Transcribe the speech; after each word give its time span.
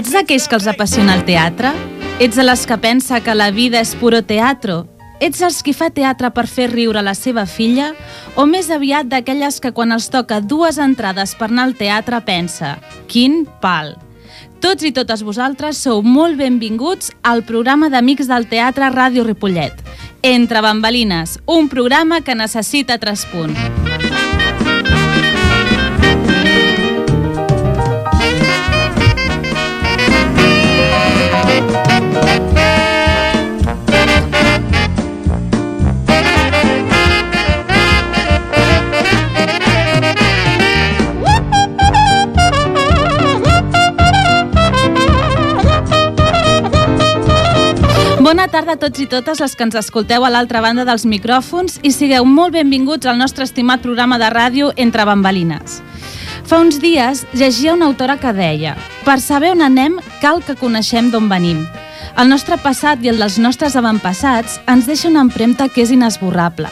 Ets 0.00 0.14
d'aquells 0.14 0.46
que 0.48 0.56
els 0.56 0.66
apassiona 0.70 1.12
el 1.12 1.26
teatre? 1.28 1.74
Ets 2.24 2.38
de 2.38 2.44
les 2.46 2.62
que 2.64 2.76
pensa 2.80 3.18
que 3.20 3.34
la 3.36 3.50
vida 3.52 3.82
és 3.84 3.90
puro 4.00 4.22
teatro? 4.24 4.86
Ets 5.20 5.42
els 5.44 5.58
qui 5.60 5.74
fa 5.76 5.90
teatre 5.92 6.30
per 6.32 6.46
fer 6.48 6.70
riure 6.70 7.02
la 7.04 7.12
seva 7.12 7.44
filla? 7.44 7.90
O 8.32 8.46
més 8.48 8.70
aviat 8.72 9.10
d'aquelles 9.12 9.60
que 9.60 9.74
quan 9.76 9.92
els 9.92 10.08
toca 10.08 10.38
dues 10.40 10.78
entrades 10.80 11.34
per 11.36 11.50
anar 11.50 11.66
al 11.68 11.76
teatre 11.76 12.22
pensa 12.24 12.78
«Quin 13.12 13.42
pal!» 13.60 13.92
Tots 14.64 14.88
i 14.88 14.94
totes 14.96 15.20
vosaltres 15.20 15.84
sou 15.84 16.00
molt 16.00 16.40
benvinguts 16.40 17.12
al 17.20 17.44
programa 17.44 17.92
d'Amics 17.92 18.32
del 18.32 18.48
Teatre 18.48 18.88
Ràdio 18.96 19.28
Ripollet. 19.28 19.84
Entre 20.22 20.64
bambalines, 20.64 21.36
un 21.44 21.68
programa 21.68 22.24
que 22.24 22.36
necessita 22.36 22.96
traspunt. 22.96 23.79
Bona 48.30 48.44
tarda 48.46 48.76
a 48.76 48.78
tots 48.78 49.00
i 49.02 49.08
totes 49.10 49.40
les 49.42 49.56
que 49.58 49.64
ens 49.66 49.74
escolteu 49.74 50.22
a 50.22 50.28
l'altra 50.30 50.60
banda 50.62 50.84
dels 50.86 51.02
micròfons 51.02 51.80
i 51.82 51.90
sigueu 51.90 52.22
molt 52.22 52.54
benvinguts 52.54 53.08
al 53.10 53.16
nostre 53.18 53.42
estimat 53.42 53.82
programa 53.82 54.20
de 54.22 54.28
ràdio 54.30 54.68
Entre 54.76 55.02
Bambalines. 55.08 55.80
Fa 56.46 56.60
uns 56.62 56.78
dies 56.78 57.24
llegia 57.32 57.74
una 57.74 57.88
autora 57.90 58.20
que 58.22 58.30
deia 58.30 58.76
Per 59.02 59.16
saber 59.18 59.50
on 59.56 59.64
anem 59.66 59.96
cal 60.22 60.44
que 60.46 60.54
coneixem 60.54 61.08
d'on 61.10 61.26
venim. 61.26 61.64
El 62.14 62.30
nostre 62.30 62.60
passat 62.62 63.02
i 63.02 63.10
el 63.10 63.18
dels 63.18 63.40
nostres 63.42 63.74
avantpassats 63.74 64.60
ens 64.70 64.86
deixa 64.86 65.10
una 65.10 65.26
empremta 65.26 65.66
que 65.66 65.82
és 65.82 65.90
inesborrable. 65.90 66.70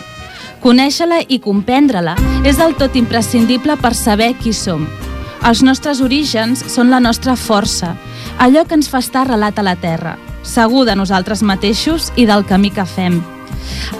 Conèixer-la 0.62 1.25
i 1.27 1.41
comprendre-la 1.43 2.15
és 2.47 2.62
del 2.62 2.78
tot 2.78 2.95
imprescindible 2.95 3.81
per 3.83 3.97
saber 3.98 4.37
qui 4.39 4.55
som. 4.55 4.87
Els 5.43 5.67
nostres 5.67 6.06
orígens 6.06 6.62
són 6.70 6.95
la 6.95 7.03
nostra 7.03 7.34
força, 7.34 7.97
allò 8.39 8.62
que 8.62 8.78
ens 8.78 8.87
fa 8.87 9.03
estar 9.03 9.27
relat 9.27 9.59
a 9.59 9.67
la 9.67 9.75
Terra, 9.75 10.15
segur 10.42 10.84
de 10.86 10.97
nosaltres 10.97 11.42
mateixos 11.42 12.12
i 12.17 12.27
del 12.27 12.47
camí 12.47 12.70
que 12.70 12.86
fem. 12.86 13.20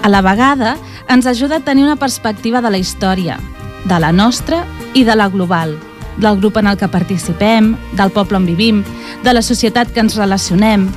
A 0.03 0.09
la 0.09 0.21
vegada, 0.21 0.77
ens 1.09 1.25
ajuda 1.25 1.57
a 1.57 1.65
tenir 1.65 1.83
una 1.83 1.97
perspectiva 1.97 2.61
de 2.61 2.69
la 2.69 2.77
història, 2.77 3.39
de 3.85 3.99
la 3.99 4.11
nostra 4.11 4.63
i 4.93 5.03
de 5.03 5.15
la 5.15 5.29
global, 5.29 5.77
del 6.17 6.39
grup 6.39 6.57
en 6.57 6.67
el 6.67 6.77
que 6.77 6.87
participem, 6.87 7.75
del 7.97 8.11
poble 8.11 8.37
on 8.37 8.45
vivim, 8.45 8.83
de 9.23 9.33
la 9.33 9.41
societat 9.41 9.91
que 9.93 10.03
ens 10.03 10.17
relacionem, 10.19 10.89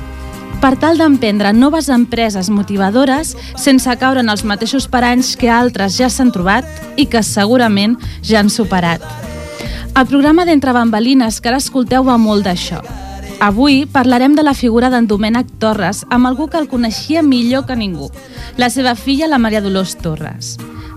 per 0.63 0.77
tal 0.79 0.95
d'emprendre 0.95 1.51
noves 1.51 1.89
empreses 1.91 2.47
motivadores 2.47 3.33
sense 3.59 3.97
caure 3.99 4.21
en 4.23 4.31
els 4.31 4.45
mateixos 4.47 4.87
paranys 4.87 5.33
que 5.35 5.49
altres 5.51 5.97
ja 5.99 6.07
s'han 6.07 6.31
trobat 6.31 6.63
i 6.95 7.03
que 7.11 7.19
segurament 7.19 7.97
ja 8.23 8.39
han 8.39 8.51
superat. 8.53 9.03
El 9.93 10.07
programa 10.07 10.45
d'Entre 10.47 10.71
Bambalines 10.71 11.41
que 11.41 11.51
ara 11.51 11.59
escolteu 11.59 12.07
va 12.07 12.15
molt 12.17 12.47
d'això, 12.47 12.79
Avui 13.43 13.85
parlarem 13.85 14.37
de 14.37 14.43
la 14.47 14.53
figura 14.55 14.87
d'en 14.87 15.03
Domènec 15.03 15.49
Torres 15.59 16.05
amb 16.15 16.29
algú 16.29 16.45
que 16.47 16.55
el 16.55 16.69
coneixia 16.71 17.19
millor 17.27 17.65
que 17.67 17.75
ningú, 17.75 18.07
la 18.55 18.69
seva 18.71 18.93
filla, 18.95 19.27
la 19.27 19.35
Maria 19.37 19.59
Dolors 19.59 19.97
Torres. 19.99 20.53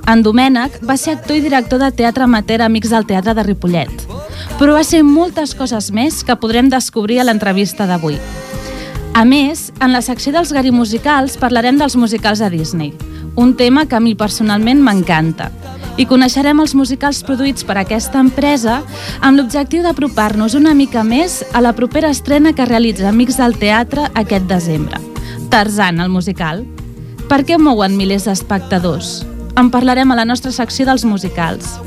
En 0.07 0.23
Domènec 0.23 0.77
va 0.87 0.95
ser 0.95 1.17
actor 1.17 1.41
i 1.41 1.43
director 1.43 1.83
de 1.83 1.91
teatre 1.91 2.23
amateur 2.23 2.63
Amics 2.63 2.95
del 2.95 3.09
Teatre 3.11 3.35
de 3.35 3.43
Ripollet, 3.43 3.91
però 4.61 4.79
va 4.79 4.85
ser 4.87 5.03
moltes 5.03 5.57
coses 5.59 5.91
més 5.91 6.23
que 6.23 6.39
podrem 6.39 6.71
descobrir 6.71 7.19
a 7.19 7.27
l'entrevista 7.27 7.91
d'avui. 7.91 8.21
A 9.19 9.27
més, 9.27 9.73
en 9.83 9.91
la 9.91 10.05
secció 10.07 10.31
dels 10.31 10.55
Gary 10.55 10.71
Musicals 10.71 11.35
parlarem 11.43 11.83
dels 11.83 11.99
musicals 11.99 12.39
de 12.39 12.53
Disney, 12.55 12.95
un 13.35 13.57
tema 13.59 13.89
que 13.91 13.99
a 13.99 14.05
mi 14.07 14.15
personalment 14.15 14.87
m'encanta 14.87 15.51
i 15.97 16.05
coneixerem 16.07 16.61
els 16.61 16.75
musicals 16.77 17.23
produïts 17.25 17.65
per 17.65 17.79
aquesta 17.81 18.21
empresa 18.21 18.81
amb 19.25 19.39
l'objectiu 19.39 19.85
d'apropar-nos 19.85 20.57
una 20.59 20.75
mica 20.77 21.05
més 21.05 21.43
a 21.53 21.63
la 21.65 21.73
propera 21.77 22.11
estrena 22.13 22.53
que 22.53 22.69
realitza 22.69 23.09
Amics 23.09 23.39
del 23.41 23.57
Teatre 23.61 24.11
aquest 24.15 24.45
desembre. 24.51 25.01
Tarzan, 25.51 26.01
el 26.01 26.13
musical. 26.13 26.65
Per 27.31 27.43
què 27.47 27.59
mouen 27.59 27.97
milers 27.97 28.27
d'espectadors? 28.29 29.25
En 29.57 29.71
parlarem 29.73 30.13
a 30.13 30.19
la 30.19 30.27
nostra 30.29 30.53
secció 30.53 30.85
dels 30.87 31.07
musicals. 31.09 31.79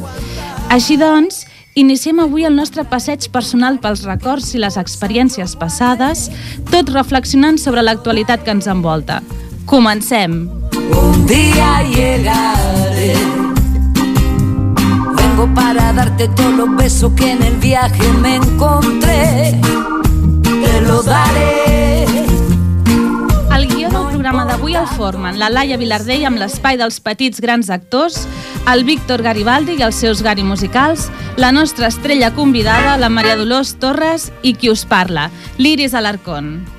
Així 0.73 0.97
doncs, 0.97 1.43
iniciem 1.77 2.19
avui 2.19 2.47
el 2.49 2.57
nostre 2.57 2.83
passeig 2.89 3.29
personal 3.31 3.77
pels 3.79 4.03
records 4.07 4.55
i 4.55 4.63
les 4.63 4.77
experiències 4.81 5.53
passades, 5.59 6.27
tot 6.73 6.89
reflexionant 6.95 7.61
sobre 7.61 7.85
l'actualitat 7.85 8.43
que 8.43 8.57
ens 8.57 8.67
envolta. 8.67 9.21
Comencem! 9.69 10.47
Un 10.89 11.27
dia 11.29 11.75
llegaré 11.93 13.48
Vengo 15.39 15.55
para 15.55 15.93
darte 15.93 16.27
todos 16.27 16.53
los 16.53 16.75
besos 16.75 17.13
que 17.15 17.31
en 17.31 17.41
el 17.41 17.55
viaje 17.55 18.11
me 18.21 18.35
encontré. 18.35 19.57
Te 20.43 20.81
lo 20.81 21.01
daré. 21.01 22.03
El 23.55 23.67
guió 23.67 23.87
del 23.89 24.07
programa 24.07 24.43
d'avui 24.43 24.75
el 24.75 24.87
formen 24.97 25.39
la 25.39 25.47
Laia 25.47 25.77
Vilardell 25.79 26.25
amb 26.27 26.41
l'espai 26.41 26.75
dels 26.75 26.99
petits 26.99 27.39
grans 27.39 27.69
actors, 27.71 28.25
el 28.67 28.83
Víctor 28.83 29.23
Garibaldi 29.23 29.77
i 29.79 29.85
els 29.87 30.01
seus 30.03 30.19
Gari 30.27 30.43
musicals, 30.43 31.07
la 31.37 31.53
nostra 31.55 31.87
estrella 31.87 32.33
convidada, 32.35 32.97
la 32.97 33.07
Maria 33.07 33.37
Dolors 33.39 33.77
Torres 33.79 34.33
i 34.43 34.57
qui 34.59 34.67
us 34.67 34.83
parla, 34.83 35.29
l'Iris 35.55 35.95
Alarcón. 35.95 36.78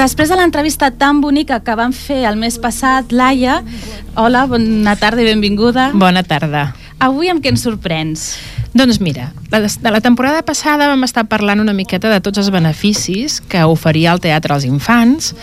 Després 0.00 0.30
de 0.32 0.36
l'entrevista 0.38 0.88
tan 0.96 1.18
bonica 1.20 1.58
que 1.60 1.74
vam 1.76 1.92
fer 1.92 2.22
el 2.24 2.38
mes 2.40 2.54
passat, 2.56 3.10
Laia, 3.12 3.58
hola, 4.16 4.46
bona 4.48 4.94
tarda 4.96 5.20
i 5.20 5.26
benvinguda. 5.28 5.90
Bona 5.92 6.22
tarda. 6.24 6.70
Avui 7.04 7.28
amb 7.28 7.44
què 7.44 7.50
ens 7.52 7.66
sorprens? 7.66 8.22
Doncs 8.72 8.96
mira, 9.04 9.26
de 9.52 9.92
la 9.92 10.00
temporada 10.00 10.40
passada 10.46 10.88
vam 10.88 11.04
estar 11.04 11.26
parlant 11.28 11.60
una 11.60 11.76
miqueta 11.76 12.08
de 12.08 12.22
tots 12.24 12.40
els 12.40 12.48
beneficis 12.54 13.42
que 13.44 13.66
oferia 13.68 14.14
el 14.16 14.24
teatre 14.24 14.56
als 14.56 14.64
infants 14.64 15.34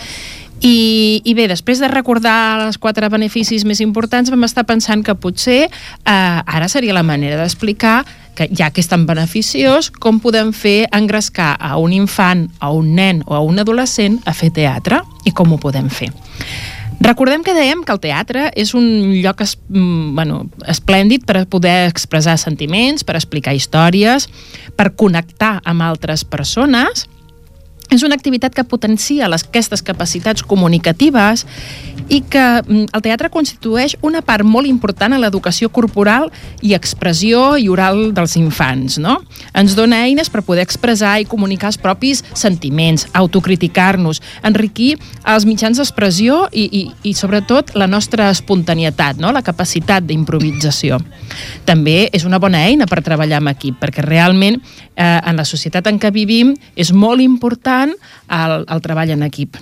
i, 0.58 1.22
I 1.22 1.34
bé, 1.38 1.46
després 1.46 1.78
de 1.78 1.88
recordar 1.92 2.66
els 2.66 2.80
quatre 2.82 3.12
beneficis 3.14 3.62
més 3.62 3.78
importants, 3.84 4.32
vam 4.34 4.48
estar 4.48 4.66
pensant 4.66 5.04
que 5.06 5.14
potser 5.14 5.68
eh, 5.68 6.10
ara 6.10 6.66
seria 6.66 6.98
la 6.98 7.06
manera 7.06 7.38
d'explicar 7.38 8.00
que 8.38 8.48
ja 8.54 8.70
que 8.72 8.84
és 8.84 8.90
tan 8.92 9.08
beneficiós, 9.10 9.90
com 9.90 10.22
podem 10.22 10.54
fer 10.54 10.86
engrescar 10.94 11.56
a 11.58 11.76
un 11.82 11.96
infant, 11.98 12.48
a 12.62 12.70
un 12.72 12.94
nen 12.96 13.24
o 13.26 13.34
a 13.34 13.42
un 13.42 13.58
adolescent 13.60 14.22
a 14.26 14.34
fer 14.38 14.52
teatre 14.54 15.02
i 15.26 15.34
com 15.34 15.52
ho 15.54 15.62
podem 15.62 15.90
fer. 15.90 16.12
Recordem 17.02 17.44
que 17.46 17.54
dèiem 17.54 17.84
que 17.86 17.94
el 17.94 18.02
teatre 18.02 18.48
és 18.58 18.74
un 18.78 18.86
lloc 19.22 19.42
es, 19.46 19.58
mm, 19.70 20.16
bueno, 20.18 20.48
esplèndid 20.66 21.26
per 21.26 21.46
poder 21.46 21.88
expressar 21.88 22.38
sentiments, 22.38 23.04
per 23.04 23.16
explicar 23.16 23.54
històries, 23.54 24.30
per 24.76 24.96
connectar 24.96 25.62
amb 25.64 25.82
altres 25.82 26.26
persones 26.26 27.08
és 27.90 28.04
una 28.04 28.16
activitat 28.18 28.56
que 28.56 28.66
potencia 28.68 29.30
les, 29.32 29.46
aquestes 29.48 29.84
capacitats 29.86 30.44
comunicatives 30.44 31.46
i 32.12 32.20
que 32.22 32.44
mm, 32.60 32.90
el 32.96 33.04
teatre 33.04 33.32
constitueix 33.32 33.96
una 34.06 34.22
part 34.26 34.44
molt 34.48 34.68
important 34.68 35.16
a 35.16 35.20
l'educació 35.22 35.70
corporal 35.74 36.30
i 36.62 36.74
expressió 36.76 37.56
i 37.60 37.70
oral 37.72 38.12
dels 38.16 38.36
infants. 38.40 38.98
No? 39.00 39.18
Ens 39.58 39.76
dona 39.78 40.02
eines 40.08 40.32
per 40.32 40.44
poder 40.48 40.66
expressar 40.68 41.18
i 41.22 41.28
comunicar 41.28 41.72
els 41.72 41.80
propis 41.80 42.24
sentiments, 42.36 43.08
autocriticar-nos, 43.18 44.22
enriquir 44.48 44.96
els 45.28 45.48
mitjans 45.48 45.80
d'expressió 45.80 46.46
i, 46.52 46.68
i, 46.68 46.84
i 47.08 47.16
sobretot 47.16 47.74
la 47.80 47.88
nostra 47.88 48.30
espontanietat, 48.34 49.22
no? 49.22 49.32
la 49.32 49.46
capacitat 49.46 50.04
d'improvisació. 50.08 51.00
També 51.68 52.08
és 52.12 52.28
una 52.28 52.40
bona 52.40 52.66
eina 52.68 52.88
per 52.88 53.04
treballar 53.04 53.42
en 53.44 53.52
equip, 53.52 53.80
perquè 53.80 54.04
realment 54.04 54.60
eh, 54.60 55.20
en 55.24 55.40
la 55.40 55.48
societat 55.48 55.88
en 55.88 56.00
què 56.02 56.12
vivim 56.12 56.54
és 56.76 56.92
molt 56.96 57.24
important 57.24 57.77
el, 57.86 58.66
el 58.68 58.82
treball 58.82 59.12
en 59.18 59.24
equip. 59.24 59.58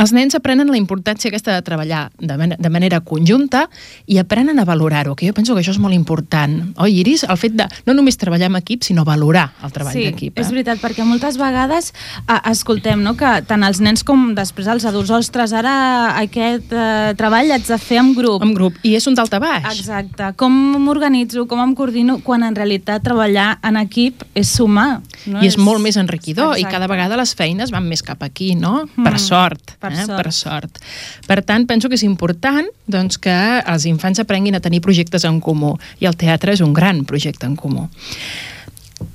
Els 0.00 0.12
nens 0.16 0.34
aprenen 0.36 0.70
la 0.72 0.78
importància 0.78 1.28
aquesta 1.28 1.54
de 1.54 1.62
treballar 1.66 2.06
de, 2.18 2.36
man 2.38 2.54
de 2.58 2.70
manera 2.72 3.00
conjunta 3.04 3.66
i 4.06 4.18
aprenen 4.20 4.58
a 4.58 4.64
valorar-ho, 4.68 5.14
que 5.16 5.28
jo 5.28 5.34
penso 5.36 5.54
que 5.54 5.62
això 5.62 5.74
és 5.74 5.80
molt 5.82 5.94
important. 5.94 6.72
Oi, 6.80 7.00
Iris? 7.02 7.24
El 7.28 7.38
fet 7.40 7.56
de 7.58 7.66
no 7.86 7.94
només 7.96 8.16
treballar 8.20 8.48
en 8.50 8.56
equip, 8.60 8.84
sinó 8.86 9.04
valorar 9.04 9.50
el 9.64 9.74
treball 9.74 9.94
sí, 9.94 10.06
d'equip. 10.08 10.32
Sí, 10.32 10.40
eh? 10.40 10.46
és 10.46 10.52
veritat, 10.54 10.80
perquè 10.82 11.04
moltes 11.06 11.36
vegades 11.40 11.92
eh, 11.92 12.38
escoltem 12.50 13.02
no, 13.04 13.14
que 13.18 13.34
tant 13.48 13.66
els 13.66 13.82
nens 13.84 14.04
com 14.06 14.32
després 14.36 14.70
els 14.72 14.86
adults, 14.88 15.12
ostres, 15.12 15.52
ara 15.56 15.74
aquest 16.22 16.72
eh, 16.72 17.12
treball 17.18 17.52
l'haig 17.52 17.66
de 17.68 17.78
fer 17.82 18.00
en 18.02 18.14
grup. 18.16 18.42
En 18.44 18.54
grup, 18.56 18.80
i 18.86 18.94
és 18.96 19.08
un 19.10 19.18
dalta 19.18 19.42
baix. 19.42 19.68
Exacte. 19.74 20.32
Com 20.40 20.56
m'organitzo, 20.86 21.46
com 21.50 21.60
em 21.62 21.76
coordino, 21.76 22.18
quan 22.24 22.46
en 22.46 22.56
realitat 22.56 23.04
treballar 23.04 23.58
en 23.66 23.80
equip 23.82 24.24
és 24.38 24.56
sumar. 24.56 25.02
No? 25.26 25.42
I 25.42 25.50
és, 25.50 25.56
és 25.56 25.60
molt 25.60 25.82
més 25.84 25.98
enriquidor, 26.00 26.56
Exacte. 26.56 26.64
i 26.64 26.72
cada 26.72 26.88
vegada 26.90 27.18
les 27.20 27.36
feines 27.36 27.70
van 27.74 27.84
més 27.88 28.02
cap 28.04 28.22
aquí, 28.24 28.54
no? 28.58 28.82
Mm. 28.96 29.06
Per 29.06 29.18
sort 29.20 29.76
per, 29.82 29.92
eh? 29.92 30.06
sort. 30.06 30.16
per 30.16 30.32
sort. 30.32 30.80
Per 31.26 31.38
tant, 31.46 31.66
penso 31.68 31.90
que 31.90 31.98
és 31.98 32.06
important 32.06 32.68
doncs, 32.86 33.18
que 33.22 33.36
els 33.60 33.86
infants 33.90 34.22
aprenguin 34.22 34.56
a 34.58 34.62
tenir 34.64 34.82
projectes 34.84 35.26
en 35.28 35.42
comú 35.44 35.74
i 36.00 36.08
el 36.10 36.16
teatre 36.18 36.54
és 36.56 36.64
un 36.64 36.72
gran 36.76 37.04
projecte 37.08 37.48
en 37.50 37.58
comú. 37.58 37.88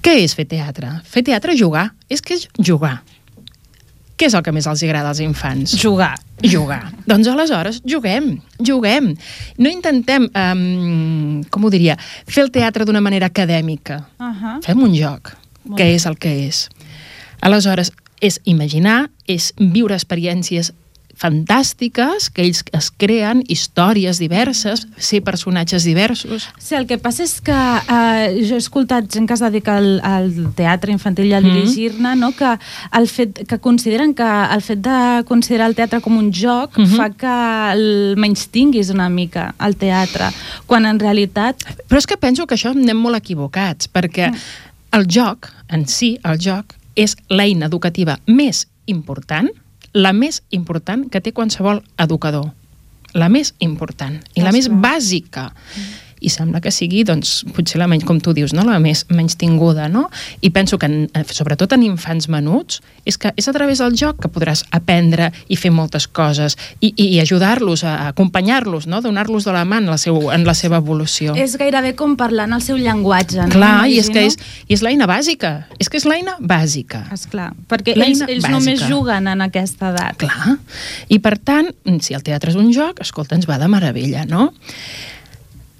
Què 0.03 0.19
és 0.23 0.35
fer 0.35 0.47
teatre? 0.49 0.99
Fer 1.07 1.23
teatre 1.27 1.55
és 1.55 1.61
jugar. 1.61 1.89
És 2.11 2.21
que 2.21 2.35
és 2.37 2.47
jugar. 2.59 2.99
Què 4.17 4.25
és 4.31 4.33
el 4.33 4.41
que 4.41 4.51
més 4.51 4.65
els 4.65 4.81
agrada 4.81 5.11
als 5.13 5.19
infants? 5.21 5.75
Jugar. 5.77 6.15
Jugar. 6.41 6.91
Doncs 7.09 7.27
aleshores, 7.29 7.81
juguem, 7.85 8.31
juguem. 8.65 9.11
No 9.61 9.69
intentem, 9.69 10.25
um, 10.33 11.43
com 11.53 11.65
ho 11.65 11.71
diria, 11.73 11.95
fer 12.25 12.43
el 12.45 12.51
teatre 12.53 12.85
d'una 12.85 13.01
manera 13.01 13.29
acadèmica. 13.29 14.03
Uh 14.17 14.25
-huh. 14.25 14.63
Fem 14.65 14.81
un 14.81 14.95
joc, 14.95 15.35
Molt 15.63 15.77
que 15.77 15.93
és 15.93 16.05
el 16.05 16.17
que 16.17 16.47
és. 16.47 16.69
Aleshores, 17.41 17.91
és 18.21 18.39
imaginar, 18.45 19.09
és 19.27 19.51
viure 19.57 19.95
experiències 19.95 20.73
fantàstiques, 21.17 22.29
que 22.33 22.43
ells 22.45 22.61
es 22.77 22.89
creen 23.01 23.41
històries 23.49 24.19
diverses, 24.21 24.85
ser 25.01 25.23
personatges 25.25 25.85
diversos. 25.87 26.45
Sí, 26.61 26.75
el 26.77 26.85
que 26.89 26.99
passa 27.01 27.25
és 27.25 27.39
que 27.41 27.55
eh, 27.57 28.37
jo 28.45 28.57
he 28.57 28.61
escoltat 28.61 29.09
gent 29.13 29.25
que 29.29 29.33
es 29.33 29.41
dedica 29.41 29.77
al, 29.81 29.89
al 30.05 30.29
teatre 30.57 30.93
infantil 30.93 31.31
i 31.31 31.33
a 31.33 31.41
mm-hmm. 31.41 31.57
dirigir-ne, 31.57 32.13
no? 32.21 32.31
que, 32.37 32.53
el 32.99 33.09
fet, 33.09 33.43
que 33.49 33.59
consideren 33.63 34.13
que 34.17 34.27
el 34.27 34.61
fet 34.61 34.83
de 34.85 34.99
considerar 35.29 35.71
el 35.71 35.77
teatre 35.79 36.01
com 36.05 36.17
un 36.21 36.29
joc 36.29 36.77
mm 36.77 36.85
-hmm. 36.85 36.97
fa 36.97 37.09
que 37.09 37.35
el 37.73 38.15
menys 38.17 38.47
tinguis 38.53 38.93
una 38.93 39.09
mica 39.09 39.53
al 39.57 39.75
teatre, 39.75 40.29
quan 40.65 40.85
en 40.85 40.99
realitat... 40.99 41.65
Però 41.89 41.97
és 41.97 42.05
que 42.05 42.17
penso 42.17 42.45
que 42.45 42.55
això 42.55 42.69
anem 42.69 42.97
molt 42.97 43.17
equivocats, 43.17 43.89
perquè 43.89 44.29
mm. 44.29 44.37
el 44.99 45.05
joc, 45.09 45.49
en 45.69 45.87
si, 45.87 46.19
el 46.23 46.37
joc, 46.37 46.77
és 46.97 47.15
l'eina 47.29 47.69
educativa 47.69 48.17
més 48.27 48.65
important, 48.89 49.51
la 49.93 50.13
més 50.13 50.41
important 50.49 51.05
que 51.11 51.21
té 51.21 51.31
qualsevol 51.31 51.83
educador. 52.01 52.49
La 53.13 53.29
més 53.31 53.53
important 53.63 54.17
i 54.35 54.43
la 54.43 54.51
més 54.51 54.67
bàsica. 54.67 55.47
Mm 55.53 56.06
i 56.19 56.31
sembla 56.33 56.61
que 56.63 56.71
sigui, 56.73 57.03
doncs, 57.07 57.43
potser 57.55 57.79
la 57.81 57.87
menys, 57.89 58.05
com 58.07 58.19
tu 58.23 58.33
dius, 58.33 58.53
no? 58.55 58.65
la 58.67 58.79
més 58.81 59.05
menys 59.13 59.37
tinguda, 59.39 59.87
no? 59.91 60.07
I 60.41 60.51
penso 60.55 60.79
que, 60.81 60.89
en, 60.89 61.09
eh, 61.13 61.23
sobretot 61.29 61.75
en 61.75 61.83
infants 61.85 62.27
menuts, 62.31 62.81
és 63.07 63.17
que 63.21 63.31
és 63.37 63.47
a 63.47 63.53
través 63.55 63.79
del 63.83 63.95
joc 63.97 64.19
que 64.23 64.31
podràs 64.31 64.63
aprendre 64.75 65.29
i 65.47 65.57
fer 65.59 65.71
moltes 65.71 66.07
coses 66.07 66.57
i, 66.81 66.91
i 66.91 67.19
ajudar-los, 67.21 67.83
a, 67.87 68.09
acompanyar-los, 68.09 68.87
no? 68.89 69.01
Donar-los 69.05 69.47
de 69.47 69.55
la 69.55 69.63
mà 69.67 69.79
en 69.83 69.91
la, 69.91 69.97
seu, 70.01 70.19
en 70.33 70.45
la 70.47 70.55
seva 70.57 70.81
evolució. 70.81 71.35
És 71.37 71.55
gairebé 71.59 71.93
com 71.99 72.17
parlar 72.19 72.47
en 72.49 72.57
el 72.57 72.63
seu 72.65 72.79
llenguatge, 72.81 73.43
no? 73.45 73.53
Clar, 73.53 73.87
i 73.87 73.99
és 74.01 74.09
que 74.13 74.25
és, 74.27 74.39
i 74.67 74.77
és 74.77 74.83
l'eina 74.85 75.07
bàsica. 75.09 75.53
És 75.79 75.91
que 75.91 76.01
és 76.01 76.07
l'eina 76.09 76.37
bàsica. 76.39 77.05
Esclar, 77.15 77.51
perquè 77.69 77.95
ells, 77.95 78.23
ells 78.25 78.47
bàsica. 78.47 78.55
només 78.55 78.85
juguen 78.87 79.29
en 79.31 79.45
aquesta 79.45 79.93
edat. 79.93 80.17
Clar, 80.25 80.57
i 81.13 81.21
per 81.23 81.37
tant, 81.37 81.71
si 82.03 82.17
el 82.17 82.25
teatre 82.25 82.51
és 82.53 82.59
un 82.59 82.73
joc, 82.75 83.03
escolta, 83.05 83.37
ens 83.37 83.47
va 83.49 83.59
de 83.61 83.69
meravella, 83.71 84.25
no? 84.27 84.51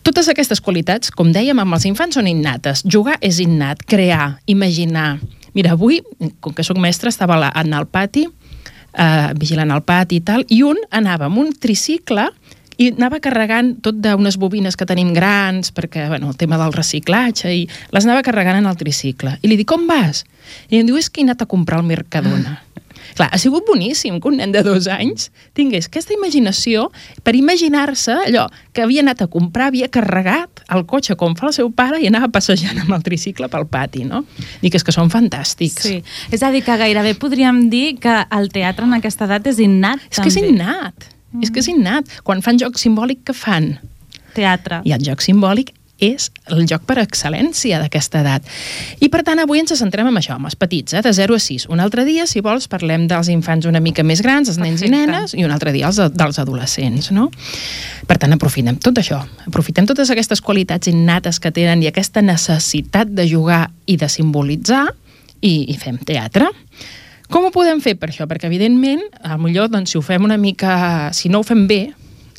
Totes 0.07 0.30
aquestes 0.31 0.62
qualitats, 0.63 1.09
com 1.12 1.33
dèiem, 1.36 1.59
amb 1.59 1.75
els 1.75 1.83
infants 1.89 2.15
són 2.15 2.30
innates. 2.31 2.80
Jugar 2.88 3.18
és 3.19 3.42
innat, 3.44 3.81
crear, 3.92 4.38
imaginar. 4.48 5.18
Mira, 5.51 5.74
avui, 5.75 5.98
com 6.39 6.54
que 6.56 6.63
sóc 6.63 6.80
mestra, 6.80 7.12
estava 7.12 7.36
en 7.50 7.74
el 7.75 7.89
pati, 7.92 8.24
eh, 8.24 9.33
vigilant 9.36 9.74
el 9.75 9.83
pati 9.83 10.21
i 10.21 10.24
tal, 10.24 10.45
i 10.48 10.62
un 10.63 10.80
anava 10.95 11.27
amb 11.27 11.42
un 11.44 11.51
tricicle 11.51 12.30
i 12.77 12.94
anava 12.94 13.19
carregant 13.19 13.74
tot 13.83 14.00
d'unes 14.00 14.38
bobines 14.39 14.80
que 14.80 14.88
tenim 14.88 15.12
grans, 15.12 15.74
perquè, 15.75 16.07
bueno, 16.07 16.31
el 16.31 16.38
tema 16.39 16.56
del 16.62 16.71
reciclatge, 16.71 17.51
i 17.51 17.68
les 17.92 18.07
anava 18.07 18.24
carregant 18.24 18.62
en 18.62 18.71
el 18.71 18.80
tricicle. 18.80 19.36
I 19.42 19.51
li 19.51 19.60
dic, 19.60 19.68
com 19.68 19.89
vas? 19.92 20.24
I 20.69 20.80
em 20.80 20.88
diu, 20.88 20.95
és 20.95 21.10
que 21.10 21.19
he 21.19 21.27
anat 21.27 21.44
a 21.44 21.51
comprar 21.51 21.81
al 21.81 21.89
Mercadona. 21.89 22.62
Ah. 22.62 22.87
Clar, 23.15 23.30
ha 23.31 23.39
sigut 23.39 23.65
boníssim 23.68 24.19
que 24.21 24.30
un 24.30 24.38
nen 24.42 24.51
de 24.51 24.63
dos 24.65 24.88
anys 24.92 25.30
tingués 25.57 25.88
aquesta 25.88 26.15
imaginació 26.15 26.88
per 27.24 27.36
imaginar-se 27.38 28.15
allò 28.27 28.48
que 28.74 28.83
havia 28.83 29.04
anat 29.06 29.24
a 29.24 29.30
comprar, 29.31 29.69
havia 29.71 29.89
carregat 29.94 30.63
el 30.74 30.86
cotxe 30.89 31.15
com 31.19 31.36
fa 31.38 31.48
el 31.50 31.56
seu 31.56 31.71
pare 31.71 32.01
i 32.04 32.09
anava 32.09 32.30
passejant 32.33 32.81
amb 32.83 32.94
el 32.98 33.04
tricicle 33.06 33.50
pel 33.51 33.68
pati, 33.71 34.04
no? 34.07 34.24
Dic, 34.62 34.75
és 34.75 34.86
que 34.86 34.95
són 34.95 35.12
fantàstics. 35.13 35.88
Sí, 35.88 36.01
és 36.33 36.44
a 36.44 36.51
dir, 36.54 36.63
que 36.65 36.77
gairebé 36.80 37.15
podríem 37.19 37.68
dir 37.71 37.98
que 38.04 38.19
el 38.38 38.51
teatre 38.54 38.88
en 38.88 38.98
aquesta 38.98 39.27
edat 39.30 39.48
és 39.53 39.62
innat, 39.63 40.03
És 40.10 40.19
també. 40.19 40.27
que 40.27 40.33
és 40.33 40.51
innat, 40.51 41.10
mm. 41.31 41.44
és 41.44 41.51
que 41.51 41.63
és 41.63 41.71
innat. 41.71 42.18
Quan 42.27 42.44
fan 42.45 42.60
joc 42.60 42.80
simbòlic, 42.81 43.24
què 43.27 43.36
fan? 43.38 43.77
Teatre. 44.36 44.83
I 44.86 44.94
el 44.94 45.06
joc 45.06 45.24
simbòlic 45.25 45.74
és 45.99 46.29
el 46.53 46.65
joc 46.69 46.83
per 46.88 46.99
excel·lència 47.01 47.79
d'aquesta 47.81 48.21
edat. 48.21 48.45
I 49.01 49.09
per 49.13 49.23
tant 49.27 49.41
avui 49.41 49.61
ens 49.61 49.73
centrem 49.77 50.07
en 50.09 50.19
això, 50.19 50.35
amb 50.35 50.49
els 50.49 50.57
petits, 50.59 50.94
eh, 50.94 51.01
de 51.01 51.13
0 51.13 51.35
a 51.35 51.39
6. 51.39 51.67
Un 51.73 51.81
altre 51.83 52.05
dia, 52.05 52.27
si 52.27 52.41
vols, 52.41 52.67
parlem 52.67 53.07
dels 53.07 53.29
infants 53.33 53.65
una 53.65 53.79
mica 53.79 54.03
més 54.03 54.21
grans, 54.21 54.49
els 54.49 54.57
nens 54.57 54.81
Perfecte. 54.81 54.94
i 54.94 55.07
nenes, 55.07 55.33
i 55.33 55.45
un 55.45 55.51
altre 55.51 55.73
dia 55.73 55.88
els 55.88 55.97
dels 55.97 56.39
adolescents, 56.39 57.11
no? 57.11 57.31
Per 58.07 58.17
tant, 58.17 58.33
aprofitem 58.33 58.77
tot 58.77 58.97
això, 58.97 59.23
aprofitem 59.47 59.85
totes 59.85 60.09
aquestes 60.09 60.41
qualitats 60.41 60.88
innates 60.88 61.39
que 61.39 61.51
tenen 61.51 61.83
i 61.83 61.88
aquesta 61.88 62.21
necessitat 62.21 63.07
de 63.07 63.27
jugar 63.27 63.71
i 63.85 63.97
de 63.97 64.09
simbolitzar 64.09 64.88
i, 65.41 65.73
i 65.73 65.77
fem 65.77 65.97
teatre. 65.97 66.50
Com 67.27 67.43
ho 67.43 67.51
podem 67.51 67.81
fer 67.83 67.97
per 68.00 68.09
això? 68.09 68.27
Perquè, 68.29 68.47
evidentment, 68.47 69.01
a 69.23 69.35
millor, 69.41 69.67
doncs, 69.69 69.91
si 69.91 70.00
ho 70.00 70.01
fem 70.01 70.23
una 70.23 70.38
mica... 70.38 71.11
Si 71.13 71.27
no 71.27 71.41
ho 71.41 71.47
fem 71.47 71.65
bé, 71.67 71.81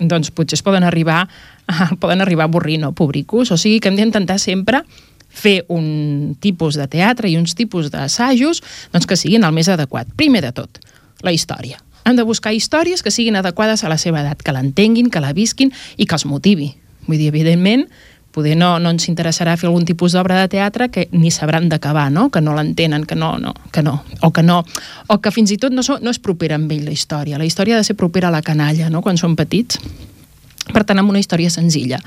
doncs 0.00 0.30
potser 0.30 0.56
es 0.56 0.64
poden 0.64 0.86
arribar 0.86 1.26
poden 2.00 2.22
arribar 2.24 2.46
a 2.46 2.50
avorrir, 2.50 2.78
no, 2.80 2.92
pobricos? 2.92 3.52
O 3.52 3.56
sigui 3.60 3.80
que 3.80 3.92
hem 3.92 3.98
d'intentar 3.98 4.38
sempre 4.40 4.82
fer 5.28 5.64
un 5.68 6.36
tipus 6.40 6.78
de 6.80 6.88
teatre 6.88 7.28
i 7.28 7.36
uns 7.36 7.54
tipus 7.54 7.92
d'assajos 7.92 8.62
doncs, 8.92 9.06
que 9.06 9.16
siguin 9.16 9.44
el 9.44 9.54
més 9.54 9.68
adequat. 9.68 10.08
Primer 10.16 10.42
de 10.42 10.52
tot, 10.56 10.80
la 11.22 11.32
història. 11.32 11.78
Han 12.08 12.16
de 12.16 12.24
buscar 12.24 12.54
històries 12.56 13.04
que 13.04 13.12
siguin 13.12 13.36
adequades 13.36 13.84
a 13.84 13.92
la 13.92 13.98
seva 14.00 14.22
edat, 14.22 14.42
que 14.42 14.54
l'entenguin, 14.56 15.10
que 15.12 15.20
la 15.20 15.34
visquin 15.36 15.72
i 15.96 16.06
que 16.08 16.16
els 16.16 16.24
motivi. 16.24 16.72
Vull 17.06 17.20
dir, 17.20 17.28
evidentment, 17.28 17.84
poder 18.32 18.56
no, 18.56 18.76
no 18.80 18.92
ens 18.94 19.08
interessarà 19.10 19.56
fer 19.60 19.68
algun 19.68 19.84
tipus 19.88 20.14
d'obra 20.16 20.38
de 20.40 20.48
teatre 20.52 20.88
que 20.94 21.08
ni 21.12 21.30
sabran 21.34 21.68
d'acabar, 21.68 22.08
no? 22.12 22.28
que 22.32 22.40
no 22.40 22.54
l'entenen, 22.56 23.04
que 23.08 23.16
no, 23.16 23.36
no, 23.38 23.54
que 23.72 23.82
no, 23.82 24.02
o 24.22 24.32
que 24.32 24.44
no, 24.44 24.62
o 25.08 25.18
que 25.20 25.32
fins 25.34 25.52
i 25.52 25.58
tot 25.60 25.74
no, 25.74 25.84
so, 25.84 25.98
no 26.00 26.12
és 26.14 26.20
propera 26.22 26.56
amb 26.56 26.72
ell 26.72 26.86
la 26.88 26.94
història. 26.94 27.40
La 27.40 27.48
història 27.48 27.76
ha 27.76 27.82
de 27.82 27.88
ser 27.88 27.96
propera 27.96 28.32
a 28.32 28.34
la 28.34 28.44
canalla, 28.46 28.88
no? 28.92 29.02
quan 29.04 29.20
són 29.20 29.36
petits. 29.36 29.80
Per 30.72 30.84
tant, 30.84 31.00
amb 31.00 31.10
una 31.10 31.20
història 31.22 31.50
senzilla, 31.50 32.00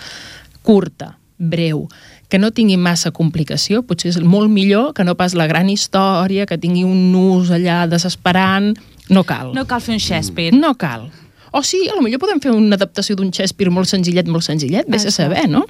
curta, 0.62 1.16
breu, 1.38 1.88
que 2.32 2.40
no 2.40 2.54
tingui 2.56 2.78
massa 2.80 3.12
complicació, 3.12 3.82
potser 3.84 4.14
és 4.14 4.20
molt 4.24 4.52
millor 4.54 4.94
que 4.96 5.04
no 5.04 5.18
pas 5.20 5.34
la 5.36 5.50
gran 5.52 5.70
història, 5.70 6.46
que 6.48 6.60
tingui 6.62 6.86
un 6.88 7.10
nus 7.12 7.52
allà 7.52 7.84
desesperant, 7.92 8.72
no 9.12 9.26
cal. 9.28 9.52
No 9.58 9.66
cal 9.68 9.82
fer 9.84 9.98
un 9.98 10.00
Shakespeare. 10.00 10.56
No 10.56 10.76
cal. 10.80 11.10
O 11.52 11.64
sí, 11.68 11.82
a 11.92 11.96
lo 11.98 12.06
millor 12.06 12.22
podem 12.24 12.40
fer 12.40 12.54
una 12.56 12.78
adaptació 12.80 13.18
d'un 13.20 13.34
Shakespeare 13.36 13.74
molt 13.74 13.92
senzillet, 13.92 14.30
molt 14.32 14.48
senzillet, 14.48 14.88
vés 14.88 15.04
a 15.10 15.12
saber, 15.12 15.50
no? 15.52 15.66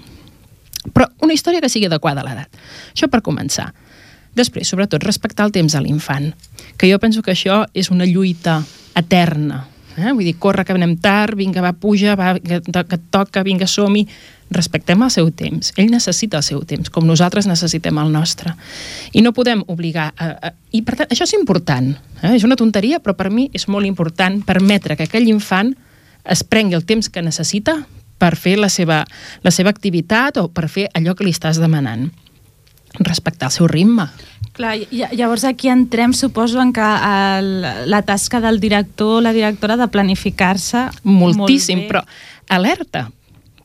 Però 0.94 1.08
una 1.26 1.34
història 1.34 1.62
que 1.62 1.70
sigui 1.70 1.90
adequada 1.90 2.22
a 2.22 2.28
l'edat. 2.28 2.62
Això 2.94 3.10
per 3.10 3.24
començar. 3.26 3.72
Després, 4.38 4.70
sobretot, 4.70 5.02
respectar 5.04 5.48
el 5.48 5.56
temps 5.56 5.74
de 5.74 5.82
l'infant, 5.82 6.30
que 6.78 6.88
jo 6.92 7.02
penso 7.02 7.26
que 7.26 7.34
això 7.34 7.64
és 7.74 7.90
una 7.92 8.06
lluita 8.06 8.62
eterna, 8.96 9.66
Eh? 9.98 10.12
Vull 10.12 10.26
dir, 10.26 10.36
corre 10.40 10.66
que 10.66 10.76
anem 10.76 10.96
tard, 11.02 11.36
vinga, 11.40 11.64
va, 11.64 11.74
puja, 11.74 12.16
va, 12.20 12.36
que, 12.40 12.62
que 12.62 12.98
et 12.98 13.10
toca, 13.14 13.44
vinga, 13.48 13.68
som-hi. 13.68 14.06
Respectem 14.52 15.00
el 15.00 15.12
seu 15.14 15.30
temps. 15.32 15.72
Ell 15.80 15.92
necessita 15.94 16.42
el 16.42 16.44
seu 16.44 16.64
temps, 16.68 16.92
com 16.92 17.06
nosaltres 17.08 17.48
necessitem 17.48 18.02
el 18.02 18.12
nostre. 18.12 18.52
I 19.16 19.24
no 19.24 19.32
podem 19.36 19.64
obligar... 19.72 20.10
A, 20.18 20.32
a, 20.36 20.54
I 20.76 20.84
per 20.88 20.98
tant, 21.00 21.12
això 21.12 21.28
és 21.28 21.36
important. 21.38 21.94
Eh? 22.22 22.34
És 22.36 22.44
una 22.48 22.60
tonteria, 22.60 23.00
però 23.00 23.16
per 23.16 23.30
mi 23.32 23.48
és 23.56 23.68
molt 23.72 23.88
important 23.88 24.42
permetre 24.48 25.00
que 25.00 25.08
aquell 25.08 25.30
infant 25.32 25.72
es 26.24 26.44
prengui 26.44 26.76
el 26.78 26.86
temps 26.86 27.10
que 27.10 27.24
necessita 27.24 27.80
per 28.22 28.36
fer 28.38 28.58
la 28.60 28.70
seva, 28.70 29.02
la 29.42 29.52
seva 29.52 29.72
activitat 29.74 30.38
o 30.38 30.50
per 30.54 30.68
fer 30.70 30.90
allò 30.94 31.16
que 31.18 31.26
li 31.26 31.34
estàs 31.34 31.58
demanant. 31.62 32.12
Respectar 33.00 33.48
el 33.50 33.56
seu 33.56 33.68
ritme. 33.72 34.08
Clar, 34.52 34.76
llavors 34.92 35.46
aquí 35.48 35.70
entrem, 35.72 36.12
suposo, 36.14 36.60
en 36.62 36.74
que 36.76 36.84
el, 36.84 37.64
la 37.88 38.02
tasca 38.04 38.42
del 38.44 38.60
director 38.60 39.20
o 39.20 39.22
la 39.22 39.32
directora 39.32 39.78
de 39.80 39.88
planificar-se 39.88 40.90
Moltíssim, 41.08 41.86
molt 41.86 41.92
però 41.92 42.04
alerta, 42.52 43.06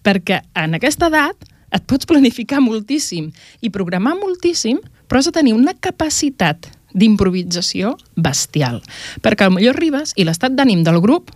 perquè 0.06 0.44
en 0.54 0.78
aquesta 0.78 1.10
edat 1.10 1.48
et 1.74 1.82
pots 1.90 2.06
planificar 2.06 2.60
moltíssim 2.62 3.32
i 3.60 3.72
programar 3.74 4.14
moltíssim, 4.20 4.78
però 5.10 5.18
has 5.18 5.26
de 5.26 5.34
tenir 5.34 5.56
una 5.56 5.74
capacitat 5.74 6.70
d'improvisació 6.94 7.96
bestial. 8.14 8.80
Perquè 9.22 9.46
al 9.46 9.52
millor 9.54 9.76
arribes 9.76 10.14
i 10.16 10.24
l'estat 10.24 10.54
d'ànim 10.54 10.84
del 10.86 11.00
grup 11.02 11.34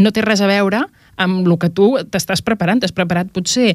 no 0.00 0.14
té 0.14 0.22
res 0.24 0.40
a 0.40 0.48
veure 0.48 0.84
amb 0.86 0.99
el 1.20 1.56
que 1.60 1.70
tu 1.74 1.92
t'estàs 2.10 2.42
preparant. 2.46 2.80
T'has 2.80 2.94
preparat 2.96 3.30
potser 3.32 3.74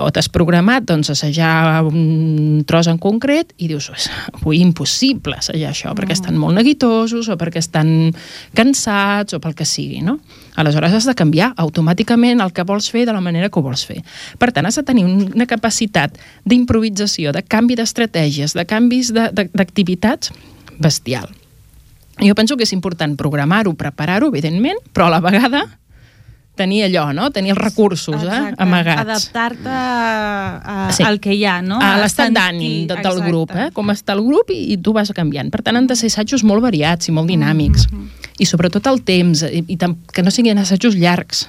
o 0.00 0.10
t'has 0.10 0.28
programat 0.32 0.86
doncs, 0.88 1.12
assajar 1.14 1.84
un 1.86 2.64
tros 2.66 2.90
en 2.90 2.98
concret 2.98 3.54
i 3.58 3.70
dius, 3.70 3.90
avui 4.34 4.60
impossible 4.60 5.38
assajar 5.38 5.70
això 5.72 5.94
perquè 5.96 6.16
estan 6.16 6.38
molt 6.40 6.58
neguitosos 6.58 7.30
o 7.30 7.38
perquè 7.40 7.62
estan 7.62 8.10
cansats 8.56 9.36
o 9.36 9.40
pel 9.42 9.56
que 9.58 9.66
sigui, 9.68 10.02
no? 10.04 10.18
Aleshores 10.60 10.94
has 10.96 11.08
de 11.08 11.16
canviar 11.16 11.52
automàticament 11.60 12.42
el 12.42 12.52
que 12.52 12.66
vols 12.66 12.90
fer 12.92 13.06
de 13.08 13.14
la 13.16 13.22
manera 13.24 13.48
que 13.48 13.60
ho 13.60 13.64
vols 13.64 13.84
fer. 13.86 14.00
Per 14.38 14.50
tant, 14.52 14.66
has 14.66 14.78
de 14.80 14.84
tenir 14.86 15.06
una 15.06 15.46
capacitat 15.48 16.18
d'improvisació, 16.44 17.32
de 17.32 17.42
canvi 17.46 17.78
d'estratègies, 17.78 18.56
de 18.58 18.66
canvis 18.68 19.12
d'activitats 19.14 20.32
bestial. 20.80 21.30
Jo 22.20 22.34
penso 22.36 22.56
que 22.56 22.66
és 22.66 22.74
important 22.76 23.16
programar-ho, 23.16 23.72
preparar-ho, 23.78 24.28
evidentment, 24.28 24.80
però 24.92 25.08
a 25.08 25.14
la 25.16 25.22
vegada 25.24 25.64
tenir 26.56 26.82
allò, 26.84 27.12
no? 27.16 27.30
Tenir 27.32 27.54
els 27.54 27.58
recursos 27.60 28.22
eh? 28.22 28.40
Amagats. 28.58 29.00
Adaptar-te 29.00 30.94
Sí. 30.96 31.02
al 31.02 31.20
que 31.20 31.32
hi 31.34 31.44
ha, 31.44 31.60
no? 31.62 31.78
a 31.80 31.94
l'estat 32.00 32.32
d'ànim 32.34 32.86
de, 32.86 32.94
del 32.96 32.98
Exacte. 33.06 33.28
grup, 33.28 33.50
eh? 33.56 33.70
com 33.72 33.88
està 33.92 34.12
el 34.16 34.22
grup 34.26 34.50
i, 34.50 34.58
i 34.74 34.76
tu 34.76 34.92
vas 34.92 35.10
canviant. 35.16 35.50
Per 35.50 35.62
tant, 35.62 35.76
han 35.78 35.86
de 35.86 35.96
ser 35.96 36.10
assajos 36.12 36.44
molt 36.44 36.62
variats 36.62 37.08
i 37.08 37.12
molt 37.16 37.28
dinàmics. 37.30 37.86
Mm-hmm. 37.88 38.26
I 38.40 38.46
sobretot 38.48 38.86
el 38.90 39.00
temps, 39.06 39.42
i, 39.48 39.64
i 39.68 39.76
tam- 39.80 39.96
que 40.12 40.22
no 40.22 40.30
siguin 40.30 40.58
assajos 40.58 40.94
llargs. 40.96 41.46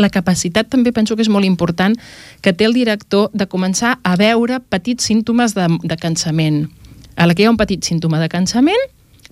La 0.00 0.08
capacitat 0.08 0.70
també 0.72 0.92
penso 0.92 1.16
que 1.16 1.22
és 1.22 1.28
molt 1.28 1.44
important 1.44 1.92
que 2.40 2.52
té 2.56 2.64
el 2.64 2.72
director 2.72 3.28
de 3.34 3.44
començar 3.46 3.98
a 4.02 4.16
veure 4.16 4.60
petits 4.60 5.04
símptomes 5.04 5.52
de, 5.54 5.66
de 5.82 5.96
cansament. 6.00 6.70
A 7.16 7.26
la 7.26 7.34
que 7.34 7.42
hi 7.44 7.46
ha 7.46 7.52
un 7.52 7.60
petit 7.60 7.84
símptoma 7.84 8.18
de 8.22 8.30
cansament, 8.32 8.80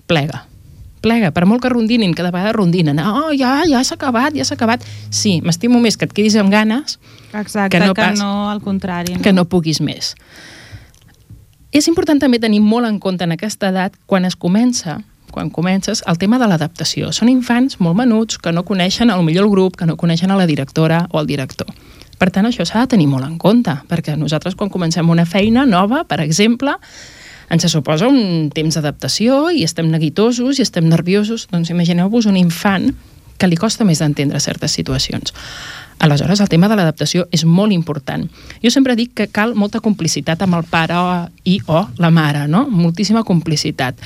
plega 0.05 0.45
plega, 1.01 1.31
per 1.33 1.45
molt 1.49 1.61
que 1.63 1.69
rondinin, 1.73 2.13
que 2.13 2.23
de 2.23 2.31
vegades 2.31 2.53
rondinen, 2.55 2.99
oh, 3.01 3.31
ja, 3.37 3.63
ja 3.67 3.83
s'ha 3.83 3.95
acabat, 3.97 4.33
ja 4.37 4.45
s'ha 4.45 4.55
acabat. 4.55 4.83
Sí, 5.09 5.39
m'estimo 5.43 5.79
més 5.81 5.97
que 5.97 6.05
et 6.05 6.13
quedis 6.13 6.35
amb 6.37 6.51
ganes 6.53 6.99
Exacte, 7.33 7.77
que 7.77 7.79
que 7.79 7.85
no 7.85 7.87
no, 7.87 7.95
pas- 7.95 8.21
al 8.53 8.61
contrari. 8.61 9.15
que 9.21 9.33
no 9.33 9.45
puguis 9.49 9.81
més. 9.81 10.15
És 11.71 11.87
important 11.87 12.19
també 12.19 12.39
tenir 12.43 12.59
molt 12.61 12.87
en 12.87 12.99
compte 12.99 13.23
en 13.23 13.31
aquesta 13.31 13.69
edat, 13.71 13.93
quan 14.05 14.25
es 14.27 14.35
comença, 14.35 14.97
quan 15.31 15.49
comences, 15.49 16.03
el 16.11 16.17
tema 16.19 16.37
de 16.41 16.47
l'adaptació. 16.51 17.13
Són 17.15 17.29
infants 17.31 17.77
molt 17.79 17.95
menuts 17.95 18.37
que 18.37 18.51
no 18.51 18.65
coneixen 18.67 19.09
al 19.09 19.23
millor 19.23 19.45
el 19.47 19.51
grup, 19.53 19.77
que 19.79 19.87
no 19.87 19.95
coneixen 19.95 20.31
a 20.31 20.35
la 20.35 20.45
directora 20.49 21.05
o 21.11 21.19
al 21.21 21.27
director. 21.29 21.67
Per 22.19 22.29
tant, 22.29 22.45
això 22.45 22.65
s'ha 22.67 22.83
de 22.83 22.91
tenir 22.91 23.07
molt 23.07 23.25
en 23.25 23.37
compte, 23.39 23.71
perquè 23.89 24.17
nosaltres 24.19 24.53
quan 24.59 24.69
comencem 24.69 25.07
una 25.09 25.23
feina 25.25 25.63
nova, 25.65 26.03
per 26.03 26.19
exemple, 26.21 26.75
ens 27.51 27.67
suposa 27.67 28.07
un 28.07 28.49
temps 28.55 28.77
d'adaptació 28.77 29.49
i 29.51 29.65
estem 29.67 29.91
neguitosos 29.91 30.59
i 30.59 30.63
estem 30.63 30.87
nerviosos. 30.87 31.49
Doncs 31.51 31.73
imagineu-vos 31.73 32.29
un 32.31 32.39
infant 32.39 32.93
que 33.37 33.49
li 33.49 33.57
costa 33.59 33.83
més 33.83 33.99
d'entendre 33.99 34.39
certes 34.39 34.71
situacions. 34.77 35.33
Aleshores, 36.01 36.39
el 36.41 36.49
tema 36.49 36.69
de 36.69 36.77
l'adaptació 36.79 37.27
és 37.35 37.43
molt 37.45 37.75
important. 37.75 38.23
Jo 38.63 38.71
sempre 38.73 38.95
dic 38.97 39.11
que 39.17 39.27
cal 39.29 39.53
molta 39.53 39.81
complicitat 39.83 40.41
amb 40.41 40.57
el 40.57 40.63
pare 40.69 40.97
i 41.45 41.59
o 41.67 41.83
la 42.01 42.09
mare, 42.09 42.47
no? 42.49 42.63
Moltíssima 42.69 43.21
complicitat. 43.27 43.99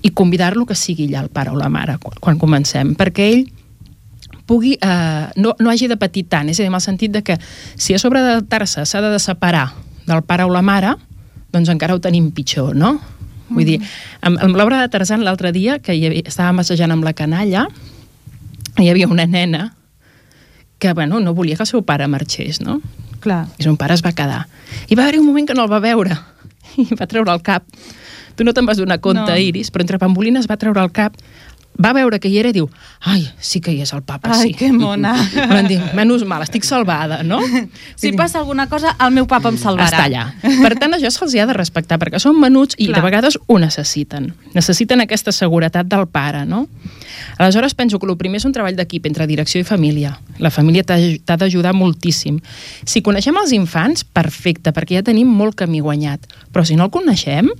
I 0.00 0.14
convidar-lo 0.16 0.64
que 0.68 0.78
sigui 0.78 1.10
allà 1.10 1.26
el 1.26 1.32
pare 1.34 1.52
o 1.52 1.58
la 1.58 1.68
mare 1.68 1.98
quan, 2.00 2.38
comencem, 2.40 2.94
perquè 2.96 3.28
ell 3.34 3.44
pugui, 4.48 4.78
eh, 4.80 5.26
no, 5.36 5.52
no 5.58 5.70
hagi 5.70 5.90
de 5.90 5.98
patir 6.00 6.24
tant, 6.30 6.48
és 6.48 6.60
a 6.60 6.64
dir, 6.64 6.70
en 6.72 6.78
el 6.78 6.84
sentit 6.84 7.12
de 7.12 7.22
que 7.26 7.36
si 7.76 7.94
a 7.94 8.00
sobre 8.00 8.22
d'adaptar-se 8.24 8.86
s'ha 8.88 9.02
de 9.04 9.18
separar 9.20 9.72
del 10.06 10.24
pare 10.24 10.48
o 10.48 10.50
la 10.52 10.64
mare, 10.64 10.96
doncs 11.52 11.70
encara 11.72 11.94
ho 11.94 12.00
tenim 12.02 12.30
pitjor, 12.34 12.76
no? 12.76 12.96
Vull 13.52 13.68
dir, 13.68 13.78
amb, 14.24 14.40
amb 14.40 14.56
l'obra 14.56 14.80
de 14.80 14.88
Tarzan 14.92 15.24
l'altre 15.26 15.52
dia, 15.52 15.78
que 15.84 15.94
hi 15.94 16.06
havia, 16.08 16.24
estàvem 16.28 16.62
assajant 16.62 16.94
amb 16.94 17.04
la 17.04 17.12
canalla, 17.16 17.66
hi 18.80 18.88
havia 18.88 19.08
una 19.10 19.26
nena 19.28 19.74
que, 20.78 20.92
bueno, 20.96 21.20
no 21.20 21.34
volia 21.34 21.56
que 21.56 21.66
el 21.66 21.70
seu 21.70 21.84
pare 21.86 22.08
marxés, 22.08 22.62
no? 22.64 22.80
Clar. 23.22 23.44
I 23.60 23.66
son 23.68 23.76
pare 23.78 23.94
es 23.94 24.02
va 24.02 24.14
quedar. 24.16 24.46
I 24.88 24.96
va 24.98 25.04
haver 25.06 25.20
un 25.20 25.28
moment 25.28 25.46
que 25.46 25.54
no 25.54 25.66
el 25.66 25.70
va 25.70 25.82
veure 25.84 26.16
i 26.82 26.88
va 26.98 27.06
treure 27.06 27.30
el 27.30 27.44
cap. 27.44 27.68
Tu 28.34 28.46
no 28.48 28.54
te'n 28.56 28.66
vas 28.66 28.80
donar 28.80 28.98
compte, 29.04 29.28
no. 29.28 29.36
Iris, 29.38 29.70
però 29.70 29.84
entre 29.84 30.00
pambolines 30.00 30.48
va 30.50 30.56
treure 30.56 30.80
el 30.82 30.90
cap 30.96 31.18
va 31.80 31.92
veure 31.96 32.18
que 32.20 32.28
hi 32.28 32.38
era 32.40 32.50
i 32.52 32.56
diu 32.56 32.68
ai, 33.08 33.24
sí 33.40 33.60
que 33.64 33.72
hi 33.72 33.80
és 33.82 33.92
el 33.96 34.02
papa, 34.06 34.30
Ai, 34.34 34.50
sí. 34.50 34.54
que 34.58 34.70
mona. 34.72 35.14
Van 35.52 35.66
dir, 35.66 35.78
menys 35.96 36.24
mal, 36.28 36.44
estic 36.44 36.66
salvada, 36.68 37.22
no? 37.26 37.40
Si 38.02 38.12
passa 38.18 38.40
alguna 38.40 38.68
cosa, 38.68 38.94
el 39.02 39.12
meu 39.14 39.26
papa 39.30 39.50
em 39.52 39.58
salvarà. 39.60 39.88
Està 39.90 40.06
allà. 40.08 40.24
Per 40.42 40.72
tant, 40.78 40.94
això 40.96 41.10
se'ls 41.14 41.34
ha 41.40 41.46
de 41.48 41.56
respectar, 41.56 41.98
perquè 42.02 42.20
són 42.22 42.38
menuts 42.40 42.76
i 42.78 42.88
Clar. 42.88 42.98
de 42.98 43.04
vegades 43.06 43.38
ho 43.46 43.58
necessiten. 43.62 44.32
Necessiten 44.56 45.02
aquesta 45.04 45.32
seguretat 45.34 45.88
del 45.90 46.06
pare, 46.10 46.44
no? 46.48 46.66
Aleshores, 47.38 47.74
penso 47.74 47.98
que 47.98 48.08
el 48.08 48.16
primer 48.18 48.40
és 48.40 48.46
un 48.48 48.54
treball 48.54 48.76
d'equip 48.76 49.06
entre 49.06 49.26
direcció 49.30 49.60
i 49.62 49.66
família. 49.66 50.16
La 50.42 50.50
família 50.50 50.84
t'ha 50.84 51.36
d'ajudar 51.38 51.74
moltíssim. 51.76 52.40
Si 52.84 53.02
coneixem 53.02 53.36
els 53.38 53.54
infants, 53.56 54.04
perfecte, 54.04 54.72
perquè 54.74 55.00
ja 55.00 55.06
tenim 55.06 55.30
molt 55.30 55.58
camí 55.62 55.80
guanyat. 55.80 56.26
Però 56.52 56.64
si 56.66 56.76
no 56.76 56.88
el 56.88 56.94
coneixem, 56.94 57.50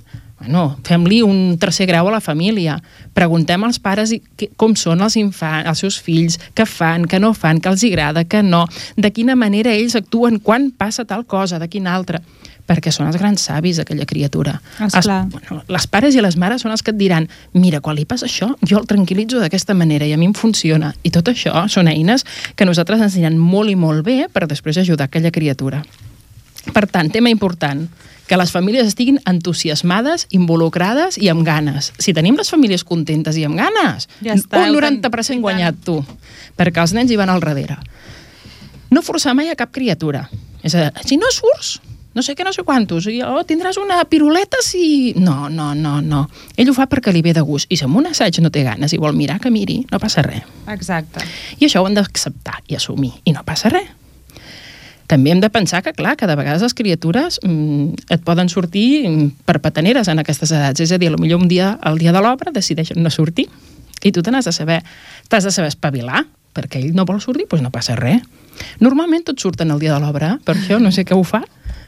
bueno, 0.43 0.77
fem-li 0.83 1.21
un 1.23 1.57
tercer 1.59 1.87
grau 1.87 2.09
a 2.09 2.11
la 2.11 2.21
família. 2.21 2.77
Preguntem 3.15 3.63
als 3.63 3.79
pares 3.79 4.11
com 4.59 4.75
són 4.75 5.01
els 5.05 5.15
infants, 5.15 5.69
els 5.69 5.83
seus 5.85 5.99
fills, 6.03 6.39
què 6.55 6.65
fan, 6.67 7.07
què 7.07 7.19
no 7.23 7.33
fan, 7.33 7.61
què 7.63 7.71
els 7.71 7.85
agrada, 7.87 8.25
què 8.27 8.43
no, 8.43 8.65
de 8.97 9.11
quina 9.15 9.37
manera 9.39 9.71
ells 9.71 9.95
actuen 9.95 10.41
quan 10.43 10.71
passa 10.75 11.05
tal 11.05 11.25
cosa, 11.25 11.59
de 11.59 11.69
quina 11.71 11.95
altra 11.95 12.21
perquè 12.63 12.93
són 12.95 13.09
els 13.09 13.17
grans 13.19 13.43
savis 13.43 13.75
d'aquella 13.79 14.05
criatura. 14.07 14.53
Esclar. 14.79 15.25
Els, 15.25 15.33
bueno, 15.33 15.57
les 15.67 15.87
pares 15.91 16.15
i 16.15 16.21
les 16.23 16.37
mares 16.39 16.63
són 16.63 16.71
els 16.71 16.83
que 16.83 16.93
et 16.93 16.99
diran 16.99 17.27
mira, 17.59 17.81
quan 17.83 17.97
li 17.97 18.05
passa 18.07 18.29
això, 18.29 18.53
jo 18.63 18.79
el 18.79 18.87
tranquil·litzo 18.87 19.41
d'aquesta 19.43 19.75
manera 19.75 20.07
i 20.07 20.13
a 20.15 20.19
mi 20.19 20.29
em 20.29 20.35
funciona. 20.37 20.93
I 21.03 21.11
tot 21.11 21.27
això 21.31 21.65
són 21.67 21.91
eines 21.91 22.23
que 22.55 22.67
nosaltres 22.67 23.03
ens 23.03 23.17
aniran 23.19 23.35
molt 23.35 23.73
i 23.73 23.75
molt 23.75 24.05
bé 24.07 24.29
per 24.31 24.47
després 24.47 24.79
ajudar 24.79 25.09
aquella 25.09 25.33
criatura. 25.35 25.83
Per 26.71 26.85
tant, 26.87 27.11
tema 27.11 27.27
important, 27.27 27.83
que 28.27 28.37
les 28.39 28.51
famílies 28.51 28.87
estiguin 28.87 29.19
entusiasmades, 29.29 30.27
involucrades 30.31 31.17
i 31.17 31.29
amb 31.29 31.43
ganes. 31.45 31.91
Si 31.99 32.13
tenim 32.13 32.37
les 32.39 32.49
famílies 32.49 32.83
contentes 32.87 33.37
i 33.37 33.43
amb 33.45 33.57
ganes, 33.59 34.07
Ja 34.23 34.33
està, 34.35 34.61
un 34.63 34.69
heu 34.69 34.75
90% 34.79 35.27
ten- 35.27 35.37
i 35.37 35.41
guanyat 35.41 35.75
tu, 35.83 35.97
perquè 36.57 36.81
els 36.81 36.93
nens 36.93 37.11
hi 37.11 37.17
van 37.19 37.29
al 37.29 37.41
darrere. 37.43 37.77
No 38.91 39.01
forçar 39.01 39.33
mai 39.35 39.49
a 39.49 39.55
cap 39.55 39.71
criatura. 39.71 40.29
És 40.63 40.75
a 40.75 40.89
dir, 40.89 41.07
si 41.07 41.17
no 41.17 41.27
surts, 41.31 41.79
no 42.13 42.21
sé 42.21 42.35
què, 42.37 42.43
no 42.45 42.53
sé 42.53 42.61
quantos, 42.63 43.07
i 43.09 43.21
oh, 43.25 43.41
tindràs 43.43 43.77
una 43.81 44.03
piruleta 44.05 44.57
si... 44.61 45.13
No, 45.17 45.49
no, 45.49 45.73
no, 45.75 45.99
no. 46.01 46.29
Ell 46.55 46.69
ho 46.69 46.73
fa 46.77 46.85
perquè 46.87 47.11
li 47.11 47.23
ve 47.25 47.33
de 47.33 47.41
gust. 47.41 47.65
I 47.73 47.77
si 47.79 47.83
en 47.87 47.95
un 47.97 48.05
assaig 48.05 48.37
no 48.39 48.51
té 48.53 48.61
ganes 48.63 48.93
i 48.93 48.99
vol 49.01 49.15
mirar, 49.17 49.39
que 49.41 49.49
miri, 49.51 49.79
no 49.91 49.99
passa 49.99 50.21
res. 50.21 50.43
Exacte. 50.69 51.25
I 51.59 51.65
això 51.65 51.81
ho 51.81 51.87
hem 51.89 51.97
d'acceptar 51.97 52.61
i 52.69 52.75
assumir. 52.77 53.11
I 53.25 53.33
no 53.33 53.41
passa 53.43 53.69
res. 53.73 53.89
També 55.13 55.29
hem 55.29 55.41
de 55.43 55.49
pensar 55.53 55.83
que, 55.85 55.91
clar, 55.93 56.15
que 56.17 56.25
de 56.25 56.33
vegades 56.33 56.63
les 56.65 56.73
criatures 56.73 57.35
mm, 57.45 58.09
et 58.15 58.21
poden 58.25 58.49
sortir 58.49 59.03
mm, 59.05 59.43
per 59.45 59.59
pataneres 59.61 60.09
en 60.09 60.17
aquestes 60.23 60.49
edats. 60.49 60.81
És 60.81 60.89
a 60.89 60.97
dir, 60.97 61.11
potser 61.13 61.37
un 61.37 61.45
dia, 61.51 61.75
el 61.85 62.01
dia 62.01 62.13
de 62.15 62.23
l'obra, 62.23 62.49
decideixen 62.55 62.97
no 63.03 63.11
sortir. 63.13 63.45
I 64.01 64.11
tu 64.11 64.23
te 64.25 64.33
n'has 64.33 64.49
de 64.49 64.55
saber, 64.55 64.79
t'has 65.29 65.45
de 65.45 65.53
saber 65.53 65.69
espavilar, 65.69 66.23
perquè 66.57 66.81
ell 66.81 66.97
no 66.97 67.05
vol 67.05 67.21
sortir, 67.21 67.45
doncs 67.45 67.61
no 67.61 67.69
passa 67.69 67.93
res. 67.99 68.25
Normalment 68.81 69.27
tots 69.29 69.45
surten 69.45 69.69
el 69.69 69.81
dia 69.83 69.93
de 69.93 70.01
l'obra, 70.01 70.39
per 70.41 70.57
això 70.57 70.81
no 70.81 70.89
sé 70.89 71.05
què 71.05 71.13
ho 71.13 71.21
fa. 71.21 71.43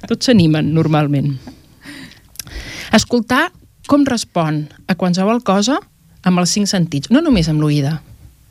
Tots 0.05 0.29
s'animen, 0.29 0.69
normalment. 0.77 1.33
Escoltar 2.93 3.47
com 3.89 4.05
respon 4.05 4.67
a 4.85 4.93
qualsevol 4.93 5.41
cosa 5.41 5.79
amb 6.21 6.41
els 6.41 6.53
cinc 6.53 6.69
sentits, 6.69 7.09
no 7.09 7.25
només 7.25 7.49
amb 7.49 7.65
l'oïda, 7.65 8.03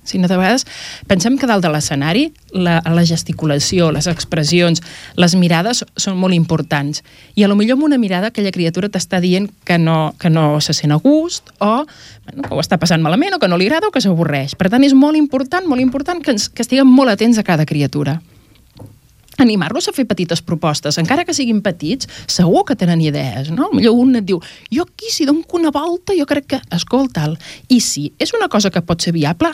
sinó 0.04 0.28
de 0.28 0.38
vegades 0.38 0.66
pensem 1.08 1.38
que 1.40 1.48
dalt 1.50 1.64
de 1.64 1.70
l'escenari 1.72 2.28
la, 2.52 2.78
la 2.84 3.04
gesticulació, 3.08 3.90
les 3.92 4.06
expressions, 4.10 4.82
les 5.18 5.34
mirades 5.34 5.82
són 5.98 6.18
molt 6.20 6.36
importants. 6.36 7.02
I 7.34 7.44
a 7.44 7.48
lo 7.50 7.56
millor 7.58 7.78
amb 7.78 7.88
una 7.88 7.98
mirada 7.98 8.30
aquella 8.30 8.52
criatura 8.54 8.90
t'està 8.92 9.20
dient 9.24 9.48
que 9.66 9.78
no, 9.78 10.14
que 10.20 10.30
no 10.30 10.60
se 10.60 10.76
sent 10.76 10.94
a 10.94 11.00
gust 11.02 11.50
o 11.58 11.72
bueno, 11.84 12.44
que 12.44 12.54
ho 12.54 12.60
està 12.62 12.78
passant 12.78 13.02
malament 13.02 13.34
o 13.34 13.40
que 13.42 13.50
no 13.50 13.58
li 13.58 13.66
agrada 13.66 13.90
o 13.90 13.94
que 13.94 14.02
s'avorreix. 14.04 14.54
Per 14.60 14.70
tant, 14.70 14.84
és 14.86 14.94
molt 14.94 15.18
important, 15.18 15.66
molt 15.68 15.82
important 15.82 16.22
que, 16.22 16.36
ens, 16.36 16.48
que 16.48 16.62
estiguem 16.64 16.88
molt 16.88 17.16
atents 17.16 17.40
a 17.40 17.46
cada 17.46 17.66
criatura 17.66 18.20
animar-los 19.38 19.88
a 19.88 19.92
fer 19.92 20.06
petites 20.06 20.42
propostes, 20.42 20.98
encara 20.98 21.24
que 21.24 21.34
siguin 21.34 21.60
petits, 21.62 22.08
segur 22.30 22.64
que 22.64 22.76
tenen 22.76 23.00
idees, 23.00 23.50
no? 23.50 23.70
Millor 23.72 23.96
un 23.98 24.16
et 24.16 24.24
diu, 24.26 24.40
jo 24.72 24.82
aquí 24.86 25.10
si 25.10 25.24
dono 25.26 25.42
una 25.54 25.70
volta, 25.70 26.12
jo 26.16 26.26
crec 26.26 26.46
que, 26.46 26.60
escolta'l, 26.74 27.36
i 27.68 27.80
si 27.80 28.12
és 28.18 28.32
una 28.34 28.48
cosa 28.48 28.70
que 28.70 28.82
pot 28.82 29.00
ser 29.00 29.12
viable, 29.12 29.50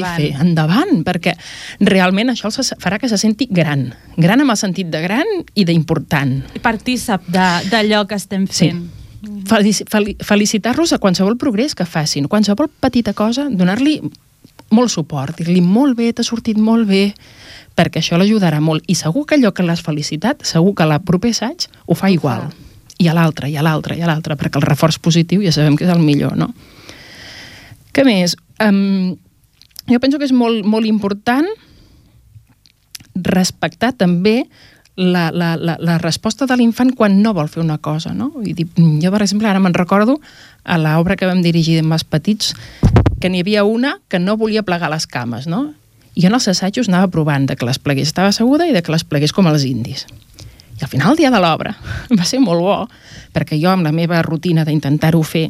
Endavant. 0.00 0.16
fer, 0.16 0.30
endavant, 0.40 1.04
perquè 1.04 1.34
realment 1.80 2.30
això 2.30 2.46
els 2.52 2.74
farà 2.80 2.98
que 2.98 3.08
se 3.08 3.18
senti 3.18 3.46
gran, 3.50 3.94
gran 4.16 4.40
amb 4.40 4.50
el 4.50 4.56
sentit 4.56 4.88
de 4.90 5.00
gran 5.02 5.26
i 5.54 5.64
d'important. 5.64 6.42
Partícip 6.62 7.28
d'allò 7.28 8.06
que 8.06 8.14
estem 8.14 8.46
Sí. 8.46 8.70
fent. 8.70 8.86
Fel 9.48 10.16
felicitar-los 10.22 10.92
a 10.92 10.98
qualsevol 10.98 11.36
progrés 11.36 11.74
que 11.74 11.84
facin, 11.84 12.28
qualsevol 12.28 12.68
petita 12.68 13.12
cosa, 13.14 13.48
donar-li 13.50 14.00
molt 14.70 14.90
suport, 14.92 15.36
dir-li 15.38 15.60
molt 15.64 15.96
bé, 15.96 16.12
t'ha 16.12 16.22
sortit 16.22 16.56
molt 16.56 16.86
bé, 16.86 17.14
perquè 17.78 18.02
això 18.02 18.18
l'ajudarà 18.18 18.58
molt. 18.64 18.82
I 18.90 18.96
segur 18.98 19.24
que 19.26 19.38
allò 19.38 19.52
que 19.54 19.66
l'has 19.66 19.84
felicitat, 19.86 20.42
segur 20.46 20.74
que 20.74 20.88
la 20.88 20.98
proper 20.98 21.30
assaig 21.36 21.68
ho 21.86 21.94
fa 21.98 22.10
igual. 22.10 22.50
i 22.98 23.06
a 23.06 23.12
l'altre, 23.14 23.46
i 23.46 23.54
a 23.54 23.62
l'altre, 23.62 23.94
i 23.94 24.02
a 24.02 24.08
l'altre, 24.10 24.34
perquè 24.34 24.58
el 24.58 24.64
reforç 24.66 24.96
positiu 24.98 25.44
ja 25.44 25.52
sabem 25.54 25.76
que 25.78 25.84
és 25.86 25.92
el 25.92 26.00
millor, 26.02 26.34
no? 26.34 26.48
Què 27.94 28.02
més? 28.02 28.34
Um, 28.58 29.14
jo 29.86 30.00
penso 30.02 30.18
que 30.18 30.26
és 30.26 30.34
molt, 30.34 30.66
molt 30.66 30.88
important 30.90 31.46
respectar 33.14 33.92
també 33.94 34.48
la, 34.98 35.30
la, 35.30 35.52
la, 35.56 35.76
la 35.78 35.96
resposta 36.02 36.46
de 36.50 36.56
l'infant 36.58 36.90
quan 36.98 37.20
no 37.22 37.32
vol 37.36 37.46
fer 37.46 37.62
una 37.62 37.78
cosa, 37.78 38.10
no? 38.18 38.32
I 38.42 38.56
dir, 38.58 38.66
jo, 38.74 39.12
per 39.14 39.22
exemple, 39.22 39.46
ara 39.46 39.62
me'n 39.62 39.78
recordo 39.78 40.18
a 40.66 40.78
l'obra 40.82 41.14
que 41.16 41.30
vam 41.30 41.38
dirigir 41.44 41.78
amb 41.84 41.94
els 41.94 42.02
petits 42.02 42.50
que 43.22 43.30
n'hi 43.30 43.44
havia 43.46 43.62
una 43.62 44.00
que 44.10 44.18
no 44.18 44.36
volia 44.36 44.66
plegar 44.66 44.90
les 44.90 45.06
cames, 45.06 45.46
no? 45.46 45.68
I 46.18 46.26
en 46.26 46.34
els 46.34 46.48
assajos 46.50 46.88
anava 46.90 47.10
provant 47.14 47.46
de 47.46 47.54
que 47.54 47.66
les 47.66 47.78
plegués, 47.78 48.10
estava 48.10 48.32
asseguda 48.32 48.66
i 48.66 48.74
de 48.74 48.82
que 48.82 48.90
les 48.90 49.04
plegués 49.06 49.34
com 49.34 49.46
els 49.46 49.62
indis. 49.68 50.04
I 50.78 50.84
al 50.86 50.90
final, 50.90 51.12
el 51.12 51.20
dia 51.20 51.30
de 51.30 51.38
l'obra, 51.42 51.76
va 52.18 52.26
ser 52.26 52.40
molt 52.42 52.62
bo, 52.62 52.78
perquè 53.34 53.58
jo, 53.58 53.70
amb 53.70 53.86
la 53.86 53.94
meva 53.94 54.20
rutina 54.26 54.66
d'intentar-ho 54.66 55.22
fer, 55.22 55.48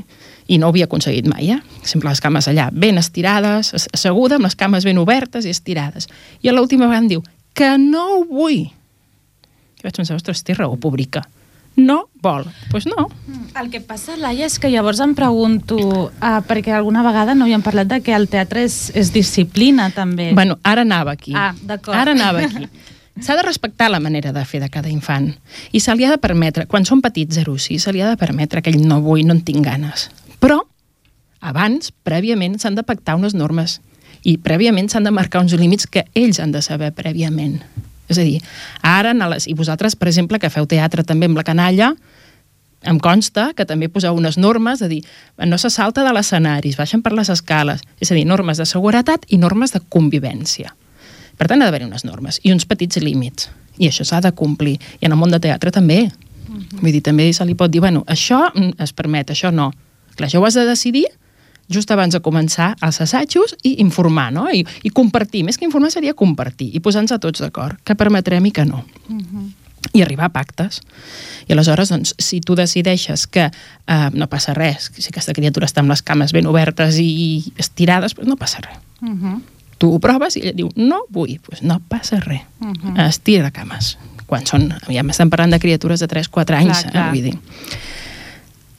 i 0.48 0.56
no 0.56 0.68
ho 0.68 0.72
havia 0.72 0.86
aconseguit 0.88 1.26
mai, 1.28 1.50
eh? 1.52 1.58
Sempre 1.84 2.08
les 2.08 2.22
cames 2.24 2.48
allà 2.48 2.70
ben 2.72 2.96
estirades, 3.00 3.74
asseguda, 3.92 4.38
amb 4.38 4.48
les 4.48 4.56
cames 4.56 4.86
ben 4.88 5.00
obertes 5.00 5.44
i 5.44 5.52
estirades. 5.52 6.08
I 6.40 6.48
a 6.48 6.54
l'última 6.56 6.86
vegada 6.86 7.04
em 7.04 7.10
diu 7.12 7.24
que 7.52 7.74
no 7.80 8.04
ho 8.14 8.22
vull. 8.24 8.62
I 8.68 9.84
vaig 9.84 10.00
pensar, 10.00 10.16
ostres, 10.16 10.40
té 10.44 10.56
raó, 10.56 10.78
pública. 10.80 11.26
No 11.78 12.08
vol. 12.20 12.42
Doncs 12.44 12.70
pues 12.72 12.86
no. 12.90 13.06
El 13.58 13.70
que 13.70 13.80
passa, 13.80 14.16
Laia, 14.18 14.48
és 14.50 14.58
que 14.58 14.70
llavors 14.72 14.98
em 15.04 15.14
pregunto, 15.14 15.78
uh, 15.78 16.38
perquè 16.46 16.74
alguna 16.74 17.04
vegada 17.06 17.36
no 17.38 17.46
havíem 17.46 17.62
parlat 17.62 17.88
de 17.90 18.00
que 18.02 18.14
el 18.16 18.26
teatre 18.30 18.64
és, 18.66 18.90
és 18.98 19.12
disciplina, 19.14 19.88
també. 19.94 20.32
Bueno, 20.34 20.58
ara 20.66 20.82
anava 20.82 21.14
aquí. 21.14 21.32
Ah, 21.38 21.52
d'acord. 21.62 21.94
Ara 21.96 22.16
anava 22.18 22.42
aquí. 22.44 22.66
S'ha 23.22 23.34
de 23.38 23.46
respectar 23.46 23.88
la 23.90 23.98
manera 24.02 24.32
de 24.34 24.44
fer 24.46 24.60
de 24.62 24.68
cada 24.70 24.90
infant. 24.90 25.32
I 25.74 25.80
se 25.82 25.94
li 25.94 26.06
ha 26.06 26.10
de 26.10 26.20
permetre, 26.22 26.66
quan 26.70 26.86
són 26.86 27.02
petits, 27.02 27.38
0 27.38 27.56
6, 27.58 27.82
se 27.82 27.94
li 27.94 28.02
ha 28.02 28.10
de 28.10 28.18
permetre 28.18 28.62
que 28.62 28.70
ell 28.70 28.82
no 28.86 29.00
vull, 29.02 29.24
no 29.26 29.34
en 29.34 29.42
tinc 29.46 29.64
ganes. 29.66 30.08
Però, 30.42 30.60
abans, 31.40 31.90
prèviament, 32.06 32.58
s'han 32.58 32.78
de 32.78 32.86
pactar 32.86 33.18
unes 33.18 33.34
normes 33.34 33.80
i 34.26 34.36
prèviament 34.42 34.88
s'han 34.90 35.06
de 35.06 35.14
marcar 35.14 35.42
uns 35.44 35.54
límits 35.54 35.86
que 35.86 36.04
ells 36.18 36.40
han 36.42 36.52
de 36.54 36.62
saber 36.62 36.90
prèviament. 36.96 37.60
És 38.08 38.18
a 38.18 38.24
dir, 38.24 38.40
ara, 38.82 39.12
a 39.12 39.28
les, 39.34 39.46
i 39.48 39.54
vosaltres, 39.54 39.96
per 39.96 40.08
exemple, 40.08 40.38
que 40.38 40.50
feu 40.50 40.66
teatre 40.66 41.04
també 41.04 41.28
amb 41.28 41.36
la 41.36 41.44
canalla, 41.44 41.92
em 42.82 42.98
consta 43.02 43.50
que 43.58 43.66
també 43.66 43.88
poseu 43.90 44.14
unes 44.14 44.38
normes, 44.38 44.78
de 44.78 44.88
dir, 44.88 45.00
no 45.46 45.58
se 45.58 45.70
salta 45.70 46.04
de 46.06 46.12
l'escenari, 46.14 46.70
es 46.70 46.78
baixen 46.78 47.02
per 47.02 47.12
les 47.12 47.30
escales, 47.32 47.82
és 48.00 48.12
a 48.12 48.14
dir, 48.14 48.24
normes 48.26 48.60
de 48.60 48.66
seguretat 48.66 49.26
i 49.28 49.38
normes 49.38 49.74
de 49.74 49.82
convivència. 49.90 50.74
Per 51.38 51.46
tant, 51.46 51.62
ha 51.62 51.68
d'haver 51.68 51.84
unes 51.86 52.04
normes 52.06 52.40
i 52.42 52.52
uns 52.54 52.66
petits 52.66 52.98
límits. 53.02 53.50
I 53.78 53.90
això 53.90 54.06
s'ha 54.06 54.20
de 54.22 54.32
complir. 54.34 54.76
I 54.98 55.06
en 55.06 55.14
el 55.14 55.18
món 55.20 55.30
de 55.30 55.38
teatre 55.38 55.70
també. 55.70 56.10
Uh 56.48 56.56
-huh. 56.56 56.80
Vull 56.80 56.92
dir, 56.92 57.02
també 57.02 57.32
se 57.32 57.44
li 57.44 57.54
pot 57.54 57.70
dir, 57.70 57.80
bueno, 57.80 58.04
això 58.06 58.50
es 58.78 58.92
permet, 58.92 59.30
això 59.30 59.52
no. 59.52 59.72
Clar, 60.16 60.28
això 60.28 60.40
ho 60.40 60.46
has 60.46 60.54
de 60.54 60.66
decidir 60.66 61.06
just 61.68 61.90
abans 61.92 62.16
de 62.16 62.20
començar 62.24 62.72
els 62.84 63.00
assajos 63.04 63.54
i 63.62 63.76
informar, 63.82 64.30
no? 64.32 64.48
I, 64.50 64.64
i 64.82 64.90
compartir. 64.90 65.44
Més 65.46 65.60
que 65.60 65.68
informar 65.68 65.92
seria 65.92 66.16
compartir 66.16 66.70
i 66.74 66.82
posar-nos 66.84 67.14
a 67.14 67.20
tots 67.22 67.44
d'acord, 67.44 67.78
que 67.84 67.96
permetrem 67.98 68.48
i 68.48 68.52
que 68.52 68.64
no. 68.64 68.84
Uh 69.08 69.16
-huh. 69.16 69.48
I 69.92 70.02
arribar 70.02 70.26
a 70.26 70.28
pactes. 70.28 70.80
I 71.46 71.52
aleshores, 71.52 71.88
doncs, 71.88 72.14
si 72.18 72.40
tu 72.40 72.54
decideixes 72.54 73.26
que 73.26 73.50
eh, 73.86 74.10
no 74.12 74.26
passa 74.26 74.54
res, 74.54 74.90
si 74.98 75.08
aquesta 75.08 75.32
criatura 75.32 75.66
està 75.66 75.80
amb 75.80 75.90
les 75.90 76.02
cames 76.02 76.32
ben 76.32 76.46
obertes 76.46 76.98
i 76.98 77.52
estirades, 77.56 78.14
doncs 78.14 78.28
no 78.28 78.36
passa 78.36 78.58
res. 78.58 78.78
Uh 79.00 79.08
-huh. 79.08 79.40
Tu 79.78 79.94
ho 79.94 79.98
proves 79.98 80.36
i 80.36 80.40
ella 80.40 80.52
diu, 80.52 80.68
no 80.74 81.04
vull, 81.08 81.38
doncs 81.48 81.62
no 81.62 81.80
passa 81.88 82.20
res. 82.20 82.42
Uh 82.60 82.72
-huh. 82.72 83.08
Estira 83.08 83.50
cames. 83.50 83.98
Quan 84.26 84.46
són, 84.46 84.74
ja 84.88 85.04
estem 85.08 85.30
parlant 85.30 85.50
de 85.50 85.58
criatures 85.58 86.00
de 86.00 86.08
3-4 86.08 86.54
anys, 86.54 86.80
clar, 86.80 86.92
clar. 86.92 87.06
Eh, 87.06 87.10
vull 87.10 87.22
dir. 87.22 87.38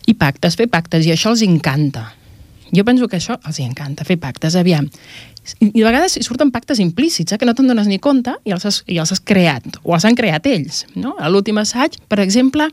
I 0.06 0.14
pactes, 0.14 0.56
fer 0.56 0.68
pactes, 0.68 1.06
i 1.06 1.12
això 1.12 1.30
els 1.30 1.42
encanta 1.42 2.19
jo 2.76 2.86
penso 2.86 3.08
que 3.10 3.18
això 3.20 3.40
els 3.48 3.60
encanta, 3.64 4.06
fer 4.08 4.20
pactes, 4.22 4.56
aviam. 4.60 4.88
I, 5.60 5.72
a 5.82 5.88
vegades 5.88 6.18
hi 6.20 6.24
surten 6.26 6.52
pactes 6.54 6.80
implícits, 6.84 7.34
eh, 7.34 7.40
que 7.42 7.48
no 7.48 7.56
te'n 7.58 7.70
dones 7.72 7.90
ni 7.90 8.00
compte 8.00 8.36
i 8.46 8.54
els, 8.54 8.66
has, 8.70 8.84
i 8.88 9.00
els 9.02 9.12
has 9.16 9.22
creat, 9.24 9.80
o 9.84 9.96
els 9.98 10.06
han 10.06 10.18
creat 10.18 10.46
ells. 10.50 10.84
No? 10.96 11.16
A 11.18 11.32
l'últim 11.32 11.58
assaig, 11.62 11.98
per 12.12 12.20
exemple, 12.24 12.70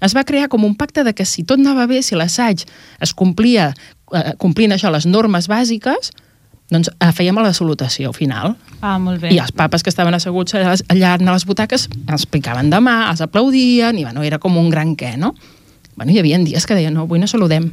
es 0.00 0.16
va 0.16 0.24
crear 0.24 0.48
com 0.48 0.64
un 0.64 0.76
pacte 0.78 1.04
de 1.04 1.14
que 1.16 1.26
si 1.28 1.44
tot 1.44 1.60
anava 1.60 1.86
bé, 1.90 2.02
si 2.06 2.18
l'assaig 2.18 2.64
es 3.02 3.14
complia, 3.16 3.72
eh, 4.14 4.34
complint 4.38 4.76
això, 4.76 4.92
les 4.92 5.08
normes 5.08 5.50
bàsiques, 5.50 6.12
doncs 6.70 6.90
eh, 6.92 7.10
fèiem 7.10 7.38
la 7.42 7.52
salutació 7.56 8.12
final. 8.14 8.54
Ah, 8.80 8.96
molt 9.02 9.20
bé. 9.22 9.34
I 9.34 9.40
els 9.42 9.52
papes 9.52 9.82
que 9.82 9.90
estaven 9.90 10.14
asseguts 10.14 10.54
allà, 10.54 10.76
allà 10.94 11.14
a 11.18 11.32
les 11.32 11.46
butaques 11.46 11.88
els 11.90 12.22
explicaven 12.22 12.70
de 12.70 12.80
mà, 12.84 13.02
els 13.10 13.22
aplaudien, 13.26 13.98
i 13.98 14.06
bueno, 14.06 14.22
era 14.26 14.38
com 14.38 14.56
un 14.56 14.70
gran 14.70 14.94
què, 14.96 15.16
no? 15.18 15.34
Bueno, 15.96 16.14
hi 16.14 16.20
havia 16.22 16.38
dies 16.38 16.66
que 16.66 16.78
deien, 16.78 16.94
no, 16.94 17.08
avui 17.08 17.20
no 17.20 17.26
saludem. 17.28 17.72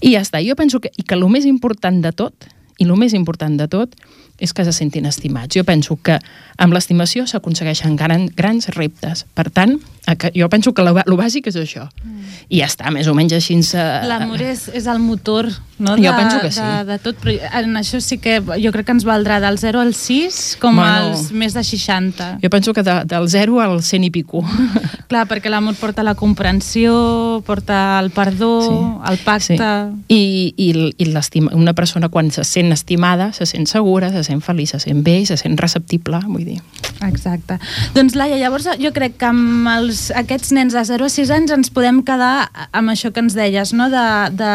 I 0.00 0.14
ja 0.14 0.22
està. 0.24 0.42
Jo 0.44 0.56
penso 0.58 0.80
que, 0.80 0.92
i 0.96 1.04
que 1.04 1.16
el 1.18 1.26
més 1.32 1.46
important 1.48 2.00
de 2.04 2.12
tot, 2.12 2.48
i 2.78 2.86
el 2.86 2.94
més 2.96 3.14
important 3.16 3.56
de 3.58 3.66
tot, 3.70 3.96
és 4.38 4.54
que 4.54 4.64
se 4.64 4.72
sentin 4.72 5.06
estimats. 5.06 5.54
Jo 5.56 5.64
penso 5.66 5.98
que 6.02 6.18
amb 6.58 6.74
l'estimació 6.74 7.26
s'aconsegueixen 7.26 7.96
gran, 7.98 8.28
grans 8.36 8.70
reptes. 8.76 9.26
Per 9.34 9.48
tant, 9.50 9.78
jo 10.34 10.48
penso 10.48 10.72
que 10.72 10.82
el 10.82 11.16
bàsic 11.18 11.50
és 11.50 11.58
això. 11.58 11.88
Mm. 12.02 12.28
I 12.48 12.62
ja 12.62 12.68
està, 12.70 12.92
més 12.94 13.08
o 13.10 13.14
menys 13.16 13.34
així... 13.36 13.58
L'amor 14.08 14.40
és, 14.44 14.68
és 14.76 14.86
el 14.88 15.00
motor 15.02 15.48
no? 15.78 15.96
de, 15.96 16.06
jo 16.06 16.12
penso 16.16 16.40
que 16.40 16.50
sí. 16.52 16.60
de, 16.60 16.84
de 16.88 16.98
tot, 17.02 17.18
però 17.20 17.34
en 17.60 17.76
això 17.80 18.00
sí 18.00 18.18
que 18.22 18.38
jo 18.40 18.72
crec 18.74 18.88
que 18.88 18.94
ens 18.96 19.06
valdrà 19.08 19.38
del 19.42 19.58
0 19.60 19.82
al 19.82 19.92
6 19.96 20.58
com 20.62 20.78
bueno, 20.78 21.10
als 21.12 21.28
més 21.32 21.56
de 21.56 21.64
60. 21.64 22.30
Jo 22.42 22.50
penso 22.52 22.72
que 22.76 22.84
de, 22.86 23.02
del 23.08 23.28
0 23.28 23.60
al 23.64 23.82
100 23.82 24.08
i 24.08 24.10
pico. 24.14 24.44
Clar, 25.10 25.26
perquè 25.28 25.52
l'amor 25.52 25.76
porta 25.80 26.06
la 26.06 26.14
comprensió, 26.18 27.42
porta 27.46 27.98
el 28.00 28.10
perdó, 28.14 28.52
sí. 28.64 28.78
el 29.12 29.22
pacte... 29.26 29.48
Sí. 29.48 29.56
I, 30.08 30.54
i, 30.56 30.70
i 31.04 31.42
una 31.52 31.74
persona 31.74 32.08
quan 32.08 32.30
se 32.30 32.44
sent 32.44 32.72
estimada, 32.72 33.32
se 33.32 33.46
sent 33.46 33.68
segura, 33.70 34.10
se 34.12 34.24
sent 34.28 34.44
feliç, 34.44 34.74
se 34.76 34.82
sent 34.84 35.02
bé, 35.06 35.20
se 35.26 35.38
sent 35.40 35.58
receptible, 35.60 36.20
vull 36.28 36.46
dir. 36.46 36.60
Exacte. 37.06 37.58
Doncs 37.94 38.16
Laia, 38.18 38.38
llavors 38.40 38.66
jo 38.80 38.90
crec 38.94 39.16
que 39.20 39.28
amb 39.28 39.68
els, 39.70 40.08
aquests 40.18 40.50
nens 40.56 40.74
de 40.74 40.82
0 40.88 41.06
a 41.06 41.12
6 41.12 41.30
anys 41.34 41.54
ens 41.54 41.70
podem 41.74 42.00
quedar 42.06 42.48
amb 42.74 42.92
això 42.92 43.12
que 43.14 43.22
ens 43.22 43.36
deies, 43.38 43.72
no? 43.76 43.88
de, 43.92 44.06
de 44.38 44.52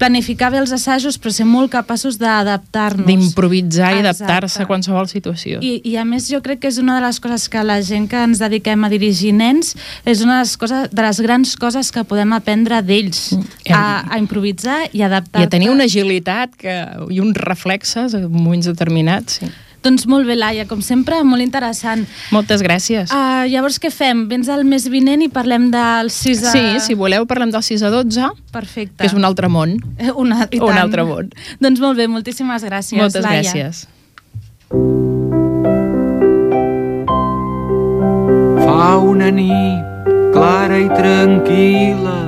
planificar 0.00 0.50
bé 0.52 0.60
els 0.60 0.74
assajos 0.76 1.18
però 1.20 1.32
ser 1.34 1.46
molt 1.48 1.72
capaços 1.72 2.18
d'adaptar-nos. 2.20 3.06
D'improvisar 3.08 3.94
i 3.96 4.02
adaptar-se 4.04 4.64
a 4.64 4.68
qualsevol 4.68 5.08
situació. 5.10 5.60
I, 5.64 5.78
I 5.88 5.96
a 6.00 6.04
més 6.08 6.28
jo 6.30 6.42
crec 6.44 6.62
que 6.64 6.70
és 6.70 6.80
una 6.82 6.98
de 6.98 7.06
les 7.06 7.20
coses 7.22 7.48
que 7.50 7.64
la 7.64 7.80
gent 7.86 8.08
que 8.10 8.20
ens 8.28 8.42
dediquem 8.42 8.84
a 8.84 8.92
dirigir 8.92 9.32
nens 9.36 9.74
és 10.04 10.24
una 10.24 10.40
de 10.40 10.44
les, 10.44 10.56
coses, 10.60 10.90
de 10.92 11.06
les 11.06 11.22
grans 11.24 11.54
coses 11.60 11.92
que 11.94 12.04
podem 12.08 12.34
aprendre 12.36 12.82
d'ells, 12.84 13.22
mm. 13.36 13.72
a, 13.76 13.82
a 14.16 14.20
improvisar 14.20 14.82
i 14.92 15.04
adaptar-te. 15.06 15.46
I 15.46 15.48
a 15.48 15.52
tenir 15.52 15.72
una 15.72 15.88
agilitat 15.88 16.54
que, 16.60 16.76
i 17.10 17.20
uns 17.22 17.40
reflexes 17.40 18.14
en 18.16 18.28
moments 18.30 18.68
determinats, 18.68 18.99
sí. 19.40 19.48
Doncs 19.80 20.04
molt 20.04 20.28
bé, 20.28 20.34
Laia, 20.36 20.66
com 20.68 20.82
sempre, 20.84 21.22
molt 21.24 21.40
interessant. 21.40 22.02
Moltes 22.34 22.60
gràcies. 22.60 23.08
Uh, 23.16 23.46
llavors 23.48 23.78
què 23.80 23.88
fem? 23.88 24.26
Vens 24.28 24.50
al 24.52 24.66
mes 24.68 24.84
vinent 24.92 25.22
i 25.24 25.30
parlem 25.32 25.70
del 25.72 26.10
6 26.12 26.42
a... 26.44 26.52
Sí, 26.52 26.64
si 26.84 26.96
voleu 27.00 27.24
parlem 27.30 27.48
del 27.54 27.64
6 27.64 27.86
a 27.88 27.92
12. 27.94 28.28
Perfecte. 28.52 28.98
Que 29.00 29.08
és 29.08 29.16
un 29.16 29.24
altre 29.24 29.48
món. 29.48 29.78
Eh, 29.96 30.12
una, 30.12 30.42
i 30.50 30.58
tant. 30.60 30.68
Un 30.68 30.82
altre 30.82 31.06
món. 31.08 31.32
Doncs 31.64 31.80
molt 31.80 31.96
bé, 31.96 32.10
moltíssimes 32.12 32.66
gràcies, 32.68 33.00
Moltes 33.00 33.24
Laia. 33.24 33.40
gràcies. 33.40 33.86
Fa 38.60 38.96
una 39.00 39.30
nit 39.32 40.12
clara 40.34 40.76
i 40.78 40.88
tranquil·la 40.92 42.18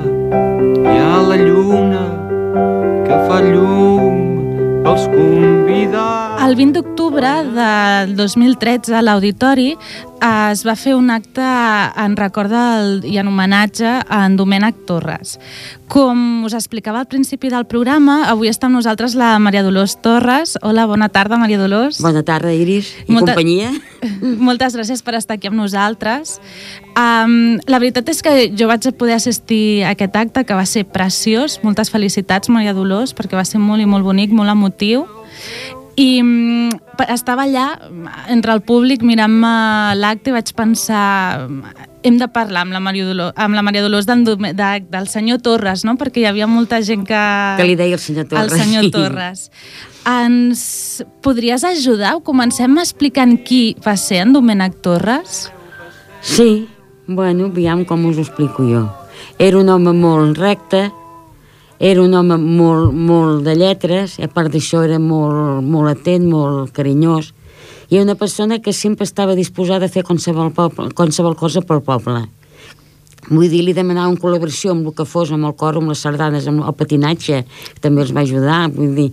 hi 0.89 0.97
ha 1.05 1.21
la 1.29 1.37
lluna 1.39 2.03
que 3.07 3.21
fa 3.29 3.39
llum 3.45 4.85
els 4.89 5.07
convidats. 5.13 6.32
El 6.43 6.57
20 6.57 6.73
d'octubre 6.75 7.29
del 7.55 8.17
2013 8.17 8.97
a 8.97 9.01
l'Auditori 9.01 9.69
es 10.23 10.63
va 10.67 10.73
fer 10.75 10.91
un 10.97 11.07
acte 11.13 11.43
en 12.03 12.17
record 12.19 12.51
del, 12.51 12.97
i 13.07 13.15
en 13.21 13.29
homenatge 13.31 13.87
a 13.87 14.17
en 14.25 14.35
Domènec 14.35 14.81
Torres. 14.83 15.37
Com 15.87 16.43
us 16.43 16.55
explicava 16.57 16.99
al 16.99 17.07
principi 17.07 17.47
del 17.53 17.63
programa, 17.71 18.25
avui 18.27 18.51
està 18.51 18.67
amb 18.67 18.75
nosaltres 18.75 19.15
la 19.15 19.37
Maria 19.39 19.61
Dolors 19.63 19.95
Torres. 20.03 20.57
Hola, 20.67 20.83
bona 20.89 21.07
tarda, 21.07 21.39
Maria 21.39 21.61
Dolors. 21.61 22.01
Bona 22.03 22.25
tarda, 22.27 22.51
Iris, 22.51 22.91
i 23.05 23.15
Molta... 23.15 23.37
companyia. 23.37 23.71
Moltes 24.49 24.75
gràcies 24.75 24.99
per 24.99 25.15
estar 25.21 25.37
aquí 25.39 25.47
amb 25.47 25.61
nosaltres. 25.61 26.41
Um, 26.99 27.55
la 27.71 27.79
veritat 27.79 28.11
és 28.11 28.19
que 28.19 28.33
jo 28.51 28.67
vaig 28.67 28.89
poder 28.99 29.15
assistir 29.15 29.85
a 29.85 29.93
aquest 29.95 30.19
acte, 30.19 30.43
que 30.43 30.59
va 30.59 30.67
ser 30.67 30.83
preciós. 30.83 31.61
Moltes 31.63 31.93
felicitats, 31.93 32.51
Maria 32.51 32.75
Dolors, 32.75 33.15
perquè 33.15 33.39
va 33.39 33.47
ser 33.47 33.63
molt 33.63 33.79
i 33.79 33.87
molt 33.87 34.03
bonic, 34.03 34.35
molt 34.35 34.51
emotiu 34.51 35.07
i 35.99 36.21
um, 36.21 36.69
estava 37.07 37.45
allà 37.45 37.67
entre 38.33 38.53
el 38.55 38.61
públic 38.65 39.03
mirant-me 39.05 39.53
l'acte 39.99 40.31
i 40.31 40.35
vaig 40.35 40.53
pensar 40.57 41.47
hem 42.03 42.17
de 42.19 42.27
parlar 42.27 42.65
amb 42.65 42.75
la 42.75 42.81
Maria 42.83 43.05
Dolors, 43.07 43.33
amb 43.39 43.55
la 43.55 43.63
Maria 43.63 43.81
Dolors 43.81 44.05
de, 44.05 44.67
del 44.91 45.07
senyor 45.07 45.39
Torres, 45.41 45.85
no? 45.87 45.95
perquè 45.97 46.23
hi 46.23 46.27
havia 46.29 46.47
molta 46.47 46.81
gent 46.83 47.05
que... 47.07 47.23
Que 47.57 47.67
li 47.67 47.77
deia 47.79 47.95
el 47.95 48.03
senyor 48.03 48.27
Torres. 48.27 48.51
El 48.51 48.63
senyor 48.63 48.89
Torres. 48.93 49.45
Ens 50.09 50.63
podries 51.23 51.63
ajudar? 51.63 52.17
Comencem 52.27 52.75
explicant 52.81 53.37
qui 53.47 53.77
va 53.85 53.95
ser 53.99 54.25
en 54.25 54.33
Domènec 54.35 54.81
Torres? 54.83 55.45
Sí, 56.23 56.67
bueno, 57.07 57.47
aviam 57.51 57.85
com 57.87 58.05
us 58.09 58.19
ho 58.19 58.25
explico 58.27 58.67
jo. 58.67 58.83
Era 59.39 59.57
un 59.59 59.71
home 59.71 59.95
molt 59.95 60.37
recte, 60.37 60.89
era 61.83 61.99
un 62.01 62.13
home 62.15 62.37
molt, 62.39 62.93
molt 62.95 63.41
de 63.43 63.57
lletres, 63.59 64.13
a 64.23 64.29
part 64.31 64.53
d'això 64.53 64.85
era 64.85 65.01
molt, 65.03 65.65
molt 65.67 65.91
atent, 65.91 66.29
molt 66.31 66.71
carinyós, 66.71 67.33
i 67.91 67.99
una 67.99 68.15
persona 68.15 68.61
que 68.63 68.71
sempre 68.71 69.03
estava 69.03 69.35
disposada 69.35 69.89
a 69.89 69.91
fer 69.91 70.05
qualsevol, 70.07 70.53
poble, 70.55 70.93
qualsevol 70.95 71.35
cosa 71.35 71.59
pel 71.67 71.83
poble. 71.83 72.21
Vull 73.27 73.51
dir, 73.51 73.65
li 73.67 73.75
demanava 73.75 74.13
una 74.13 74.21
col·laboració 74.23 74.71
amb 74.71 74.87
el 74.87 74.95
que 74.95 75.03
fos, 75.03 75.33
amb 75.35 75.49
el 75.49 75.57
cor, 75.59 75.75
amb 75.81 75.91
les 75.91 75.99
sardanes, 76.07 76.47
amb 76.47 76.63
el 76.63 76.77
patinatge, 76.79 77.43
també 77.83 78.05
els 78.05 78.15
va 78.15 78.23
ajudar. 78.23 78.61
Vull 78.71 78.95
dir, 78.95 79.09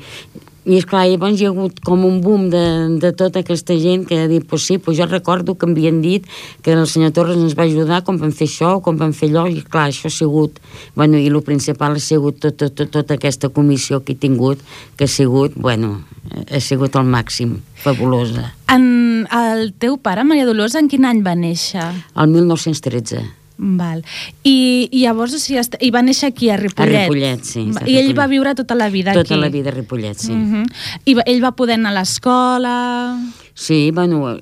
i 0.68 0.76
és 0.76 0.84
clar, 0.84 1.06
llavors 1.08 1.40
hi 1.40 1.46
ha 1.46 1.52
hagut 1.54 1.78
com 1.84 2.02
un 2.04 2.18
boom 2.20 2.48
de, 2.52 2.62
de 3.00 3.10
tota 3.16 3.40
aquesta 3.40 3.76
gent 3.80 4.04
que 4.08 4.18
ha 4.20 4.28
dit, 4.28 4.44
pues 4.46 4.66
sí, 4.68 4.76
pues 4.78 4.98
jo 4.98 5.06
recordo 5.08 5.54
que 5.56 5.68
havien 5.68 6.02
dit 6.04 6.26
que 6.62 6.74
el 6.76 6.86
senyor 6.90 7.14
Torres 7.16 7.40
ens 7.40 7.56
va 7.56 7.64
ajudar 7.64 8.02
com 8.04 8.20
vam 8.20 8.34
fer 8.36 8.48
això, 8.50 8.74
com 8.84 8.98
vam 9.00 9.14
fer 9.16 9.30
allò, 9.30 9.46
i 9.48 9.64
clar, 9.64 9.88
això 9.88 10.10
ha 10.10 10.14
sigut, 10.14 10.60
bueno, 10.94 11.16
i 11.16 11.32
el 11.32 11.40
principal 11.46 11.96
ha 11.96 12.04
sigut 12.04 12.42
tota 12.44 12.68
tot, 12.68 12.76
tot, 12.76 12.92
tota 12.98 13.16
aquesta 13.16 13.48
comissió 13.48 14.02
que 14.04 14.12
he 14.12 14.20
tingut, 14.20 14.60
que 15.00 15.08
ha 15.08 15.10
sigut, 15.10 15.56
bueno, 15.56 16.02
ha 16.44 16.60
sigut 16.60 16.96
el 17.00 17.08
màxim, 17.08 17.56
fabulosa. 17.80 18.50
En 18.70 19.26
el 19.32 19.72
teu 19.80 19.96
pare, 19.98 20.28
Maria 20.28 20.46
Dolors, 20.46 20.76
en 20.76 20.92
quin 20.92 21.08
any 21.08 21.24
va 21.24 21.34
néixer? 21.34 21.88
El 22.14 22.34
1913. 22.36 23.39
Val. 23.60 24.00
I, 24.42 24.88
i 24.88 25.04
llavors, 25.04 25.34
o 25.36 25.40
sigui, 25.40 25.60
i 25.84 25.90
va 25.92 26.00
néixer 26.04 26.30
aquí, 26.32 26.48
a 26.48 26.56
Ripollet. 26.60 27.04
A 27.04 27.04
Ripollet, 27.10 27.44
sí. 27.44 27.66
I 27.84 27.98
ell 28.00 28.14
va 28.16 28.26
viure 28.30 28.54
tota 28.56 28.78
la 28.78 28.88
vida 28.88 29.12
tota 29.12 29.26
aquí. 29.26 29.34
Tota 29.34 29.44
la 29.44 29.52
vida 29.52 29.70
a 29.70 29.76
Ripollet, 29.76 30.18
sí. 30.18 30.32
Uh 30.32 30.38
-huh. 30.38 30.64
I 31.04 31.14
va, 31.14 31.22
ell 31.26 31.44
va 31.44 31.52
poder 31.52 31.74
anar 31.74 31.92
a 31.92 32.00
l'escola... 32.00 33.18
Sí, 33.60 33.90
bueno, 33.92 34.38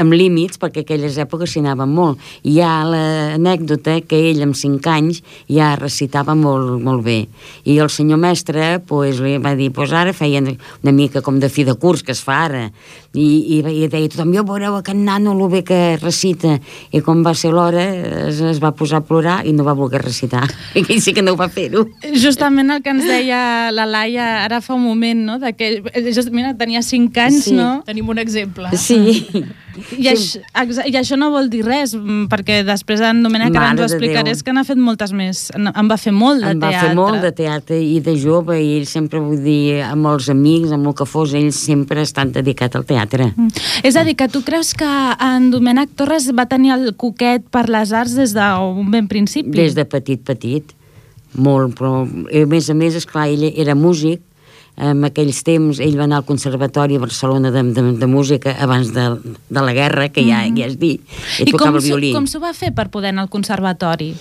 amb 0.00 0.14
límits, 0.16 0.56
perquè 0.56 0.84
aquelles 0.84 1.18
èpoques 1.20 1.50
s'hi 1.52 1.60
anava 1.60 1.84
molt. 1.84 2.18
Hi 2.48 2.60
ha 2.64 2.84
l'anècdota 2.88 3.98
que 4.08 4.16
ell, 4.30 4.40
amb 4.46 4.56
5 4.56 4.88
anys, 4.88 5.22
ja 5.52 5.74
recitava 5.76 6.34
molt, 6.34 6.80
molt 6.80 7.04
bé. 7.04 7.26
I 7.68 7.78
el 7.84 7.90
senyor 7.90 8.18
mestre 8.22 8.78
pues, 8.80 9.20
li 9.20 9.36
va 9.36 9.54
dir, 9.54 9.70
pues 9.70 9.92
ara 9.92 10.14
feien 10.16 10.56
una 10.82 10.92
mica 10.92 11.20
com 11.20 11.38
de 11.42 11.50
fi 11.52 11.64
de 11.64 11.74
curs 11.74 12.02
que 12.02 12.12
es 12.12 12.22
fa 12.24 12.44
ara. 12.46 12.70
I, 13.14 13.26
i, 13.56 13.58
i 13.62 13.88
deia, 13.90 14.10
tothom, 14.10 14.32
jo 14.34 14.42
veureu 14.46 14.74
aquest 14.80 14.98
nano 14.98 15.34
el 15.36 15.42
bé 15.52 15.62
que 15.66 15.80
recita. 16.00 16.56
I 16.90 17.02
com 17.06 17.22
va 17.26 17.34
ser 17.38 17.52
l'hora, 17.54 17.84
es, 18.28 18.40
es 18.42 18.60
va 18.62 18.72
posar 18.74 19.02
a 19.02 19.06
plorar 19.06 19.36
i 19.46 19.54
no 19.54 19.66
va 19.66 19.76
voler 19.78 20.02
recitar. 20.02 20.44
I 20.74 21.00
sí 21.00 21.14
que 21.14 21.22
no 21.22 21.34
ho 21.34 21.40
va 21.40 21.48
fer-ho. 21.52 21.86
Justament 22.18 22.74
el 22.74 22.82
que 22.82 22.94
ens 22.94 23.06
deia 23.06 23.70
la 23.74 23.86
Laia 23.86 24.30
ara 24.44 24.60
fa 24.64 24.74
un 24.74 24.82
moment, 24.82 25.24
no? 25.28 25.38
De 25.42 25.54
que, 25.54 25.76
just, 26.10 26.34
mira, 26.34 26.56
tenia 26.58 26.82
5 26.82 27.26
anys, 27.28 27.50
sí. 27.50 27.58
no? 27.58 27.84
Tenim 27.86 28.10
un 28.10 28.18
exemple. 28.22 28.74
Sí. 28.78 29.30
I, 29.98 30.08
això, 30.10 30.40
I 30.86 30.94
això 30.98 31.16
no 31.18 31.30
vol 31.34 31.48
dir 31.52 31.62
res, 31.66 31.94
mm, 31.96 32.26
perquè 32.32 32.60
després 32.66 33.02
en 33.04 33.22
Domènec 33.24 33.54
ara 33.56 33.72
ens 33.72 33.82
ho 33.82 33.86
explicaré, 33.88 34.34
és 34.34 34.42
que 34.44 34.54
n'ha 34.54 34.64
fet 34.66 34.80
moltes 34.80 35.14
més, 35.16 35.46
en 35.56 35.90
va 35.90 35.98
fer 36.00 36.12
molt 36.14 36.44
de 36.44 36.52
en 36.54 36.60
teatre. 36.62 36.76
va 36.76 36.88
fer 36.88 36.98
molt 36.98 37.24
de 37.24 37.32
teatre 37.36 37.80
i 37.80 37.98
de 38.04 38.16
jove, 38.20 38.58
i 38.60 38.76
ell 38.78 38.86
sempre, 38.90 39.22
vull 39.22 39.42
dir, 39.44 39.82
amb 39.86 40.10
els 40.12 40.28
amics, 40.32 40.74
amb 40.74 40.90
el 40.90 40.96
que 40.98 41.06
fos, 41.08 41.34
ell 41.34 41.50
sempre 41.56 42.00
ha 42.02 42.08
estat 42.08 42.32
dedicat 42.34 42.76
al 42.76 42.86
teatre. 42.88 43.30
Mm. 43.34 43.64
És 43.84 43.96
a 43.96 44.04
dir, 44.06 44.16
que 44.18 44.28
tu 44.28 44.44
creus 44.46 44.74
que 44.78 44.90
en 45.18 45.50
Domènec 45.54 45.96
Torres 45.98 46.30
va 46.36 46.46
tenir 46.50 46.74
el 46.76 46.92
coquet 46.96 47.44
per 47.50 47.66
les 47.68 47.92
arts 47.92 48.14
des 48.18 48.34
d'un 48.36 48.90
ben 48.90 49.08
principi? 49.10 49.56
Des 49.56 49.74
de 49.74 49.84
petit, 49.84 50.22
petit. 50.24 50.74
Molt, 51.34 51.74
però 51.78 52.04
a 52.04 52.46
més 52.46 52.70
a 52.70 52.74
més, 52.78 52.94
esclar, 52.94 53.26
ell 53.32 53.48
era 53.50 53.74
músic, 53.74 54.22
en 54.76 55.04
aquells 55.06 55.42
temps 55.46 55.78
ell 55.80 55.98
va 55.98 56.08
anar 56.08 56.22
al 56.22 56.26
Conservatori 56.28 56.96
a 56.96 57.02
Barcelona 57.04 57.50
de, 57.54 57.62
de, 57.74 57.84
de 58.00 58.06
música 58.06 58.56
abans 58.58 58.92
de, 58.94 59.06
de 59.48 59.60
la 59.62 59.72
guerra, 59.72 60.08
que 60.08 60.22
ja, 60.22 60.42
mm 60.42 60.54
-hmm. 60.54 60.58
ja 60.58 60.66
es 60.66 60.78
dit, 60.78 61.00
i, 61.38 61.42
I 61.42 61.50
tocava 61.50 61.78
el 61.78 61.84
violí. 61.84 62.10
I 62.10 62.14
com 62.14 62.26
s'ho 62.26 62.40
va 62.40 62.52
fer 62.52 62.74
per 62.74 62.90
poder 62.90 63.10
anar 63.10 63.22
al 63.22 63.30
Conservatori? 63.30 64.14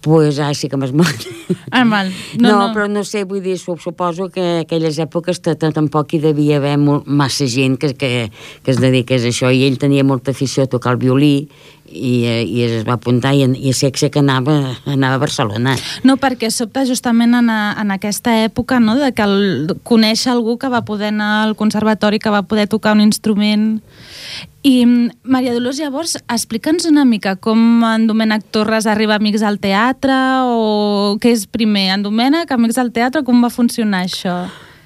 pues, 0.00 0.38
ah, 0.38 0.54
sí 0.54 0.68
que 0.68 0.76
m'has 0.76 0.92
mort. 0.92 1.26
Ah, 1.70 1.84
mal. 1.84 2.12
No, 2.38 2.48
no, 2.48 2.58
no, 2.58 2.66
però 2.74 2.86
no 2.88 3.02
sé, 3.04 3.24
vull 3.28 3.42
dir, 3.42 3.58
suposo 3.58 4.28
que 4.30 4.62
aquelles 4.62 4.98
èpoques 5.02 5.40
tampoc 5.42 6.14
hi 6.14 6.20
devia 6.22 6.58
haver 6.58 6.76
molt, 6.78 7.06
massa 7.06 7.48
gent 7.50 7.76
que, 7.80 7.94
que, 7.98 8.30
que 8.62 8.70
es 8.70 8.78
dediqués 8.80 9.24
a 9.24 9.32
això, 9.32 9.50
i 9.50 9.64
ell 9.66 9.78
tenia 9.78 10.04
molta 10.04 10.30
afició 10.30 10.64
a 10.64 10.70
tocar 10.70 10.94
el 10.94 11.02
violí, 11.02 11.48
i, 11.90 12.24
eh, 12.26 12.42
i 12.44 12.64
es 12.66 12.84
va 12.86 12.96
apuntar 12.98 13.34
i, 13.36 13.44
i 13.44 13.72
sé, 13.76 13.90
sé 13.96 14.10
que 14.10 14.20
anava, 14.22 14.56
anava 14.86 15.18
a 15.18 15.22
Barcelona. 15.22 15.76
No, 16.06 16.18
perquè 16.20 16.50
sobta 16.52 16.84
justament 16.88 17.34
en, 17.38 17.50
a, 17.52 17.74
en 17.80 17.94
aquesta 17.94 18.34
època 18.44 18.80
no, 18.80 18.96
de 18.98 19.12
que 19.12 19.24
el, 19.24 19.74
conèixer 19.88 20.32
algú 20.34 20.58
que 20.58 20.70
va 20.72 20.84
poder 20.84 21.12
anar 21.14 21.32
al 21.46 21.56
conservatori, 21.56 22.20
que 22.20 22.34
va 22.34 22.44
poder 22.46 22.68
tocar 22.68 22.96
un 22.96 23.04
instrument... 23.06 23.74
I, 24.66 24.82
Maria 25.22 25.52
Dolors, 25.54 25.78
llavors, 25.78 26.16
explica'ns 26.28 26.84
una 26.90 27.04
mica 27.06 27.36
com 27.40 27.84
en 27.86 28.08
Domènec 28.10 28.42
Torres 28.52 28.88
arriba 28.90 29.16
Amics 29.16 29.44
al 29.46 29.60
Teatre 29.62 30.16
o 30.50 31.14
què 31.22 31.30
és 31.32 31.46
primer, 31.46 31.86
en 31.94 32.02
Domènec, 32.04 32.50
Amics 32.52 32.80
al 32.82 32.90
Teatre, 32.92 33.22
com 33.24 33.38
va 33.40 33.54
funcionar 33.54 34.02
això? 34.04 34.34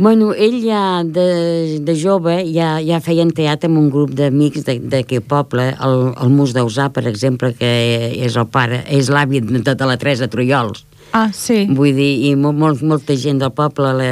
Bueno, 0.02 0.32
ell 0.34 0.56
ja 0.64 1.04
de, 1.06 1.78
de 1.86 1.94
jove 1.94 2.40
ja, 2.50 2.80
ja 2.82 2.98
feien 2.98 3.28
teatre 3.30 3.68
amb 3.70 3.78
un 3.78 3.90
grup 3.92 4.10
d'amics 4.18 4.64
d'aquest 4.66 5.28
poble, 5.30 5.68
el, 5.78 5.98
el 6.18 6.32
Mus 6.34 6.50
d'Ausà, 6.56 6.88
per 6.90 7.04
exemple, 7.06 7.52
que 7.54 7.70
és 8.10 8.34
el 8.34 8.48
pare, 8.50 8.80
és 8.90 9.12
l'avi 9.14 9.38
de 9.46 9.62
tota 9.62 9.86
la 9.86 9.94
Teresa 10.02 10.26
Trullols. 10.32 10.82
Ah, 11.14 11.28
sí. 11.30 11.68
Vull 11.70 11.94
dir, 11.94 12.10
i 12.26 12.32
molt, 12.34 12.58
molt, 12.58 12.82
molta 12.82 13.14
gent 13.14 13.38
del 13.44 13.54
poble 13.54 13.92
la, 13.94 14.10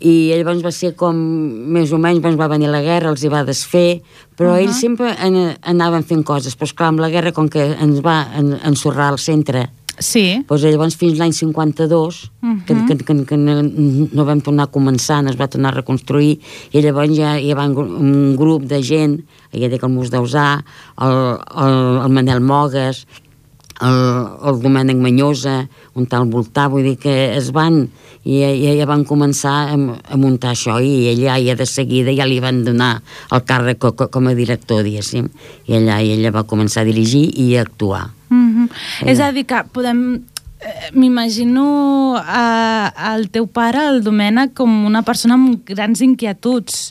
i 0.00 0.32
llavors 0.32 0.64
va 0.64 0.72
ser 0.74 0.96
com, 0.98 1.14
més 1.76 1.94
o 1.94 2.02
menys, 2.02 2.24
va 2.40 2.50
venir 2.50 2.72
la 2.72 2.80
guerra, 2.82 3.12
els 3.14 3.22
hi 3.22 3.30
va 3.30 3.44
desfer, 3.46 4.00
però 4.34 4.50
uh 4.50 4.56
-huh. 4.56 4.62
ells 4.64 4.80
sempre 4.80 5.14
an 5.14 5.56
anaven 5.62 6.02
fent 6.02 6.24
coses, 6.24 6.56
però 6.56 6.64
esclar, 6.64 6.88
amb 6.88 7.00
la 7.00 7.10
guerra, 7.10 7.32
com 7.32 7.48
que 7.48 7.76
ens 7.78 8.00
va 8.02 8.26
ensorrar 8.64 9.08
al 9.10 9.18
centre, 9.18 9.68
Sí. 10.00 10.42
Pues 10.48 10.64
llavors 10.64 10.96
fins 10.96 11.18
l'any 11.20 11.34
52, 11.36 12.24
uh 12.24 12.48
-huh. 12.48 12.64
que, 12.64 12.74
que, 12.88 13.04
que, 13.04 13.24
que 13.26 13.36
no, 13.36 14.24
vam 14.24 14.40
tornar 14.40 14.64
a 14.64 14.72
començar, 14.72 15.22
no 15.22 15.30
es 15.30 15.36
va 15.36 15.48
tornar 15.48 15.70
a 15.70 15.76
reconstruir, 15.76 16.40
i 16.72 16.80
llavors 16.80 17.12
ja 17.14 17.38
hi 17.38 17.52
va 17.52 17.68
un 17.68 18.34
grup 18.36 18.64
de 18.64 18.82
gent, 18.82 19.20
ja 19.52 19.68
dic 19.68 19.82
el 19.82 19.92
Mus 19.92 20.10
d'Ausà, 20.10 20.64
el, 20.98 21.38
el, 21.64 22.04
el 22.04 22.10
Manel 22.10 22.40
Mogues, 22.40 23.06
el, 23.80 23.98
el 24.48 24.60
Domènec 24.62 24.96
Manyosa, 24.96 25.68
un 25.94 26.06
tal 26.06 26.28
Voltà, 26.30 26.68
vull 26.68 26.82
dir 26.82 26.96
que 26.96 27.36
es 27.36 27.50
van 27.52 27.88
i 28.24 28.40
ja, 28.40 28.72
ja 28.76 28.86
van 28.86 29.04
començar 29.04 29.72
a, 29.72 29.76
a 30.12 30.16
muntar 30.16 30.52
això 30.52 30.78
i 30.84 31.08
ella 31.08 31.38
ja 31.40 31.56
de 31.56 31.66
seguida 31.66 32.12
ja 32.12 32.28
li 32.28 32.40
van 32.40 32.64
donar 32.64 33.02
el 33.32 33.44
càrrec 33.48 33.78
co, 33.78 33.92
co, 33.92 34.08
com 34.08 34.28
a 34.28 34.34
director, 34.34 34.82
diguéssim, 34.84 35.28
i 35.66 35.76
allà 35.76 36.00
i 36.04 36.12
ella 36.18 36.30
va 36.30 36.44
començar 36.44 36.82
a 36.82 36.84
dirigir 36.84 37.30
i 37.36 37.56
a 37.56 37.62
actuar. 37.62 38.19
Mm. 38.70 39.08
És 39.12 39.20
a 39.20 39.30
dir, 39.34 39.46
que 39.48 39.62
podem 39.74 40.02
eh, 40.16 40.90
m'imagino 40.94 42.16
eh, 42.20 42.90
el 43.14 43.30
teu 43.34 43.46
pare, 43.50 43.86
el 43.90 44.02
Domènec, 44.06 44.54
com 44.54 44.84
una 44.86 45.02
persona 45.06 45.38
amb 45.38 45.64
grans 45.68 46.02
inquietuds 46.04 46.90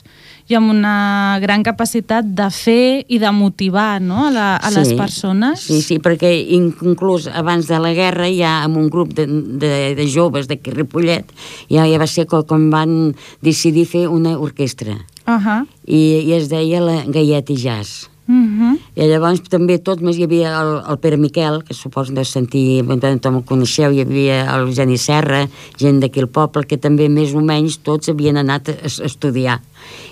i 0.50 0.56
amb 0.58 0.72
una 0.72 1.38
gran 1.42 1.62
capacitat 1.62 2.26
de 2.26 2.48
fer 2.50 3.04
i 3.06 3.20
de 3.22 3.30
motivar 3.30 4.00
no? 4.02 4.26
a, 4.26 4.30
la, 4.34 4.48
a 4.58 4.70
sí, 4.72 4.80
les 4.80 4.92
persones. 4.98 5.62
Sí, 5.62 5.78
sí, 5.86 6.00
perquè 6.02 6.32
inclús 6.56 7.28
abans 7.30 7.70
de 7.70 7.78
la 7.78 7.92
guerra 7.94 8.26
ja 8.34 8.56
amb 8.64 8.80
un 8.80 8.90
grup 8.90 9.14
de, 9.14 9.28
de, 9.62 9.72
de 9.98 10.08
joves 10.10 10.50
d'aquí 10.50 10.74
Ripollet 10.74 11.30
ja, 11.70 11.86
ja 11.86 12.02
va 12.02 12.10
ser 12.10 12.26
com 12.26 12.70
van 12.72 13.14
decidir 13.46 13.86
fer 13.86 14.08
una 14.10 14.36
orquestra 14.38 14.98
uh 14.98 15.38
-huh. 15.38 15.66
I, 15.86 16.26
i 16.26 16.32
es 16.34 16.48
deia 16.50 16.80
la 16.80 17.04
Gaiet 17.06 17.50
i 17.50 17.56
Jazz 17.56 18.10
Uh 18.30 18.46
-huh. 18.46 18.78
I 18.94 19.08
llavors 19.10 19.40
també 19.50 19.78
tots 19.78 20.02
més 20.02 20.16
hi 20.16 20.22
havia 20.22 20.50
el, 20.60 20.70
el 20.90 20.98
Pere 20.98 21.16
Miquel, 21.16 21.64
que 21.64 21.74
suposo 21.74 22.12
de 22.12 22.24
sentir, 22.24 22.84
tothom 22.86 23.36
el 23.36 23.44
coneixeu, 23.44 23.90
hi 23.90 24.02
havia 24.02 24.36
el 24.54 24.72
Geni 24.72 24.98
Serra, 24.98 25.48
gent 25.76 25.98
d'aquí 26.00 26.20
al 26.20 26.28
poble, 26.28 26.62
que 26.64 26.78
també 26.78 27.08
més 27.08 27.34
o 27.34 27.40
menys 27.40 27.80
tots 27.82 28.08
havien 28.08 28.36
anat 28.36 28.68
a, 28.68 28.72
a 28.72 29.06
estudiar. 29.06 29.60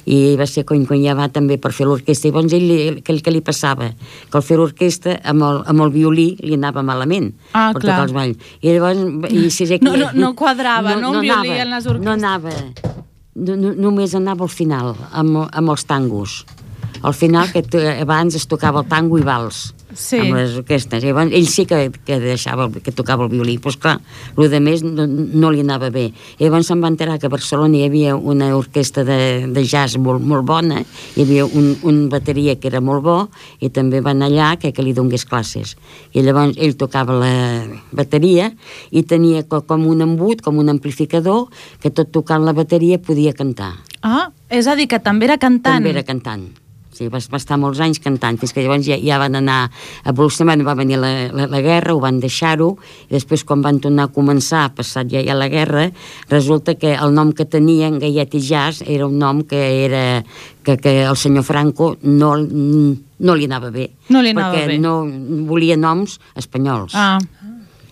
I 0.05 0.35
va 0.37 0.47
ser 0.47 0.65
quan, 0.65 0.85
quan 0.87 1.01
ja 1.05 1.15
va 1.15 1.29
també 1.29 1.59
per 1.59 1.73
fer 1.73 1.87
l'orquestra. 1.87 2.29
I 2.29 2.33
llavors 2.33 2.53
ell, 2.53 3.03
que, 3.05 3.21
que 3.23 3.31
li 3.31 3.41
passava? 3.41 3.93
Que 4.31 4.39
al 4.39 4.43
fer 4.43 4.57
l'orquestra 4.57 5.21
amb, 5.23 5.43
el, 5.43 5.63
amb 5.67 5.81
el 5.81 5.91
violí 5.91 6.37
li 6.41 6.55
anava 6.55 6.83
malament. 6.83 7.33
Ah, 7.53 7.73
per 7.73 7.83
clar. 7.83 8.03
Els 8.03 8.13
balls. 8.13 8.37
I 8.63 8.73
llavors... 8.73 8.99
I 9.31 9.51
si 9.51 9.79
no, 9.81 9.97
no, 9.97 10.11
no 10.15 10.35
quadrava, 10.35 10.95
no, 10.95 11.01
no, 11.01 11.13
no 11.13 11.21
violí 11.21 11.51
anava, 11.51 11.63
en 11.63 11.71
les 11.71 11.87
orquestres. 11.87 12.05
No 12.05 12.13
anava. 12.13 12.51
No, 13.35 13.55
no, 13.55 13.75
només 13.75 14.15
anava 14.15 14.43
al 14.43 14.51
final, 14.51 14.97
amb, 15.13 15.45
amb 15.53 15.71
els 15.71 15.85
tangos 15.85 16.45
al 17.03 17.15
final 17.15 17.51
que 17.53 17.65
abans 17.99 18.35
es 18.35 18.47
tocava 18.51 18.85
el 18.85 18.89
tango 18.91 19.19
i 19.19 19.27
vals 19.27 19.69
sí. 19.95 20.19
amb 20.21 20.37
les 20.37 20.57
orquestes. 20.59 21.03
Llavors, 21.05 21.33
ell 21.35 21.49
sí 21.51 21.65
que, 21.69 21.89
que 22.07 22.19
deixava, 22.23 22.69
que 22.71 22.93
tocava 22.95 23.27
el 23.27 23.33
violí, 23.33 23.57
però 23.63 23.73
esclar, 23.73 23.95
el 24.37 24.51
de 24.53 24.61
més 24.63 24.85
no, 24.85 25.07
no 25.09 25.53
li 25.55 25.63
anava 25.65 25.91
bé. 25.95 26.09
I 26.39 26.47
llavors 26.47 26.71
se'n 26.71 26.83
va 26.85 26.91
enterar 26.93 27.19
que 27.21 27.29
a 27.29 27.33
Barcelona 27.33 27.79
hi 27.79 27.87
havia 27.89 28.17
una 28.17 28.51
orquestra 28.57 29.05
de, 29.09 29.19
de 29.55 29.65
jazz 29.65 29.99
molt, 30.03 30.25
molt 30.25 30.47
bona, 30.49 30.83
hi 31.17 31.25
havia 31.25 31.47
un, 31.47 31.73
un 31.89 32.05
bateria 32.13 32.59
que 32.61 32.71
era 32.71 32.83
molt 32.85 33.05
bo, 33.05 33.19
i 33.65 33.73
també 33.75 34.03
van 34.05 34.23
allà 34.27 34.55
que, 34.61 34.73
que 34.75 34.85
li 34.85 34.95
donés 34.97 35.27
classes. 35.29 35.77
I 36.13 36.25
llavors 36.27 36.59
ell 36.59 36.77
tocava 36.79 37.19
la 37.19 37.35
bateria 37.93 38.53
i 38.91 39.05
tenia 39.09 39.45
com 39.49 39.87
un 39.89 40.05
embut, 40.05 40.43
com 40.45 40.59
un 40.61 40.73
amplificador, 40.73 41.49
que 41.83 41.93
tot 41.95 42.13
tocant 42.15 42.45
la 42.45 42.57
bateria 42.57 43.01
podia 43.01 43.35
cantar. 43.37 43.75
Ah, 44.03 44.31
és 44.49 44.69
a 44.71 44.77
dir, 44.79 44.87
que 44.91 45.01
també 45.03 45.27
era 45.27 45.39
cantant. 45.41 45.81
També 45.81 45.97
era 45.97 46.07
cantant 46.07 46.49
Sí, 46.99 47.07
va, 47.07 47.21
va 47.31 47.39
estar 47.39 47.55
molts 47.63 47.79
anys 47.85 48.01
cantant, 48.03 48.41
fins 48.41 48.51
que 48.55 48.63
llavors 48.65 48.83
ja, 48.83 48.97
ja 48.99 49.21
van 49.23 49.39
anar 49.39 49.59
evolucionant, 50.11 50.65
va 50.67 50.75
venir 50.75 50.99
la, 50.99 51.13
la, 51.31 51.47
la 51.47 51.61
guerra, 51.63 51.95
ho 51.95 52.01
van 52.03 52.19
deixar-ho, 52.19 52.73
i 53.07 53.15
després 53.15 53.45
quan 53.47 53.63
van 53.63 53.79
tornar 53.85 54.09
a 54.09 54.13
començar, 54.15 54.65
passat 54.75 55.07
ja, 55.13 55.23
ja 55.23 55.37
la 55.39 55.47
guerra, 55.53 55.85
resulta 56.33 56.75
que 56.75 56.97
el 56.97 57.15
nom 57.15 57.31
que 57.31 57.47
tenien, 57.47 58.01
Gaiet 58.03 58.35
i 58.35 58.43
Jazz, 58.43 58.83
era 58.83 59.07
un 59.07 59.15
nom 59.23 59.45
que 59.47 59.63
era 59.85 60.03
que, 60.65 60.77
que 60.83 60.97
el 61.05 61.17
senyor 61.17 61.47
Franco 61.47 61.93
no, 62.03 62.35
no 62.37 63.39
li 63.39 63.47
anava 63.47 63.71
bé. 63.71 63.89
No 64.11 64.21
li 64.25 64.35
anava 64.35 64.53
perquè 64.53 64.67
bé. 64.75 64.83
no 64.83 64.99
volia 65.49 65.79
noms 65.79 66.19
espanyols. 66.37 66.99
Ah, 66.99 67.19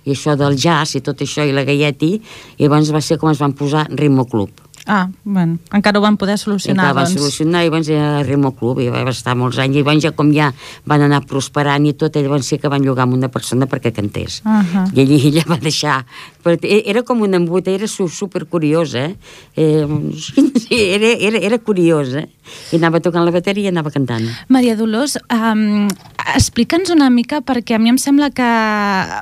I 0.07 0.14
això 0.14 0.37
del 0.38 0.59
jazz 0.59 0.99
i 0.99 1.03
tot 1.03 1.23
això 1.23 1.47
i 1.47 1.55
la 1.55 1.64
Gaieti, 1.66 2.12
i 2.59 2.66
llavors 2.66 2.90
va 2.95 3.03
ser 3.03 3.23
com 3.23 3.31
es 3.31 3.38
van 3.42 3.55
posar 3.55 3.87
Ritmo 3.95 4.27
Club. 4.27 4.66
Ah, 4.87 5.09
bueno, 5.25 5.59
encara 5.72 5.99
ho 5.99 6.03
van 6.03 6.16
poder 6.16 6.37
I 6.38 6.42
solucionar, 6.42 6.92
van 6.94 7.05
doncs. 7.05 7.18
solucionar 7.18 7.64
i 7.64 7.70
llavors 7.70 7.90
era 7.92 8.22
Ritmo 8.22 8.53
Club 8.57 8.81
i 8.85 8.88
va 8.92 9.03
estar 9.11 9.37
molts 9.38 9.59
anys 9.62 9.77
i 9.77 9.83
llavors 9.83 10.03
ja 10.05 10.12
com 10.16 10.33
ja 10.35 10.53
van 10.87 11.07
anar 11.07 11.22
prosperant 11.27 11.87
i 11.87 11.94
tot, 11.99 12.16
i 12.16 12.25
llavors 12.25 12.46
sí 12.46 12.61
que 12.62 12.70
van 12.72 12.85
llogar 12.87 13.07
amb 13.07 13.18
una 13.18 13.31
persona 13.33 13.68
perquè 13.70 13.92
cantés. 13.96 14.40
Ahà. 14.44 14.87
I 14.94 15.05
allí 15.05 15.20
ella 15.33 15.46
va 15.49 15.61
deixar... 15.62 16.05
Però 16.47 16.55
e- 16.63 16.85
era 16.87 17.03
com 17.03 17.25
una 17.27 17.41
embuta, 17.41 17.73
era 17.75 17.89
su- 17.91 18.07
super 18.09 18.45
curiosa, 18.47 19.09
eh? 19.09 19.17
eh 19.57 19.87
sí, 20.63 20.79
era, 20.79 21.11
era, 21.19 21.39
era 21.43 21.59
curiosa. 21.59 22.23
I 22.71 22.79
anava 22.79 23.01
tocant 23.03 23.25
la 23.27 23.33
bateria 23.35 23.67
i 23.67 23.73
anava 23.73 23.91
cantant. 23.91 24.23
Maria 24.47 24.77
Dolors, 24.79 25.17
um, 25.35 25.89
explica'ns 26.37 26.93
una 26.95 27.09
mica, 27.11 27.41
perquè 27.43 27.75
a 27.75 27.81
mi 27.83 27.91
em 27.91 27.99
sembla 27.99 28.31
que... 28.31 28.47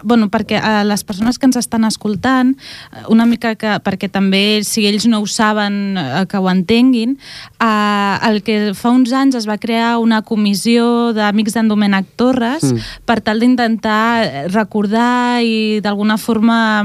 bueno, 0.04 0.28
perquè 0.28 0.60
a 0.60 0.82
les 0.84 1.04
persones 1.08 1.38
que 1.40 1.48
ens 1.48 1.56
estan 1.56 1.88
escoltant, 1.88 2.52
eh, 2.92 3.06
una 3.08 3.24
mica 3.24 3.54
que, 3.56 3.78
perquè 3.80 4.10
també, 4.12 4.60
si 4.68 4.84
ells 4.84 5.08
no 5.08 5.22
ho 5.24 5.26
saben, 5.30 5.96
eh, 5.96 6.26
que 6.28 6.36
ho 6.36 6.50
entenguin, 6.52 7.16
uh, 7.56 8.20
el 8.28 8.42
que 8.44 8.74
fa 8.76 8.92
uns 8.92 9.14
anys 9.16 9.40
es 9.40 9.48
va 9.48 9.56
crear 9.56 9.96
una 10.04 10.20
comissió 10.20 11.14
d'amics 11.16 11.56
d'en 11.56 11.72
Domènec 11.72 12.12
Torres 12.20 12.64
Mm. 12.64 12.80
per 13.06 13.20
tal 13.24 13.40
d'intentar 13.40 14.50
recordar 14.52 15.40
i 15.44 15.80
d'alguna 15.84 16.16
forma 16.18 16.84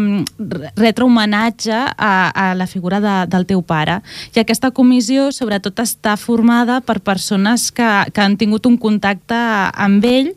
retre 0.78 1.06
homenatge 1.06 1.76
a, 1.76 2.14
a 2.30 2.48
la 2.56 2.68
figura 2.68 3.00
de, 3.04 3.16
del 3.32 3.48
teu 3.50 3.62
pare. 3.62 4.00
I 4.36 4.44
aquesta 4.44 4.72
comissió 4.76 5.30
sobretot 5.36 5.82
està 5.84 6.16
formada 6.20 6.80
per 6.82 7.00
persones 7.00 7.70
que, 7.72 7.90
que 8.14 8.26
han 8.26 8.38
tingut 8.40 8.68
un 8.70 8.78
contacte 8.80 9.40
amb 9.74 10.06
ell 10.06 10.34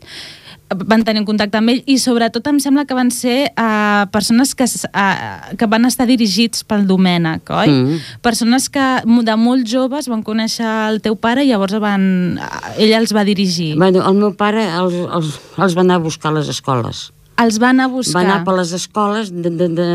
van 0.73 1.03
tenir 1.05 1.21
un 1.21 1.27
contacte 1.27 1.57
amb 1.59 1.71
ell 1.73 1.81
i 1.89 1.97
sobretot 2.01 2.47
em 2.49 2.59
sembla 2.61 2.85
que 2.89 2.95
van 2.97 3.11
ser 3.13 3.51
uh, 3.51 4.05
persones 4.13 4.53
que, 4.57 4.65
uh, 4.65 5.55
que 5.59 5.69
van 5.69 5.85
estar 5.89 6.07
dirigits 6.09 6.63
pel 6.67 6.87
Domènec, 6.89 7.49
oi? 7.53 7.69
Mm. 7.69 7.99
Persones 8.25 8.69
que 8.73 8.85
de 9.05 9.35
molt 9.39 9.67
joves 9.69 10.09
van 10.11 10.23
conèixer 10.25 10.67
el 10.89 11.01
teu 11.05 11.17
pare 11.19 11.45
i 11.45 11.51
llavors 11.51 11.77
van, 11.83 12.05
uh, 12.41 12.61
ell 12.77 12.95
els 12.97 13.13
va 13.15 13.25
dirigir. 13.27 13.73
Bueno, 13.77 14.03
el 14.07 14.17
meu 14.19 14.33
pare 14.37 14.65
els, 14.71 14.97
els, 15.19 15.35
els 15.57 15.77
va 15.77 15.85
anar 15.85 15.99
a 16.01 16.05
buscar 16.05 16.33
a 16.33 16.39
les 16.39 16.49
escoles. 16.51 17.11
Els 17.41 17.57
va 17.61 17.71
anar 17.73 17.89
a 17.89 17.93
buscar. 17.93 18.21
Va 18.21 18.25
anar 18.27 18.43
per 18.45 18.55
les 18.59 18.73
escoles 18.77 19.31
de, 19.33 19.49
de, 19.49 19.67
de 19.73 19.87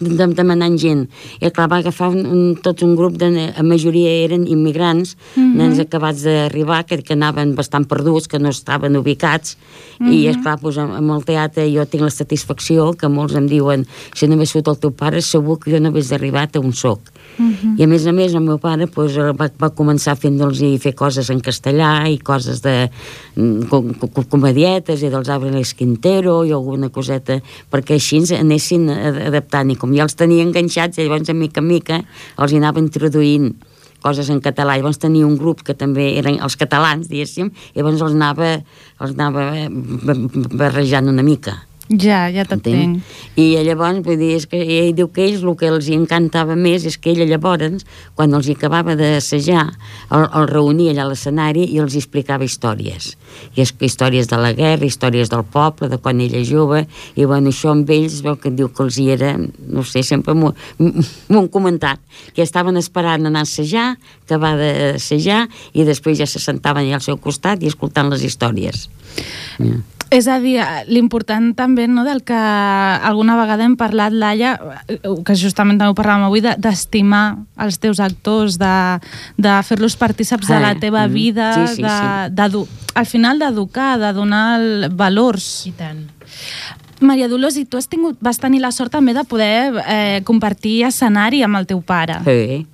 demanant 0.00 0.78
gent. 0.78 1.08
I 1.40 1.50
clar, 1.50 1.68
va 1.70 1.78
agafar 1.82 2.08
un, 2.10 2.24
un, 2.26 2.56
tot 2.62 2.82
un 2.82 2.94
grup, 2.96 3.16
de, 3.18 3.30
la 3.56 3.62
majoria 3.62 4.10
eren 4.24 4.46
immigrants, 4.46 5.16
mm 5.34 5.40
Mhm. 5.40 5.52
-hmm. 5.52 5.56
nens 5.58 5.78
acabats 5.78 6.22
d'arribar, 6.22 6.84
que, 6.86 7.02
que 7.02 7.12
anaven 7.14 7.54
bastant 7.54 7.86
perduts, 7.86 8.28
que 8.28 8.38
no 8.38 8.48
estaven 8.48 8.96
ubicats, 8.96 9.56
mm 9.56 10.06
-hmm. 10.06 10.08
Mhm. 10.08 10.12
i 10.12 10.26
esclar, 10.28 10.58
doncs, 10.60 10.78
amb, 10.78 11.10
el 11.10 11.24
teatre 11.24 11.70
jo 11.72 11.84
tinc 11.86 12.02
la 12.02 12.10
satisfacció 12.10 12.92
que 12.94 13.08
molts 13.08 13.34
em 13.34 13.46
diuen 13.46 13.86
si 14.14 14.26
no 14.26 14.34
hagués 14.34 14.50
sigut 14.50 14.68
el 14.68 14.78
teu 14.78 14.90
pare, 14.92 15.20
segur 15.22 15.58
que 15.58 15.70
jo 15.72 15.80
no 15.80 15.88
hagués 15.88 16.12
arribat 16.12 16.56
on 16.56 16.72
soc. 16.72 17.00
Mhm. 17.38 17.76
I 17.78 17.82
a 17.84 17.86
més 17.86 18.06
a 18.06 18.12
més 18.12 18.34
el 18.34 18.40
meu 18.40 18.58
pare 18.58 18.86
doncs, 18.86 19.16
va, 19.16 19.50
va 19.60 19.70
començar 19.74 20.16
fent-los 20.16 20.60
i 20.60 20.78
fer 20.78 20.94
coses 20.94 21.30
en 21.30 21.40
castellà 21.40 22.08
i 22.10 22.18
coses 22.18 22.60
de 22.62 22.90
mm, 23.36 23.62
com, 23.68 23.92
com, 23.94 24.24
comedietes 24.24 25.02
i 25.02 25.08
dels 25.08 25.28
Árboles 25.28 25.74
Quintero 25.74 26.44
i 26.44 26.52
alguna 26.52 26.88
coseta 26.88 27.40
perquè 27.70 27.94
així 27.94 28.18
anessin 28.34 28.88
a- 28.90 29.26
adaptant 29.28 29.70
i 29.70 29.76
com 29.76 29.87
ja 29.96 30.04
els 30.06 30.14
tenia 30.18 30.44
enganxats 30.44 30.98
llavors 30.98 31.26
de 31.28 31.34
mica 31.34 31.60
en 31.60 31.66
mica 31.68 32.02
els 32.38 32.52
hi 32.52 32.56
anava 32.60 32.80
introduint 32.80 33.54
coses 34.02 34.28
en 34.30 34.38
català. 34.40 34.76
Llavors 34.78 35.00
tenia 35.02 35.26
un 35.26 35.36
grup 35.36 35.64
que 35.66 35.74
també 35.74 36.12
eren 36.20 36.36
els 36.40 36.54
catalans, 36.56 37.08
diguéssim, 37.10 37.48
i 37.74 37.78
llavors 37.80 38.00
els 38.00 38.14
anava, 38.14 38.52
els 39.02 39.16
anava 39.16 39.48
ba- 39.68 40.18
barrejant 40.54 41.08
una 41.10 41.24
mica. 41.26 41.56
Ja, 41.88 42.26
ja 42.28 42.44
t'entenc. 42.44 43.00
I 43.40 43.46
llavors, 43.64 44.02
vull 44.04 44.18
dir, 44.20 44.34
és 44.36 44.44
que 44.48 44.58
ell 44.60 44.90
diu 44.96 45.08
que 45.08 45.24
ells 45.24 45.40
el 45.40 45.54
que 45.56 45.70
els 45.72 45.86
encantava 45.94 46.52
més 46.52 46.84
és 46.84 46.98
que 47.00 47.14
ella 47.14 47.24
llavors, 47.30 47.86
quan 48.18 48.36
els 48.36 48.50
acabava 48.52 48.92
d'assajar, 48.98 49.64
el, 50.12 50.26
el 50.26 50.48
reunia 50.50 50.92
allà 50.92 51.06
a 51.06 51.08
l'escenari 51.08 51.64
i 51.72 51.80
els 51.80 51.96
explicava 51.96 52.44
històries. 52.44 53.14
I 53.56 53.64
és 53.64 53.72
que 53.72 53.88
històries 53.88 54.28
de 54.28 54.36
la 54.36 54.52
guerra, 54.52 54.84
històries 54.84 55.32
del 55.32 55.46
poble, 55.48 55.88
de 55.88 55.96
quan 55.96 56.20
ella 56.20 56.44
jove, 56.44 56.84
i 57.16 57.24
bueno, 57.24 57.54
això 57.54 57.72
amb 57.72 57.88
ells 57.88 58.20
veu 58.26 58.36
que 58.36 58.52
diu 58.52 58.68
que 58.68 58.84
els 58.84 59.00
hi 59.00 59.08
era, 59.16 59.32
no 59.38 59.84
sé, 59.88 60.04
sempre 60.04 60.36
m'ho 60.36 60.52
han 60.76 61.48
comentat, 61.48 62.04
que 62.36 62.44
estaven 62.44 62.76
esperant 62.76 63.24
anar 63.24 63.46
a 63.46 63.48
assajar, 63.48 63.94
acabar 64.26 64.58
d'assajar, 64.60 65.46
i 65.72 65.88
després 65.88 66.20
ja 66.20 66.28
se 66.28 66.42
sentaven 66.42 66.84
allà 66.84 67.00
al 67.00 67.06
seu 67.06 67.16
costat 67.16 67.64
i 67.64 67.72
escoltant 67.72 68.12
les 68.12 68.28
històries. 68.28 68.90
Ja. 69.56 69.78
És 70.10 70.24
a 70.26 70.38
dir, 70.40 70.56
l'important 70.88 71.50
també 71.52 71.84
no, 71.86 72.00
del 72.06 72.22
que 72.24 72.32
alguna 72.32 73.34
vegada 73.36 73.66
hem 73.66 73.74
parlat, 73.76 74.14
Laia, 74.16 74.54
eh, 74.88 74.96
que 75.04 75.34
justament 75.36 75.76
també 75.76 75.90
ho 75.92 75.96
parlàvem 75.98 76.24
avui, 76.30 76.40
de- 76.40 76.54
d'estimar 76.56 77.36
els 77.60 77.76
teus 77.78 78.00
actors, 78.00 78.56
de, 78.58 78.72
de 79.36 79.56
fer-los 79.68 79.98
partíceps 80.00 80.48
de 80.48 80.60
la 80.64 80.74
teva 80.80 81.06
mm, 81.06 81.12
vida, 81.12 81.50
sí, 81.66 81.76
sí, 81.76 81.82
de, 81.82 81.88
sí. 81.92 82.34
d'edu- 82.38 82.66
al 82.94 83.04
final 83.06 83.38
d'educar, 83.38 83.98
de 84.00 84.12
donar 84.16 84.46
el- 84.62 84.88
valors. 84.96 85.66
I 85.68 85.72
tant. 85.76 86.06
Maria 87.00 87.28
Dolors, 87.28 87.54
i 87.60 87.66
tu 87.68 87.76
has 87.76 87.86
tingut, 87.86 88.16
vas 88.20 88.40
tenir 88.42 88.58
la 88.64 88.72
sort 88.72 88.90
també 88.90 89.12
de 89.14 89.22
poder 89.28 89.84
eh, 89.86 90.22
compartir 90.24 90.84
escenari 90.88 91.44
amb 91.46 91.60
el 91.60 91.66
teu 91.68 91.82
pare. 91.84 92.16
Sí. 92.24 92.64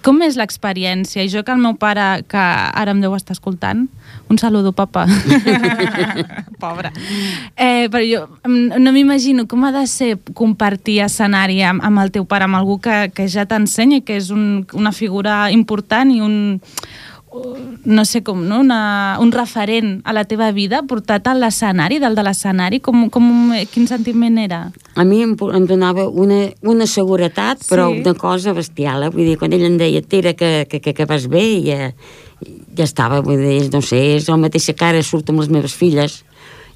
Com 0.00 0.22
és 0.24 0.38
l'experiència? 0.40 1.20
I 1.20 1.28
jo 1.28 1.42
que 1.44 1.52
el 1.52 1.58
meu 1.60 1.74
pare, 1.76 2.22
que 2.24 2.38
ara 2.40 2.94
em 2.94 3.02
deu 3.02 3.12
estar 3.18 3.34
escoltant, 3.36 3.88
un 4.32 4.38
saludo, 4.40 4.72
papa. 4.72 5.04
Pobre. 6.62 6.90
Eh, 7.56 7.88
però 7.92 8.02
jo 8.02 8.26
no 8.48 8.92
m'imagino 8.94 9.46
com 9.50 9.64
ha 9.68 9.72
de 9.74 9.84
ser 9.90 10.16
compartir 10.34 11.00
escenari 11.04 11.60
amb, 11.66 11.84
amb 11.84 12.02
el 12.02 12.12
teu 12.14 12.24
pare, 12.28 12.48
amb 12.48 12.58
algú 12.58 12.78
que, 12.82 13.10
que 13.14 13.28
ja 13.28 13.44
t'ensenya 13.46 14.00
i 14.00 14.04
que 14.06 14.16
és 14.18 14.32
un, 14.34 14.64
una 14.72 14.92
figura 14.96 15.44
important 15.52 16.12
i 16.14 16.20
un 16.24 16.36
no 17.88 18.04
sé 18.04 18.20
com, 18.20 18.42
no? 18.44 18.58
Una, 18.60 19.16
un 19.20 19.30
referent 19.32 20.02
a 20.04 20.12
la 20.12 20.26
teva 20.28 20.50
vida, 20.52 20.82
portat 20.84 21.30
a 21.30 21.32
l'escenari, 21.32 21.96
dalt 22.02 22.18
de 22.18 22.24
l'escenari, 22.26 22.82
com, 22.84 23.06
com, 23.08 23.54
quin 23.72 23.88
sentiment 23.88 24.36
era? 24.42 24.66
A 25.00 25.06
mi 25.08 25.22
em, 25.24 25.32
em 25.32 25.64
donava 25.68 26.04
una, 26.10 26.42
una 26.60 26.84
seguretat, 26.86 27.64
però 27.70 27.88
Sí. 27.88 28.02
una 28.04 28.12
cosa 28.20 28.52
bestial. 28.52 29.06
Eh? 29.08 29.10
Vull 29.14 29.30
dir, 29.32 29.38
quan 29.40 29.56
ell 29.56 29.64
em 29.64 29.78
deia, 29.80 30.02
tira, 30.04 30.34
que, 30.36 30.66
que, 30.68 30.82
que, 30.84 30.92
que 30.92 31.08
vas 31.08 31.24
bé, 31.32 31.46
ja, 31.64 31.94
ja 32.76 32.84
estava, 32.86 33.20
vull 33.24 33.40
dir, 33.40 33.70
no 33.72 33.82
sé, 33.84 34.00
és 34.16 34.28
la 34.30 34.38
mateixa 34.40 34.74
cara, 34.76 35.02
surto 35.02 35.32
amb 35.32 35.42
les 35.44 35.50
meves 35.52 35.74
filles, 35.76 36.22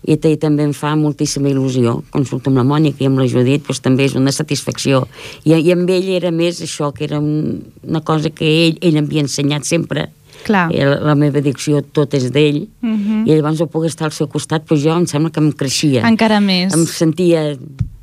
i, 0.06 0.14
i 0.14 0.36
també 0.40 0.66
em 0.66 0.74
fa 0.76 0.94
moltíssima 0.98 1.50
il·lusió. 1.50 2.00
Quan 2.12 2.26
surto 2.28 2.50
amb 2.50 2.60
la 2.60 2.66
Mònica 2.66 3.04
i 3.04 3.08
amb 3.10 3.20
la 3.20 3.28
Judit, 3.30 3.64
doncs 3.66 3.82
també 3.84 4.06
és 4.06 4.16
una 4.18 4.34
satisfacció. 4.34 5.04
I, 5.44 5.56
I 5.56 5.72
amb 5.74 5.90
ell 5.90 6.10
era 6.16 6.32
més 6.34 6.62
això, 6.64 6.92
que 6.94 7.06
era 7.08 7.20
un, 7.22 7.62
una 7.86 8.02
cosa 8.06 8.30
que 8.30 8.46
ell, 8.46 8.78
ell 8.82 9.00
m'havia 9.00 9.26
ensenyat 9.26 9.66
sempre, 9.68 10.08
Clar. 10.46 10.68
I 10.70 10.84
la, 10.86 11.16
meva 11.18 11.40
addicció 11.42 11.80
tot 11.82 12.14
és 12.14 12.28
d'ell, 12.30 12.68
Mhm. 12.80 13.24
i 13.26 13.34
llavors 13.34 13.58
jo 13.58 13.66
poder 13.66 13.88
estar 13.90 14.06
al 14.06 14.12
seu 14.14 14.28
costat, 14.30 14.62
doncs 14.68 14.82
jo 14.84 14.94
em 14.94 15.06
sembla 15.10 15.30
que 15.34 15.40
em 15.42 15.50
creixia. 15.52 16.06
Encara 16.06 16.38
més. 16.40 16.72
Em 16.72 16.84
sentia 16.86 17.56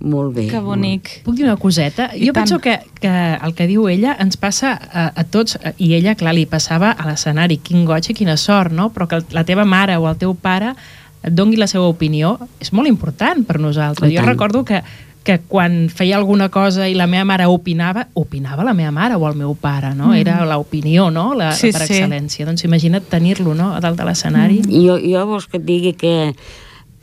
molt 0.03 0.33
bé. 0.35 0.47
Que 0.51 0.59
bonic. 0.59 1.21
Puc 1.23 1.35
dir 1.37 1.45
una 1.45 1.55
coseta? 1.55 2.09
I 2.13 2.27
jo 2.27 2.33
tant. 2.33 2.43
penso 2.43 2.59
que, 2.59 2.79
que 2.99 3.07
el 3.41 3.53
que 3.55 3.67
diu 3.67 3.87
ella 3.87 4.17
ens 4.19 4.35
passa 4.35 4.73
a, 4.75 5.05
a 5.15 5.23
tots, 5.23 5.57
i 5.77 5.93
ella, 5.95 6.15
clar, 6.19 6.33
li 6.35 6.45
passava 6.45 6.91
a 6.91 7.07
l'escenari, 7.07 7.57
quin 7.63 7.85
goig 7.87 8.09
i 8.09 8.13
quina 8.13 8.35
sort, 8.35 8.71
no? 8.75 8.89
Però 8.91 9.07
que 9.07 9.21
la 9.31 9.45
teva 9.45 9.63
mare 9.63 9.95
o 9.95 10.09
el 10.09 10.17
teu 10.19 10.35
pare 10.35 10.73
et 11.23 11.31
dongui 11.31 11.55
la 11.55 11.67
seva 11.71 11.87
opinió 11.87 12.35
és 12.59 12.73
molt 12.73 12.89
important 12.89 13.45
per 13.47 13.57
nosaltres. 13.63 14.11
I 14.11 14.15
Jo 14.17 14.25
tant. 14.25 14.27
recordo 14.33 14.65
que 14.65 14.81
que 15.23 15.37
quan 15.47 15.87
feia 15.87 16.17
alguna 16.17 16.49
cosa 16.51 16.89
i 16.91 16.95
la 16.99 17.07
meva 17.07 17.23
mare 17.23 17.45
opinava, 17.47 18.07
opinava 18.19 18.63
la 18.67 18.73
meva 18.75 18.91
mare 18.91 19.15
o 19.15 19.23
el 19.29 19.37
meu 19.39 19.53
pare, 19.55 19.93
no? 19.95 20.09
Mm. 20.11 20.17
Era 20.19 20.45
l'opinió, 20.45 21.09
no? 21.11 21.29
La, 21.33 21.53
Sí, 21.55 21.71
per 21.71 21.85
sí. 21.87 21.93
excel·lència. 21.93 22.45
Doncs 22.45 22.65
imagina't 22.67 23.07
tenir-lo, 23.09 23.53
no?, 23.55 23.71
a 23.73 23.79
dalt 23.79 23.97
de 23.97 24.03
l'escenari. 24.09 24.59
Mm. 24.65 24.73
I 24.73 24.83
jo, 24.87 24.97
jo 24.99 25.23
vols 25.29 25.47
que 25.47 25.61
et 25.61 25.65
digui 25.65 25.93
que 25.95 26.33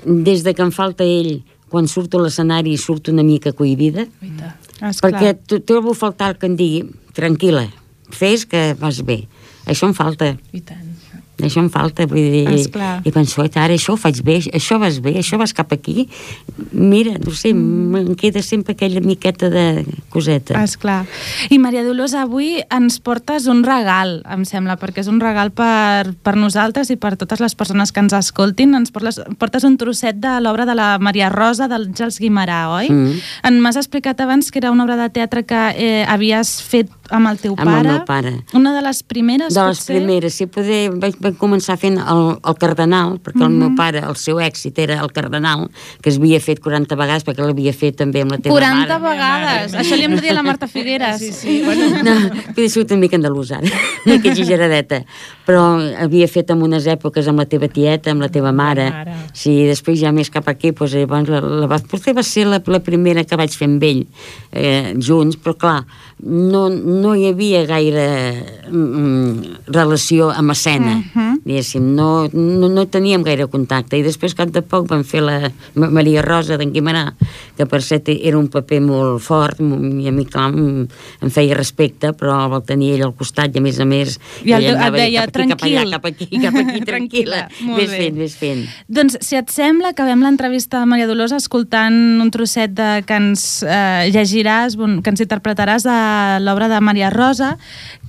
des 0.04 0.44
de 0.44 0.52
que 0.54 0.62
em 0.62 0.72
falta 0.72 1.04
ell, 1.04 1.40
quan 1.70 1.88
surto 1.88 2.18
a 2.18 2.26
l'escenari 2.26 2.76
surto 2.76 3.12
una 3.12 3.22
mica 3.24 3.52
cohibida. 3.56 4.06
Esclar. 4.80 5.12
perquè 5.12 5.60
trobo 5.64 5.92
a 5.92 5.94
faltar 5.94 6.34
que 6.38 6.48
em 6.48 6.56
digui 6.56 6.84
tranquil·la, 7.16 7.66
fes 8.10 8.44
que 8.48 8.74
vas 8.80 9.00
bé. 9.04 9.22
Això 9.66 9.86
em 9.88 9.94
falta. 9.94 10.34
I 10.52 10.60
tant. 10.60 10.89
Això 11.46 11.60
em 11.60 11.70
falta, 11.70 12.06
vull 12.06 12.18
dir... 12.32 12.48
Esclar. 12.52 13.00
I 13.04 13.10
penso, 13.14 13.42
"Oi, 13.42 13.50
ara 13.54 13.74
això 13.74 13.94
ho 13.94 13.96
faig 13.96 14.22
bé, 14.22 14.38
això 14.52 14.78
vas 14.78 15.00
bé, 15.00 15.14
això 15.18 15.38
vas 15.38 15.52
cap 15.54 15.72
aquí. 15.72 16.08
Mira, 16.72 17.16
no 17.18 17.30
sé, 17.32 17.52
Mm. 17.54 17.90
me'n 17.92 18.14
queda 18.16 18.42
sempre 18.42 18.72
aquella 18.74 19.00
miqueta 19.00 19.50
de 19.50 19.84
coseta. 20.08 20.62
Esclar. 20.62 21.06
I 21.50 21.58
Maria 21.58 21.82
Dolors, 21.84 22.14
avui 22.14 22.62
ens 22.70 23.00
portes 23.00 23.46
un 23.46 23.64
regal, 23.64 24.22
em 24.30 24.44
sembla, 24.44 24.76
perquè 24.78 25.00
és 25.00 25.08
un 25.08 25.20
regal 25.20 25.50
per, 25.50 26.14
per 26.22 26.36
nosaltres 26.36 26.90
i 26.90 26.96
per 26.96 27.16
totes 27.16 27.40
les 27.40 27.54
persones 27.54 27.92
que 27.92 28.00
ens 28.00 28.12
escoltin. 28.12 28.74
Ens 28.74 28.90
portes, 28.90 29.20
portes 29.38 29.64
un 29.64 29.76
trosset 29.76 30.16
de 30.20 30.40
l'obra 30.40 30.66
de 30.66 30.74
la 30.74 30.98
Maria 30.98 31.28
Rosa 31.30 31.68
d'Àngels 31.68 32.18
Guimarà, 32.20 32.68
oi? 32.76 32.90
Mm. 32.90 33.20
En 33.44 33.60
M'has 33.60 33.76
explicat 33.76 34.20
abans 34.20 34.50
que 34.50 34.58
era 34.58 34.70
una 34.70 34.84
obra 34.84 34.96
de 34.96 35.08
teatre 35.10 35.44
que 35.44 35.60
eh, 35.76 36.04
havies 36.08 36.62
fet 36.62 36.88
amb 37.10 37.26
el 37.28 37.38
teu 37.38 37.54
Amb 37.58 37.60
el 37.68 37.74
pare. 37.74 37.88
meu 37.88 38.04
pare. 38.04 38.32
Una 38.54 38.72
de 38.74 38.82
les 38.82 39.02
primeres, 39.02 39.54
de 39.54 39.64
les 39.66 39.78
potser? 39.78 39.96
primeres, 39.96 40.34
sí, 40.34 40.46
poder, 40.46 40.90
vaig, 40.94 41.16
vaig 41.20 41.34
començar 41.36 41.76
fent 41.78 41.98
el, 41.98 42.38
el 42.44 42.56
cardenal, 42.58 43.18
perquè 43.20 43.42
el 43.42 43.50
Mhm. 43.50 43.58
meu 43.58 43.74
pare, 43.76 43.98
el 44.06 44.16
seu 44.16 44.36
èxit 44.40 44.78
era 44.78 45.00
el 45.00 45.12
cardenal, 45.12 45.68
que 46.02 46.10
es 46.10 46.16
havia 46.18 46.40
fet 46.40 46.60
40 46.60 46.94
vegades, 46.96 47.24
perquè 47.26 47.44
l'havia 47.44 47.72
fet 47.72 47.96
també 47.96 48.22
amb 48.22 48.32
la 48.32 48.38
teva 48.38 48.54
40 48.54 48.98
mare. 48.98 49.14
vegades. 49.14 49.74
Això 49.74 49.96
li 49.96 50.04
hem 50.04 50.14
de 50.14 50.20
dir 50.22 50.30
a 50.30 50.34
la 50.34 50.42
Marta 50.42 50.66
Figueres. 50.68 51.18
Sí, 51.18 51.32
sí, 51.32 51.62
bueno, 51.64 51.80
No, 52.04 52.30
he 52.56 52.68
sigut 52.68 52.90
una 52.92 53.00
mica 53.00 53.16
andalús 53.16 53.50
ara, 53.52 53.62
una 54.06 54.14
mica 54.16 54.30
exageradeta, 54.30 55.04
però 55.46 55.80
havia 55.98 56.28
fet 56.28 56.50
en 56.50 56.62
unes 56.62 56.86
èpoques 56.86 57.26
amb 57.28 57.38
la 57.40 57.46
teva 57.46 57.68
tieta, 57.68 58.10
amb 58.12 58.20
la 58.22 58.28
teva 58.28 58.52
mare. 58.52 58.90
mare. 58.90 59.14
Sí, 59.32 59.64
després 59.66 59.98
ja 60.00 60.12
més 60.12 60.30
cap 60.30 60.46
aquí, 60.48 60.70
doncs, 60.72 60.92
llavors 60.94 61.28
la, 61.28 61.40
la, 61.40 61.66
va- 61.66 61.78
potser 61.90 62.14
va 62.14 62.22
ser 62.22 62.46
la, 62.46 62.62
la 62.66 62.80
primera 62.80 63.24
que 63.24 63.36
vaig 63.36 63.50
fer 63.50 63.66
amb 63.68 63.82
ell, 63.82 64.06
eh, 64.52 64.94
junts, 64.98 65.36
però 65.36 65.56
clar, 65.56 65.84
no, 66.22 66.68
no 66.70 67.14
hi 67.16 67.26
havia 67.30 67.64
gaire 67.66 68.06
mm, 68.70 69.66
relació 69.72 70.30
amb 70.30 70.50
escena, 70.52 70.92
uh 70.96 71.00
Mhm. 71.00 71.10
-huh. 71.14 71.40
diguéssim, 71.44 71.94
no, 71.94 72.28
no, 72.32 72.68
no 72.68 72.86
teníem 72.86 73.22
gaire 73.22 73.46
contacte, 73.46 73.96
i 73.98 74.02
després, 74.02 74.34
cap 74.34 74.50
de 74.50 74.62
poc, 74.62 74.86
vam 74.88 75.02
fer 75.04 75.22
la 75.22 75.50
Ma- 75.74 75.88
Maria 75.90 76.22
Rosa 76.22 76.56
d'en 76.58 76.72
Guimarà, 76.72 77.14
que 77.56 77.66
per 77.66 77.82
cert 77.82 78.08
era 78.08 78.38
un 78.38 78.48
paper 78.48 78.80
molt 78.80 79.20
fort, 79.22 79.58
i 79.60 80.08
a 80.08 80.12
mi, 80.12 80.24
clar, 80.26 80.52
em, 80.52 80.86
feia 81.30 81.54
respecte, 81.54 82.12
però 82.12 82.54
el 82.54 82.62
tenia 82.62 82.94
ell 82.94 83.02
al 83.02 83.14
costat, 83.14 83.54
i 83.54 83.58
a 83.58 83.62
més 83.62 83.78
a 83.80 83.84
més... 83.84 84.18
I 84.44 84.52
el- 84.52 84.76
anava 84.76 84.96
et 84.98 85.04
deia, 85.04 85.20
cap 85.26 85.36
aquí, 85.36 85.48
cap 85.48 85.62
allà, 85.62 85.80
"Tranquil." 85.82 85.90
cap 85.90 86.04
aquí, 86.04 86.40
cap 86.40 86.54
aquí, 86.54 86.80
Tranquil·la, 86.90 87.48
bé. 87.76 87.86
fent, 87.86 88.16
ves 88.16 88.34
fent. 88.36 88.66
Doncs, 88.88 89.16
si 89.20 89.36
et 89.36 89.48
sembla, 89.50 89.88
acabem 89.90 90.20
l'entrevista 90.22 90.82
a 90.82 90.86
Maria 90.86 91.06
Dolors 91.06 91.32
escoltant 91.32 92.20
un 92.20 92.30
trosset 92.30 92.70
de, 92.74 93.02
que 93.06 93.14
ens 93.14 93.62
eh, 93.66 94.10
llegiràs, 94.12 94.76
que 95.02 95.10
ens 95.10 95.20
interpretaràs 95.20 95.82
de 95.82 95.90
l'obra 96.42 96.68
de 96.68 96.80
Maria 96.80 97.10
Rosa, 97.10 97.56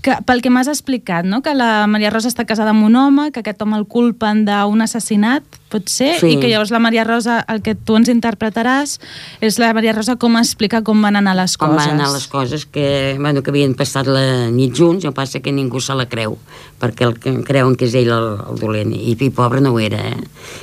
que, 0.02 0.16
pel 0.26 0.40
que 0.42 0.50
m'has 0.50 0.66
explicat, 0.72 1.28
no? 1.30 1.44
que 1.46 1.54
la 1.54 1.86
Maria 1.86 2.10
Rosa 2.10 2.30
està 2.32 2.42
casada 2.50 2.72
amb 2.74 2.88
un 2.88 2.96
home, 2.98 3.28
que 3.32 3.44
aquest 3.44 3.62
home 3.62 3.78
el 3.78 3.84
culpen 3.86 4.46
d'un 4.48 4.82
assassinat, 4.82 5.44
pot 5.70 5.86
ser, 5.94 6.16
Sí. 6.20 6.32
i 6.34 6.40
que 6.42 6.50
llavors 6.50 6.72
la 6.74 6.80
Maria 6.82 7.04
Rosa, 7.06 7.36
el 7.48 7.62
que 7.62 7.76
tu 7.78 7.96
ens 8.00 8.10
interpretaràs, 8.10 8.96
és 9.46 9.60
la 9.62 9.70
Maria 9.78 9.94
Rosa 9.94 10.16
com 10.18 10.36
explica 10.42 10.82
com 10.82 11.00
van 11.06 11.16
anar 11.22 11.36
les 11.38 11.54
Com 11.56 11.76
coses. 11.76 11.86
van 11.86 12.00
anar 12.00 12.10
les 12.16 12.26
coses, 12.28 12.66
que, 12.66 13.16
bueno, 13.20 13.44
que 13.46 13.54
havien 13.54 13.76
passat 13.78 14.10
la 14.10 14.50
nit 14.50 14.74
junts, 14.76 15.06
que 15.06 15.12
passa 15.14 15.40
que 15.40 15.54
ningú 15.54 15.80
se 15.80 15.94
la 15.94 16.08
creu, 16.10 16.36
perquè 16.82 17.06
el 17.06 17.16
que 17.22 17.36
creuen 17.46 17.78
que 17.78 17.86
és 17.86 17.94
ell 18.02 18.10
el, 18.10 18.28
el 18.50 18.60
dolent, 18.60 18.92
i, 18.98 19.14
i 19.14 19.30
pobre 19.30 19.62
no 19.62 19.76
ho 19.76 19.80
era, 19.80 20.02
eh? 20.02 20.18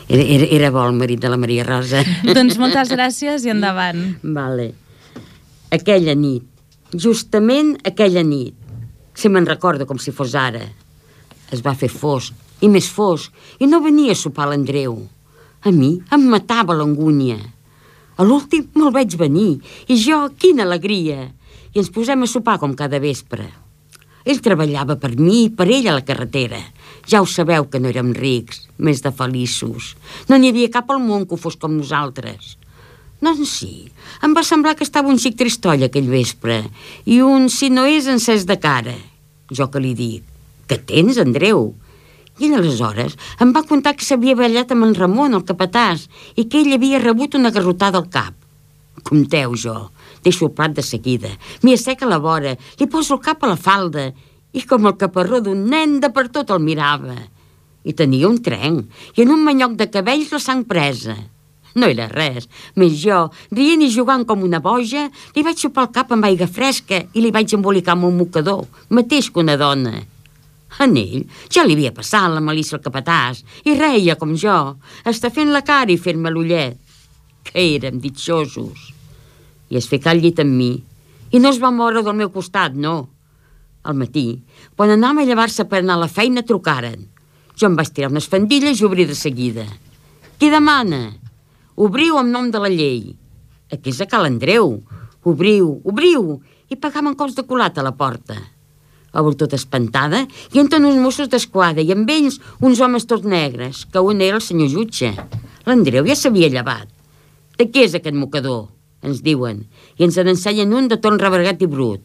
Era, 0.09 0.23
era, 0.35 0.51
era 0.59 0.71
bo 0.75 0.83
el 0.89 0.99
marit 0.99 1.23
de 1.23 1.31
la 1.31 1.39
Maria 1.39 1.63
Rosa. 1.65 2.03
doncs 2.35 2.59
moltes 2.59 2.91
gràcies 2.91 3.47
i 3.47 3.55
endavant. 3.55 4.17
Vale. 4.23 4.73
Aquella 5.71 6.15
nit, 6.19 6.43
justament 6.95 7.77
aquella 7.85 8.23
nit, 8.25 8.55
si 9.13 9.29
me'n 9.29 9.47
recordo 9.47 9.85
com 9.85 9.99
si 10.01 10.13
fos 10.15 10.35
ara, 10.39 10.63
es 11.53 11.61
va 11.65 11.75
fer 11.77 11.91
fosc, 11.93 12.33
i 12.65 12.69
més 12.73 12.89
fosc, 12.89 13.33
i 13.61 13.67
no 13.69 13.83
venia 13.85 14.15
a 14.15 14.19
sopar 14.19 14.49
l'Andreu. 14.49 14.97
A 15.67 15.71
mi 15.75 15.97
em 16.15 16.27
matava 16.31 16.77
l'angúnia. 16.77 17.39
A 18.19 18.25
l'últim 18.25 18.69
me'l 18.75 18.95
veig 18.95 19.17
venir, 19.19 19.59
i 19.89 19.97
jo, 19.99 20.29
quina 20.39 20.65
alegria! 20.65 21.29
I 21.75 21.83
ens 21.83 21.91
posem 21.93 22.25
a 22.25 22.31
sopar 22.31 22.57
com 22.63 22.73
cada 22.75 23.01
vespre. 23.03 23.45
Ell 24.25 24.41
treballava 24.45 24.97
per 25.01 25.13
mi 25.19 25.45
i 25.45 25.51
per 25.55 25.69
ell 25.69 25.91
a 25.91 25.99
la 25.99 26.05
carretera. 26.05 26.59
Ja 27.09 27.21
ho 27.23 27.29
sabeu 27.29 27.69
que 27.69 27.81
no 27.81 27.91
érem 27.93 28.15
rics, 28.17 28.65
més 28.79 29.03
de 29.05 29.13
feliços. 29.15 29.95
No 30.29 30.39
n'hi 30.39 30.51
havia 30.53 30.73
cap 30.73 30.91
al 30.93 31.03
món 31.05 31.27
que 31.27 31.37
ho 31.37 31.41
fos 31.41 31.57
com 31.61 31.77
nosaltres. 31.77 32.57
Doncs 33.19 33.51
sí, 33.51 33.73
em 34.23 34.35
va 34.37 34.45
semblar 34.47 34.77
que 34.79 34.87
estava 34.87 35.11
un 35.11 35.19
xic 35.19 35.35
tristoll 35.41 35.83
aquell 35.83 36.07
vespre 36.11 36.61
i 37.11 37.19
un 37.27 37.49
si 37.51 37.67
no 37.71 37.83
és 37.91 38.07
encès 38.07 38.47
de 38.47 38.55
cara. 38.63 38.95
Jo 39.51 39.67
que 39.73 39.83
li 39.83 39.95
dic, 39.99 40.23
que 40.71 40.79
tens, 40.79 41.19
Andreu? 41.19 41.73
I 42.39 42.47
ell 42.47 42.59
aleshores 42.61 43.17
em 43.43 43.51
va 43.57 43.65
contar 43.67 43.97
que 43.99 44.07
s'havia 44.07 44.39
ballat 44.39 44.71
amb 44.71 44.87
en 44.87 44.95
Ramon, 44.95 45.35
el 45.35 45.43
capatàs, 45.49 46.07
i 46.39 46.47
que 46.47 46.61
ell 46.63 46.77
havia 46.77 47.01
rebut 47.03 47.35
una 47.35 47.51
garrotada 47.55 47.99
al 47.99 48.07
cap. 48.13 48.37
Compteu 49.03 49.57
jo, 49.59 49.75
deixo 50.23 50.47
el 50.47 50.55
plat 50.55 50.77
de 50.77 50.85
seguida, 50.87 51.33
m'hi 51.63 51.75
asseca 51.75 52.07
la 52.07 52.21
vora, 52.23 52.55
li 52.79 52.87
poso 52.87 53.17
el 53.17 53.25
cap 53.25 53.43
a 53.43 53.51
la 53.51 53.59
falda, 53.59 54.13
i 54.55 54.63
com 54.63 54.87
el 54.87 54.95
caparró 55.01 55.43
d'un 55.43 55.67
nen 55.73 55.99
de 56.03 56.13
per 56.15 56.29
tot 56.35 56.55
el 56.55 56.63
mirava. 56.63 57.19
I 57.83 57.95
tenia 57.99 58.31
un 58.31 58.39
trenc, 58.45 58.87
i 59.17 59.27
en 59.27 59.35
un 59.35 59.43
manyoc 59.43 59.75
de 59.81 59.89
cabells 59.91 60.31
la 60.35 60.43
sang 60.43 60.63
presa. 60.71 61.17
No 61.77 61.87
era 61.87 62.09
res, 62.09 62.49
més 62.77 62.95
jo, 63.03 63.27
rient 63.53 63.83
i 63.85 63.91
jugant 63.93 64.25
com 64.27 64.45
una 64.47 64.61
boja, 64.65 65.09
li 65.37 65.45
vaig 65.45 65.59
xupar 65.61 65.87
el 65.87 65.95
cap 65.95 66.13
amb 66.15 66.29
aigua 66.29 66.49
fresca 66.49 67.03
i 67.13 67.25
li 67.25 67.33
vaig 67.35 67.53
embolicar 67.55 67.95
amb 67.97 68.09
un 68.09 68.17
mocador, 68.23 68.65
mateix 68.89 69.29
que 69.31 69.45
una 69.45 69.59
dona. 69.61 69.99
En 70.85 70.97
ell 71.01 71.25
ja 71.53 71.65
li 71.65 71.75
havia 71.77 71.95
passat 71.97 72.31
la 72.33 72.45
malícia 72.45 72.77
al 72.79 72.85
capatàs 72.85 73.43
i 73.65 73.77
reia 73.79 74.17
com 74.21 74.35
jo, 74.37 74.59
està 75.05 75.31
fent 75.35 75.53
la 75.53 75.65
cara 75.67 75.93
i 75.93 75.99
fent-me 76.01 76.31
l'ullet. 76.31 76.77
Que 77.49 77.65
érem 77.77 78.01
ditxosos. 78.03 78.93
I 79.73 79.79
es 79.81 79.89
ficar 79.89 80.13
al 80.13 80.21
llit 80.23 80.41
amb 80.45 80.53
mi 80.53 80.73
i 81.33 81.41
no 81.41 81.51
es 81.53 81.61
va 81.61 81.73
moure 81.73 82.03
del 82.05 82.17
meu 82.17 82.31
costat, 82.33 82.77
no. 82.77 83.09
Al 83.85 83.97
matí, 83.97 84.41
quan 84.77 84.93
anàvem 84.93 85.25
a 85.25 85.29
llevar-se 85.29 85.65
per 85.69 85.83
anar 85.83 85.99
a 85.99 86.05
la 86.05 86.13
feina, 86.13 86.45
trucaren. 86.45 87.07
Jo 87.59 87.69
em 87.69 87.77
vaig 87.77 87.91
tirar 87.93 88.13
unes 88.13 88.29
fandilles 88.31 88.81
i 88.81 88.87
obrir 88.87 89.09
de 89.09 89.17
seguida. 89.19 89.65
Qui 90.39 90.51
demana? 90.53 91.01
Obriu 91.79 92.17
en 92.19 92.33
nom 92.35 92.49
de 92.51 92.59
la 92.59 92.69
llei. 92.73 93.13
Aquí 93.71 93.93
és 93.93 94.01
a 94.03 94.07
Cal 94.11 94.25
Andreu. 94.27 94.81
Obriu, 95.23 95.77
obriu! 95.87 96.41
I 96.67 96.75
pagaven 96.75 97.15
cops 97.15 97.37
de 97.37 97.45
colat 97.47 97.77
a 97.79 97.85
la 97.87 97.93
porta. 97.95 98.35
Obro 99.15 99.37
tota 99.39 99.55
espantada 99.55 100.25
i 100.51 100.59
entren 100.59 100.89
uns 100.89 100.99
Mossos 100.99 101.31
d'Esquadra 101.31 101.85
i 101.87 101.93
amb 101.95 102.11
ells 102.11 102.41
uns 102.59 102.83
homes 102.83 103.07
tots 103.07 103.23
negres, 103.23 103.85
que 103.87 104.03
un 104.03 104.25
era 104.27 104.41
el 104.41 104.43
senyor 104.43 104.73
jutge. 104.73 105.13
L'Andreu 105.71 106.09
ja 106.11 106.17
s'havia 106.19 106.49
llevat. 106.51 106.91
De 107.55 107.69
què 107.71 107.87
és 107.87 107.95
aquest 107.95 108.19
mocador? 108.19 108.67
Ens 109.07 109.23
diuen. 109.23 109.63
I 110.03 110.09
ens 110.09 110.19
n'ensenyen 110.19 110.75
un 110.75 110.91
de 110.91 110.99
ton 110.99 111.21
rebergat 111.23 111.63
i 111.63 111.71
brut. 111.71 112.03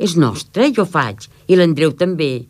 És 0.00 0.16
nostre, 0.16 0.70
jo 0.72 0.88
faig, 0.88 1.28
i 1.52 1.60
l'Andreu 1.60 1.92
també. 1.92 2.46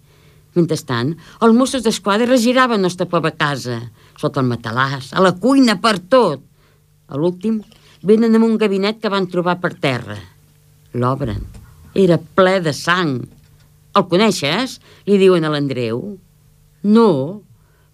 Mentrestant, 0.55 1.17
els 1.43 1.59
Mossos 1.59 1.83
d'Esquadra 1.83 2.31
regiraven 2.31 2.87
nostra 2.87 3.11
pobra 3.11 3.35
casa, 3.35 3.81
sota 4.15 4.39
el 4.39 4.47
matalàs, 4.55 5.11
a 5.11 5.27
la 5.27 5.35
cuina, 5.35 5.81
per 5.83 5.99
tot. 5.99 6.52
A 7.13 7.19
l'últim, 7.21 7.61
venen 8.09 8.39
amb 8.39 8.47
un 8.47 8.57
gabinet 8.57 9.03
que 9.03 9.11
van 9.13 9.29
trobar 9.29 9.59
per 9.61 9.75
terra. 9.77 10.17
L'obren. 10.97 11.43
Era 11.93 12.17
ple 12.17 12.55
de 12.65 12.73
sang. 12.73 13.19
El 13.93 14.07
coneixes? 14.09 14.79
Li 15.05 15.19
diuen 15.21 15.45
a 15.45 15.51
l'Andreu. 15.53 16.01
No, 16.89 17.11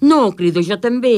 no, 0.00 0.20
crido 0.38 0.62
jo 0.62 0.78
també. 0.78 1.16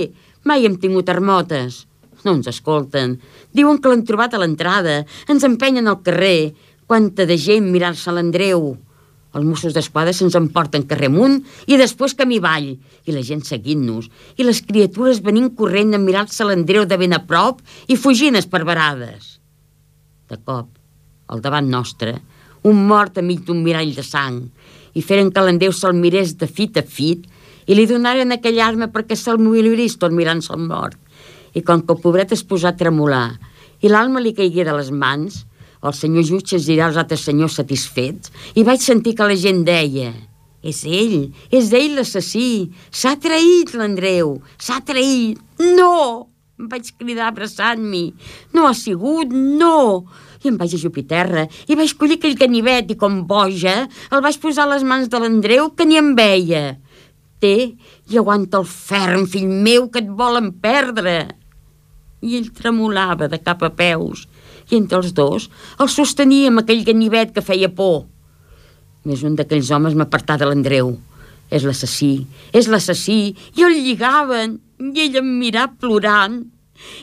Mai 0.49 0.65
hem 0.65 0.79
tingut 0.81 1.13
armotes. 1.13 1.85
No 2.25 2.39
ens 2.39 2.49
escolten. 2.49 3.19
Diuen 3.53 3.81
que 3.81 3.93
l'han 3.93 4.07
trobat 4.09 4.33
a 4.35 4.41
l'entrada. 4.41 5.03
Ens 5.29 5.45
empenyen 5.45 5.89
al 5.89 6.01
carrer. 6.07 6.55
Quanta 6.89 7.29
de 7.29 7.37
gent 7.37 7.69
mirar-se 7.69 8.13
l'Andreu. 8.17 8.73
Els 9.31 9.47
Mossos 9.47 9.75
d'Esquadra 9.77 10.13
se'ns 10.17 10.35
emporten 10.39 10.87
carrer 10.91 11.11
amunt 11.11 11.37
i 11.71 11.79
després 11.79 12.17
camí 12.19 12.41
avall. 12.41 12.73
I 13.07 13.15
la 13.15 13.23
gent 13.27 13.45
seguint-nos. 13.47 14.09
I 14.37 14.47
les 14.47 14.63
criatures 14.67 15.23
venint 15.23 15.53
corrent 15.59 15.95
a 15.95 16.03
mirar-se 16.03 16.47
l'Andreu 16.47 16.87
de 16.89 16.99
ben 16.99 17.15
a 17.15 17.23
prop 17.27 17.61
i 17.87 17.99
fugint 17.99 18.39
esparverades. 18.41 19.37
De 20.31 20.39
cop, 20.43 20.73
al 21.31 21.43
davant 21.45 21.71
nostre, 21.71 22.17
un 22.67 22.83
mort 22.89 23.19
enmig 23.23 23.45
d'un 23.47 23.63
mirall 23.65 23.95
de 23.95 24.05
sang 24.05 24.43
i 24.99 25.03
feren 25.07 25.31
que 25.31 25.45
l'Andreu 25.45 25.73
se'l 25.73 25.95
mirés 25.95 26.35
de 26.41 26.49
fit 26.51 26.77
a 26.77 26.83
fit 26.83 27.29
i 27.71 27.77
li 27.77 27.87
donaren 27.87 28.35
aquella 28.35 28.67
arma 28.67 28.91
perquè 28.91 29.17
se'l 29.17 29.39
morirís 29.39 29.95
tot 30.01 30.15
mirant-se 30.15 30.53
el 30.57 30.67
mort. 30.67 30.99
I 31.55 31.63
com 31.67 31.83
que 31.83 31.95
el 31.95 32.03
pobret 32.03 32.35
es 32.35 32.43
posà 32.47 32.75
a 32.75 32.79
tremolar 32.79 33.39
i 33.81 33.89
l'alma 33.89 34.21
li 34.21 34.35
caigué 34.37 34.67
de 34.67 34.75
les 34.77 34.91
mans, 34.91 35.45
el 35.83 35.95
senyor 35.97 36.27
jutge 36.29 36.59
es 36.59 36.67
dirà 36.69 36.89
als 36.89 36.99
altres 37.01 37.25
senyors 37.29 37.57
satisfets 37.61 38.33
i 38.55 38.67
vaig 38.67 38.83
sentir 38.85 39.15
que 39.17 39.29
la 39.29 39.39
gent 39.39 39.65
deia 39.65 40.13
és 40.61 40.83
ell, 40.85 41.31
és 41.49 41.71
ell 41.73 41.97
l'assassí, 41.97 42.71
s'ha 42.93 43.15
traït 43.21 43.73
l'Andreu, 43.77 44.39
s'ha 44.61 44.81
traït, 44.85 45.41
no! 45.77 46.29
Em 46.61 46.67
vaig 46.69 46.91
cridar 47.01 47.31
abraçant-m'hi, 47.31 48.11
no 48.53 48.67
ha 48.69 48.75
sigut, 48.77 49.33
no! 49.33 50.05
I 50.45 50.51
em 50.53 50.59
vaig 50.61 50.75
ajupir 50.77 51.07
terra 51.09 51.47
i 51.69 51.77
vaig 51.77 51.95
collir 51.97 52.19
aquell 52.21 52.37
canivet 52.37 52.93
i 52.93 52.99
com 53.01 53.23
boja 53.29 53.87
el 54.13 54.25
vaig 54.25 54.37
posar 54.41 54.67
a 54.67 54.75
les 54.75 54.85
mans 54.85 55.09
de 55.09 55.21
l'Andreu 55.21 55.73
que 55.77 55.89
ni 55.89 56.01
em 56.01 56.15
veia. 56.17 56.77
té 57.41 57.73
i 58.13 58.19
aguanta 58.21 58.59
el 58.61 58.67
ferm, 58.69 59.25
fill 59.25 59.49
meu, 59.49 59.87
que 59.89 60.03
et 60.03 60.09
volen 60.13 60.51
perdre. 60.61 61.31
I 62.21 62.37
ell 62.37 62.51
tremolava 62.53 63.31
de 63.33 63.39
cap 63.41 63.63
a 63.65 63.71
peus 63.73 64.27
i 64.71 64.79
entre 64.79 65.01
els 65.01 65.13
dos 65.17 65.49
el 65.83 65.91
sostenia 65.93 66.51
amb 66.51 66.63
aquell 66.63 66.85
ganivet 66.87 67.35
que 67.35 67.45
feia 67.45 67.69
por. 67.69 68.05
Més 69.05 69.23
un 69.25 69.37
d'aquells 69.37 69.71
homes 69.73 69.97
m'apartà 69.97 70.37
de 70.41 70.49
l'Andreu. 70.49 70.97
És 71.51 71.65
l'assassí, 71.67 72.27
és 72.55 72.69
l'assassí, 72.71 73.35
i 73.59 73.65
el 73.67 73.75
lligaven, 73.83 74.59
i 74.79 75.03
ell 75.03 75.19
em 75.19 75.31
mirà 75.41 75.67
plorant. 75.83 76.45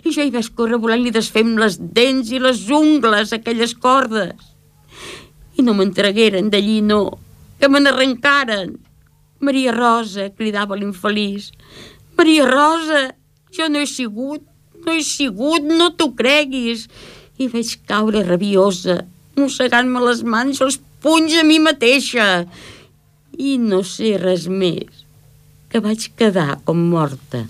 I 0.07 0.13
jo 0.13 0.23
hi 0.23 0.31
vaig 0.33 0.47
córrer 0.55 0.79
volent-li 0.81 1.11
desfer 1.13 1.43
amb 1.43 1.59
les 1.61 1.75
dents 1.77 2.31
i 2.31 2.39
les 2.39 2.63
ungles 2.73 3.33
aquelles 3.35 3.75
cordes. 3.75 4.53
I 5.59 5.65
no 5.65 5.75
m'entregueren 5.75 6.51
d'allí, 6.53 6.79
no, 6.85 7.01
que 7.59 7.67
me 7.67 7.81
n'arrencaren. 7.83 8.77
Maria 9.43 9.73
Rosa, 9.75 10.29
cridava 10.37 10.77
l'infeliç. 10.79 11.51
Maria 12.17 12.47
Rosa, 12.47 13.03
jo 13.53 13.67
no 13.69 13.83
he 13.83 13.89
sigut, 13.89 14.45
no 14.85 14.95
he 14.95 15.03
sigut, 15.05 15.67
no 15.67 15.91
t'ho 15.97 16.13
creguis. 16.17 16.87
I 17.37 17.47
vaig 17.51 17.75
caure 17.89 18.23
rabiosa, 18.25 19.03
mossegant-me 19.37 20.01
les 20.01 20.23
mans 20.25 20.57
i 20.57 20.65
els 20.65 20.79
punys 21.05 21.37
a 21.37 21.43
mi 21.45 21.59
mateixa. 21.61 22.47
I 23.37 23.57
no 23.61 23.83
sé 23.85 24.15
res 24.17 24.47
més, 24.49 25.05
que 25.69 25.81
vaig 25.83 26.09
quedar 26.17 26.57
com 26.65 26.81
morta. 26.89 27.45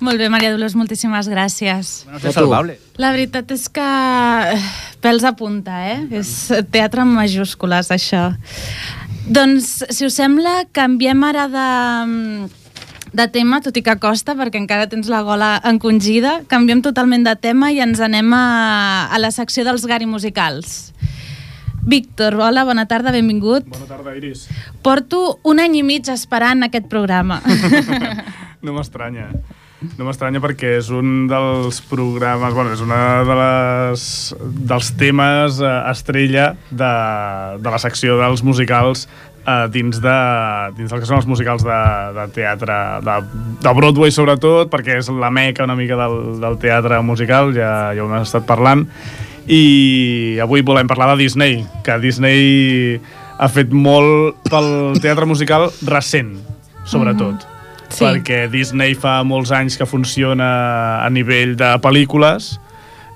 Molt 0.00 0.16
bé, 0.16 0.30
Maria 0.32 0.54
Dolors, 0.54 0.72
moltíssimes 0.78 1.26
gràcies. 1.28 1.90
Bueno, 2.06 2.22
és 2.24 2.38
salvable. 2.38 2.78
La 3.02 3.10
veritat 3.12 3.50
és 3.52 3.66
que 3.68 3.84
eh, 4.54 4.62
pèls 5.04 5.26
a 5.28 5.34
punta, 5.36 5.82
eh? 5.90 5.98
És 6.22 6.30
teatre 6.72 7.04
en 7.04 7.12
majúscules, 7.18 7.90
això. 7.92 8.30
Doncs, 9.28 9.74
si 9.92 10.06
us 10.06 10.16
sembla, 10.16 10.62
canviem 10.72 11.20
ara 11.28 11.44
de, 11.52 11.66
de 13.12 13.26
tema, 13.28 13.60
tot 13.64 13.76
i 13.76 13.82
que 13.86 13.96
costa, 14.02 14.36
perquè 14.38 14.60
encara 14.60 14.88
tens 14.90 15.10
la 15.10 15.22
gola 15.26 15.54
encongida. 15.66 16.40
Canviem 16.50 16.82
totalment 16.84 17.26
de 17.26 17.34
tema 17.40 17.72
i 17.74 17.80
ens 17.82 18.00
anem 18.00 18.32
a, 18.36 18.44
a 19.10 19.20
la 19.22 19.32
secció 19.34 19.64
dels 19.66 19.86
gari 19.90 20.06
musicals. 20.06 20.92
Víctor, 21.80 22.36
hola, 22.36 22.66
bona 22.68 22.84
tarda, 22.86 23.12
benvingut. 23.14 23.66
Bona 23.70 23.88
tarda, 23.88 24.14
Iris. 24.16 24.46
Porto 24.84 25.40
un 25.48 25.62
any 25.62 25.80
i 25.80 25.82
mig 25.82 26.10
esperant 26.12 26.66
aquest 26.68 26.90
programa. 26.92 27.40
No 28.60 28.74
m'estranya. 28.76 29.30
No 29.96 30.04
m'estranya 30.04 30.42
perquè 30.44 30.74
és 30.76 30.90
un 30.92 31.24
dels 31.30 31.78
programes, 31.88 32.52
bueno, 32.52 32.74
és 32.74 32.82
una 32.84 33.22
de 33.24 33.36
les, 33.38 34.02
dels 34.68 34.90
temes 35.00 35.62
eh, 35.64 35.70
estrella 35.88 36.50
de, 36.68 36.90
de 37.64 37.72
la 37.72 37.80
secció 37.80 38.18
dels 38.20 38.44
musicals 38.44 39.06
eh, 39.46 39.66
dins, 39.72 40.00
de, 40.02 40.16
dins 40.76 40.90
del 40.92 41.02
que 41.02 41.08
són 41.08 41.20
els 41.20 41.28
musicals 41.30 41.64
de, 41.66 41.80
de 42.16 42.26
teatre, 42.36 42.76
de, 43.06 43.16
de 43.64 43.74
Broadway 43.76 44.14
sobretot, 44.14 44.70
perquè 44.72 45.00
és 45.00 45.10
la 45.12 45.32
meca 45.34 45.66
una 45.66 45.78
mica 45.78 45.98
del, 46.00 46.40
del 46.42 46.58
teatre 46.62 47.00
musical, 47.06 47.54
ja, 47.56 47.92
ja 47.96 48.04
ho 48.04 48.10
hem 48.10 48.20
estat 48.22 48.48
parlant, 48.48 48.86
i 49.50 50.38
avui 50.42 50.62
volem 50.66 50.90
parlar 50.90 51.12
de 51.14 51.24
Disney, 51.24 51.64
que 51.86 51.98
Disney 52.02 53.00
ha 53.40 53.48
fet 53.48 53.72
molt 53.72 54.36
pel 54.50 55.00
teatre 55.00 55.26
musical 55.26 55.70
recent, 55.88 56.36
sobretot. 56.84 57.34
Mm 57.34 57.40
-hmm 57.40 57.58
Sí. 57.90 58.04
perquè 58.04 58.48
Disney 58.50 58.94
fa 58.94 59.20
molts 59.26 59.50
anys 59.50 59.76
que 59.78 59.86
funciona 59.88 61.02
a 61.04 61.10
nivell 61.10 61.56
de 61.58 61.72
pel·lícules 61.82 62.52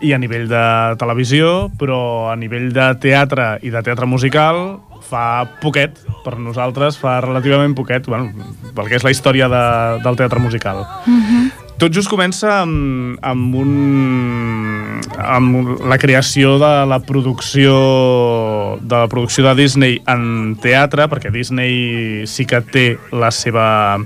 i 0.01 0.13
a 0.13 0.19
nivell 0.19 0.49
de 0.51 0.65
televisió, 0.99 1.71
però 1.79 2.31
a 2.33 2.37
nivell 2.37 2.73
de 2.75 2.89
teatre 3.01 3.59
i 3.63 3.71
de 3.71 3.83
teatre 3.83 4.07
musical 4.07 4.81
fa 5.05 5.45
poquet, 5.61 5.99
per 6.25 6.39
nosaltres 6.41 6.97
fa 6.99 7.19
relativament 7.21 7.77
poquet, 7.77 8.09
bueno, 8.09 8.33
pel 8.75 8.89
que 8.89 8.97
és 8.99 9.05
la 9.05 9.13
història 9.13 9.51
de, 9.53 9.67
del 10.05 10.17
teatre 10.17 10.41
musical. 10.41 10.87
Mm 11.07 11.21
-hmm. 11.21 11.53
Tot 11.75 11.91
just 11.91 12.07
comença 12.09 12.61
amb, 12.63 13.19
amb, 13.21 13.55
un, 13.59 15.01
amb 15.19 15.81
la 15.83 15.99
creació 15.99 16.55
de 16.63 16.87
la 16.87 17.01
producció 17.03 18.79
de 18.81 18.95
la 18.95 19.09
producció 19.09 19.43
de 19.49 19.55
Disney 19.59 19.99
en 20.07 20.55
teatre, 20.63 21.09
perquè 21.11 21.33
Disney 21.35 22.27
sí 22.31 22.47
que 22.47 22.61
té 22.61 22.87
la 23.11 23.33
seva 23.35 23.99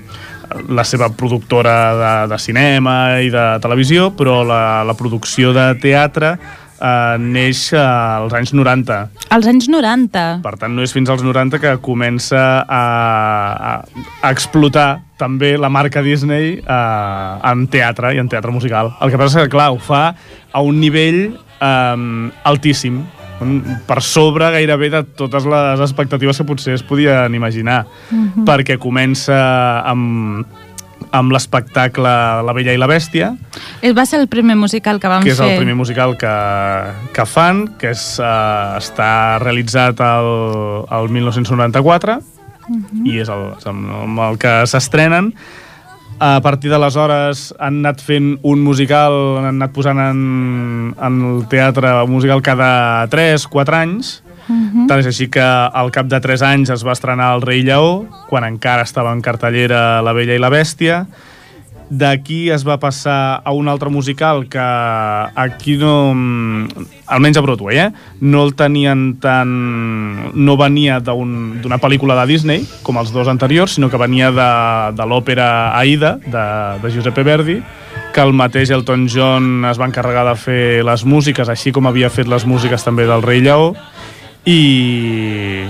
la 0.69 0.85
seva 0.87 1.09
productora 1.13 1.75
de, 1.99 2.13
de 2.33 2.39
cinema 2.41 2.95
i 3.21 3.29
de 3.33 3.45
televisió, 3.61 4.09
però 4.17 4.41
la, 4.47 4.81
la 4.87 4.95
producció 4.97 5.53
de 5.55 5.67
teatre 5.81 6.35
eh, 6.79 7.17
neix 7.19 7.69
als 7.77 8.33
anys 8.37 8.53
90. 8.55 8.99
Als 9.35 9.49
anys 9.49 9.69
90? 9.69 10.25
Per 10.45 10.55
tant, 10.59 10.73
no 10.75 10.85
és 10.85 10.95
fins 10.95 11.11
als 11.11 11.23
90 11.25 11.61
que 11.61 11.75
comença 11.85 12.41
a, 12.63 12.81
a, 13.73 13.73
a 14.23 14.31
explotar 14.31 15.03
també 15.19 15.55
la 15.59 15.69
marca 15.69 16.03
Disney 16.05 16.57
eh, 16.59 17.51
en 17.51 17.67
teatre 17.71 18.15
i 18.15 18.23
en 18.23 18.31
teatre 18.31 18.55
musical. 18.55 18.93
El 19.03 19.11
que 19.11 19.19
passa 19.19 19.39
és 19.39 19.47
que, 19.47 19.55
clar, 19.57 19.71
ho 19.75 19.79
fa 19.83 20.09
a 20.51 20.65
un 20.65 20.79
nivell 20.81 21.21
eh, 21.29 22.29
altíssim, 22.49 23.03
per 23.87 24.01
sobre 24.03 24.51
gairebé 24.51 24.89
de 24.89 25.03
totes 25.03 25.45
les 25.45 25.79
expectatives 25.79 26.37
que 26.37 26.47
potser 26.47 26.73
es 26.73 26.83
podien 26.83 27.35
imaginar, 27.35 27.85
uh 28.11 28.15
-huh. 28.15 28.45
perquè 28.45 28.77
comença 28.77 29.81
amb 29.85 30.45
amb 31.11 31.31
l'espectacle 31.31 32.09
La 32.45 32.53
Bella 32.53 32.73
i 32.73 32.77
la 32.77 32.87
Bèstia. 32.87 33.31
El 33.81 33.97
va 33.97 34.05
ser 34.05 34.19
el 34.19 34.27
primer 34.27 34.55
musical 34.55 34.99
que 34.99 35.07
vam 35.07 35.23
fer. 35.23 35.31
Que 35.31 35.33
és 35.33 35.39
el 35.39 35.57
primer 35.57 35.75
musical 35.75 36.17
que, 36.17 36.33
que 37.15 37.25
fan, 37.25 37.65
que 37.79 37.93
és, 37.95 38.03
uh, 38.19 38.77
està 38.77 39.39
realitzat 39.41 40.01
al, 40.01 40.85
al 40.89 41.09
1994 41.09 42.19
uh 42.19 42.21
-huh. 42.67 43.05
i 43.05 43.19
és 43.19 43.29
el, 43.29 43.53
és 43.57 43.65
amb 43.65 44.19
el 44.19 44.37
que 44.37 44.67
s'estrenen. 44.67 45.33
A 46.19 46.39
partir 46.43 46.67
d'aleshores 46.71 47.53
han 47.59 47.79
anat 47.79 48.01
fent 48.03 48.33
un 48.43 48.59
musical, 48.59 49.13
han 49.39 49.53
anat 49.53 49.71
posant 49.75 50.01
en, 50.03 50.23
en 50.99 51.21
el 51.29 51.45
teatre 51.51 51.93
musical 52.11 52.43
cada 52.43 53.07
3-4 53.11 53.79
anys, 53.83 54.17
Uh 54.49 54.55
-huh. 54.55 54.87
Tant 54.87 54.99
és 54.99 55.05
així 55.05 55.29
que 55.29 55.41
al 55.41 55.91
cap 55.91 56.07
de 56.07 56.19
3 56.19 56.41
anys 56.41 56.69
es 56.69 56.83
va 56.83 56.93
estrenar 56.93 57.35
El 57.35 57.41
rei 57.41 57.61
lleó, 57.61 58.07
quan 58.29 58.43
encara 58.43 58.81
estava 58.81 59.13
en 59.13 59.21
cartellera 59.21 60.01
La 60.01 60.11
bella 60.11 60.33
i 60.33 60.39
la 60.39 60.49
bèstia. 60.49 61.05
D'aquí 61.89 62.51
es 62.53 62.61
va 62.67 62.77
passar 62.77 63.41
a 63.41 63.51
un 63.57 63.67
altre 63.67 63.89
musical 63.89 64.45
que 64.47 64.61
aquí 64.61 65.75
no... 65.77 66.67
almenys 67.09 67.37
a 67.37 67.41
Broadway, 67.41 67.77
eh? 67.77 67.89
No 68.21 68.43
el 68.45 68.53
tenien 68.53 69.17
tan... 69.17 69.49
no 70.37 70.57
venia 70.57 70.99
d'una 71.01 71.17
un, 71.65 71.81
pel·lícula 71.81 72.19
de 72.21 72.27
Disney, 72.29 72.65
com 72.85 73.01
els 73.01 73.09
dos 73.11 73.27
anteriors, 73.27 73.73
sinó 73.79 73.89
que 73.89 73.97
venia 73.97 74.29
de, 74.29 74.49
de 74.93 75.09
l'òpera 75.09 75.49
Aida, 75.79 76.19
de, 76.21 76.45
de 76.83 76.93
Giuseppe 76.93 77.25
Verdi, 77.25 77.57
que 78.13 78.21
el 78.21 78.33
mateix 78.37 78.69
Elton 78.69 79.07
John 79.09 79.65
es 79.65 79.81
va 79.81 79.89
encarregar 79.89 80.27
de 80.29 80.37
fer 80.37 80.63
les 80.85 81.05
músiques, 81.05 81.49
així 81.49 81.73
com 81.73 81.89
havia 81.89 82.13
fet 82.13 82.29
les 82.29 82.45
músiques 82.45 82.85
també 82.85 83.09
del 83.09 83.25
Rei 83.25 83.41
Lleó, 83.41 83.73
i, 84.45 85.65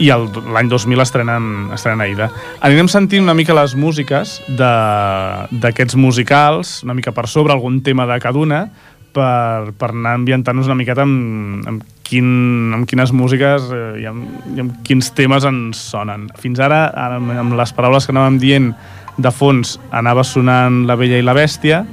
i 0.00 0.08
l'any 0.08 0.70
2000 0.70 1.02
estrenen, 1.04 1.48
estrenen 1.76 2.04
Aida. 2.06 2.30
Anirem 2.64 2.88
sentint 2.88 3.24
una 3.24 3.36
mica 3.36 3.56
les 3.56 3.74
músiques 3.76 4.38
d'aquests 4.56 5.98
musicals, 6.00 6.80
una 6.86 6.96
mica 6.96 7.12
per 7.12 7.26
sobre, 7.28 7.52
algun 7.52 7.82
tema 7.84 8.06
de 8.08 8.16
cada 8.22 8.40
una, 8.40 8.62
per, 9.12 9.74
per 9.76 9.90
anar 9.92 10.14
ambientant-nos 10.20 10.70
una 10.70 10.78
miqueta 10.78 11.04
amb, 11.04 11.66
amb, 11.68 11.84
quin, 12.06 12.30
amb 12.76 12.88
quines 12.88 13.12
músiques 13.12 13.68
eh, 13.74 14.00
i, 14.02 14.06
amb, 14.08 14.24
i 14.54 14.64
amb 14.64 14.80
quins 14.86 15.12
temes 15.18 15.46
ens 15.48 15.82
sonen. 15.92 16.28
Fins 16.40 16.62
ara, 16.62 16.86
amb, 17.08 17.34
amb 17.44 17.58
les 17.58 17.74
paraules 17.76 18.06
que 18.06 18.14
anàvem 18.14 18.40
dient 18.42 18.72
de 19.20 19.32
fons, 19.34 19.76
anava 19.92 20.24
sonant 20.24 20.84
La 20.88 20.96
Bella 20.96 21.18
i 21.20 21.26
la 21.26 21.36
Bèstia, 21.36 21.84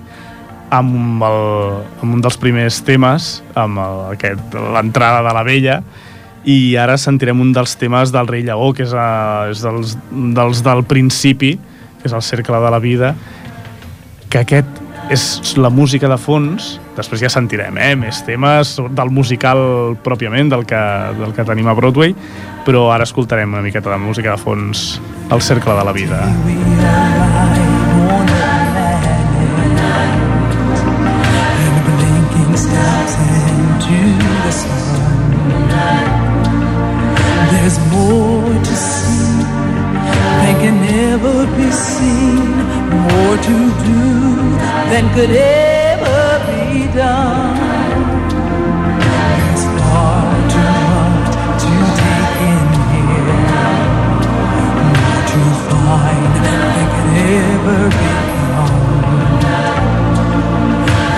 amb, 0.72 1.24
el, 1.24 1.42
amb 2.04 2.14
un 2.14 2.22
dels 2.24 2.38
primers 2.40 2.82
temes, 2.88 3.38
amb 3.58 3.82
l'entrada 4.76 5.24
de 5.26 5.36
la 5.36 5.44
Vella, 5.48 5.82
i 6.48 6.78
ara 6.80 6.96
sentirem 6.96 7.42
un 7.44 7.52
dels 7.56 7.76
temes 7.76 8.14
del 8.16 8.28
Rei 8.30 8.46
Lleó, 8.48 8.72
que 8.76 8.86
és, 8.86 8.94
a, 8.96 9.48
és 9.52 9.62
dels, 9.66 9.98
dels 10.36 10.64
del 10.64 10.86
principi, 10.88 11.58
que 12.00 12.08
és 12.08 12.16
el 12.16 12.24
cercle 12.24 12.62
de 12.64 12.72
la 12.72 12.80
vida, 12.80 13.14
que 14.32 14.46
aquest 14.46 14.84
és 15.12 15.56
la 15.60 15.70
música 15.72 16.08
de 16.12 16.18
fons, 16.20 16.78
després 16.98 17.22
ja 17.24 17.32
sentirem 17.32 17.78
eh, 17.80 17.94
més 18.00 18.24
temes 18.28 18.76
del 18.96 19.12
musical 19.12 19.60
pròpiament, 20.04 20.52
del 20.52 20.66
que, 20.68 20.82
del 21.20 21.36
que 21.36 21.48
tenim 21.48 21.68
a 21.68 21.76
Broadway, 21.78 22.16
però 22.68 22.90
ara 22.96 23.08
escoltarem 23.08 23.56
una 23.56 23.64
miqueta 23.64 23.92
de 23.94 24.02
música 24.04 24.36
de 24.36 24.42
fons, 24.42 24.90
el 25.32 25.44
cercle 25.44 25.76
de 25.76 25.88
la 25.88 25.96
vida. 25.96 27.57
more 43.38 43.44
to 43.44 43.58
do 43.84 44.00
than 44.90 45.06
could 45.14 45.30
ever 45.30 46.40
be 46.48 46.88
done. 46.94 47.58
It's 49.52 49.64
far 49.80 50.28
too 50.54 50.74
much 50.92 51.36
to 51.64 51.74
take 52.02 52.36
in 52.52 52.68
here, 52.92 53.38
not 55.06 55.24
too 55.32 55.50
fine 55.70 56.34
than 56.46 56.88
could 56.96 57.18
ever 57.46 57.82
become. 57.90 59.10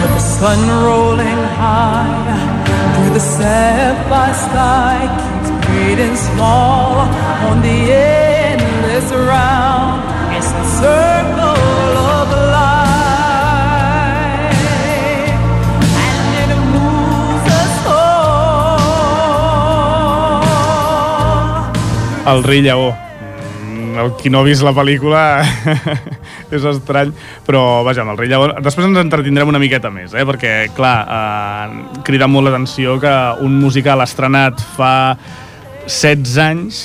But 0.01 0.11
the 0.13 0.19
sun 0.19 0.59
rolling 0.83 1.43
high 1.59 2.37
through 2.95 3.13
the 3.13 3.19
sapphire 3.19 4.33
sky 4.33 4.97
keeps 5.19 5.49
great 5.65 5.99
small 6.15 6.91
on 7.49 7.61
the 7.61 7.79
endless 7.91 9.11
round. 9.11 9.99
It's 10.35 10.51
the 10.51 10.65
circle. 10.81 11.58
El 22.29 22.43
rei 22.43 22.61
lleó. 22.61 22.91
Mm, 22.93 23.97
El 24.03 24.11
qui 24.19 24.29
no 24.29 24.43
ha 24.43 24.45
vist 24.45 24.63
la 24.65 24.73
pel·lícula 24.75 25.21
és 26.55 26.65
estrany, 26.65 27.11
però 27.47 27.81
vaja, 27.87 28.03
amb 28.03 28.13
el 28.13 28.21
rei 28.21 28.29
lleó... 28.29 28.51
Després 28.61 28.87
ens 28.89 29.01
entretindrem 29.01 29.49
una 29.49 29.61
miqueta 29.61 29.89
més, 29.93 30.13
eh? 30.13 30.25
perquè, 30.29 30.53
clar, 30.77 30.95
eh, 31.09 31.99
crida 32.07 32.29
molt 32.29 32.49
l'atenció 32.49 32.99
que 33.01 33.15
un 33.45 33.57
musical 33.61 34.05
estrenat 34.05 34.61
fa 34.77 34.93
16 35.87 36.37
anys 36.45 36.81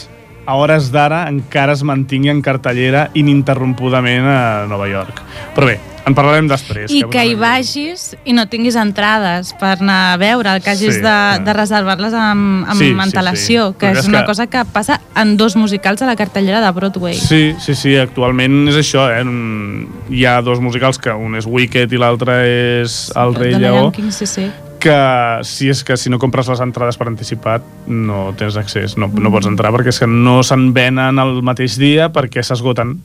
a 0.47 0.57
hores 0.61 0.91
d'ara 0.93 1.25
encara 1.31 1.73
es 1.77 1.83
mantingui 1.87 2.33
en 2.33 2.43
cartellera 2.45 3.09
ininterrompudament 3.17 4.29
a 4.29 4.41
Nova 4.69 4.89
York. 4.91 5.21
Però 5.57 5.69
bé, 5.69 5.79
en 6.07 6.15
parlarem 6.15 6.47
després. 6.49 6.91
I 6.93 7.03
que 7.11 7.23
hi 7.25 7.35
vagis 7.35 8.15
i 8.25 8.33
no 8.37 8.45
tinguis 8.53 8.77
entrades 8.77 9.55
per 9.59 9.79
anar 9.81 10.13
a 10.13 10.17
veure, 10.21 10.53
el 10.55 10.63
que 10.63 10.71
hagis 10.71 10.95
Sí, 10.97 11.01
de, 11.01 11.01
clar. 11.01 11.45
de 11.45 11.53
reservar-les 11.57 12.13
amb, 12.15 12.67
amb 12.69 12.79
Sí, 12.79 12.91
sí, 12.93 12.97
antelació, 13.01 13.71
sí. 13.73 13.77
que 13.79 13.87
Però 13.89 13.93
és 13.99 14.05
és 14.05 14.09
una 14.09 14.21
que- 14.21 14.27
cosa 14.27 14.47
que 14.47 14.65
passa 14.67 15.01
en 15.17 15.37
dos 15.37 15.57
musicals 15.57 16.03
a 16.03 16.07
la 16.07 16.17
cartellera 16.17 16.61
de 16.61 16.71
Broadway. 16.73 17.15
Sí, 17.15 17.55
sí, 17.59 17.75
sí, 17.75 17.97
actualment 17.97 18.69
és 18.69 18.77
això, 18.77 19.09
eh? 19.19 19.25
Mm, 19.25 19.87
Hi 20.11 20.25
ha 20.27 20.43
dos 20.43 20.61
musicals, 20.61 20.99
que 20.99 21.11
un 21.11 21.35
és 21.37 21.47
Wicked 21.47 21.91
i 21.93 21.97
l'altre 21.97 22.83
és 22.83 23.11
El 23.17 23.35
rei 23.35 23.55
lleó, 23.55 23.91
King, 23.91 24.11
sí, 24.13 24.27
sí. 24.27 24.51
que 24.79 25.39
si 25.43 25.71
és 25.71 25.83
que 25.83 25.97
si 25.97 26.11
no 26.11 26.19
compres 26.19 26.47
les 26.49 26.61
entrades 26.61 26.99
per 26.99 27.09
anticipat 27.09 27.63
no 27.87 28.35
tens 28.37 28.57
accés, 28.61 28.99
no, 28.99 29.09
Mm. 29.09 29.23
no 29.23 29.31
pots 29.31 29.47
entrar 29.47 29.73
perquè 29.73 29.89
és 29.89 29.99
que 29.99 30.07
no 30.07 30.43
se'n 30.43 30.75
venen 30.75 31.19
el 31.19 31.41
mateix 31.43 31.79
dia 31.79 32.13
perquè 32.13 32.43
s'esgoten. 32.43 33.01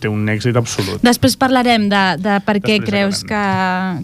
Té 0.00 0.08
un 0.12 0.26
èxit 0.28 0.56
absolut. 0.60 1.00
Després 1.00 1.36
parlarem 1.40 1.86
de, 1.88 2.02
de 2.20 2.34
per 2.44 2.58
què 2.60 2.76
Després 2.76 2.88
creus 2.90 3.22
que, 3.24 3.42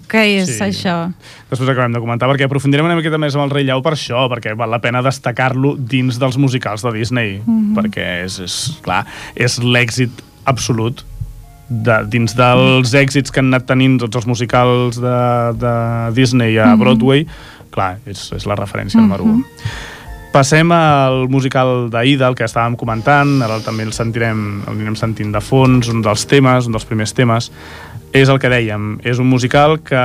que 0.08 0.22
és 0.38 0.48
Sí. 0.56 0.60
això. 0.64 1.12
Després 1.50 1.68
acabem 1.68 1.92
de 1.92 2.00
comentar, 2.00 2.28
perquè 2.30 2.46
aprofundirem 2.48 2.86
una 2.88 2.96
miqueta 2.96 3.18
més 3.20 3.34
amb 3.36 3.44
el 3.44 3.50
Rei 3.50 3.64
Lleó 3.68 3.82
per 3.84 3.92
això, 3.92 4.24
perquè 4.32 4.54
val 4.56 4.70
la 4.72 4.80
pena 4.80 5.02
destacar-lo 5.04 5.74
dins 5.76 6.18
dels 6.18 6.38
musicals 6.40 6.82
de 6.82 6.92
Disney, 6.96 7.42
Mhm. 7.44 7.74
perquè 7.76 8.24
és, 8.24 8.38
és, 8.40 8.78
clar, 8.82 9.04
és 9.36 9.58
l'èxit 9.60 10.10
absolut 10.44 11.04
de, 11.68 12.00
dins 12.08 12.34
dels 12.36 12.92
èxits 12.94 13.30
que 13.30 13.40
han 13.40 13.52
anat 13.52 13.66
tenint 13.66 13.98
tots 14.00 14.16
els 14.16 14.26
musicals 14.26 14.96
de, 15.00 15.18
de 15.60 15.74
Disney 16.16 16.56
Mhm. 16.56 16.68
a 16.72 16.76
Broadway, 16.76 17.26
clar, 17.70 17.98
és, 18.06 18.32
és 18.32 18.44
la 18.46 18.56
referència 18.56 19.00
número 19.00 19.24
1. 19.24 19.44
Passem 20.32 20.70
al 20.72 21.26
musical 21.28 21.90
d'Aida, 21.92 22.30
el 22.30 22.36
que 22.38 22.46
estàvem 22.48 22.72
comentant, 22.80 23.34
ara 23.44 23.58
també 23.60 23.84
el 23.84 23.92
sentirem, 23.92 24.62
el 24.64 24.78
anirem 24.78 24.96
sentint 24.96 25.28
de 25.34 25.42
fons, 25.44 25.90
un 25.92 26.00
dels 26.00 26.24
temes, 26.30 26.64
un 26.64 26.72
dels 26.72 26.88
primers 26.88 27.12
temes, 27.12 27.50
és 28.16 28.32
el 28.32 28.40
que 28.40 28.48
dèiem, 28.48 28.94
és 29.04 29.20
un 29.20 29.28
musical 29.28 29.76
que 29.84 30.00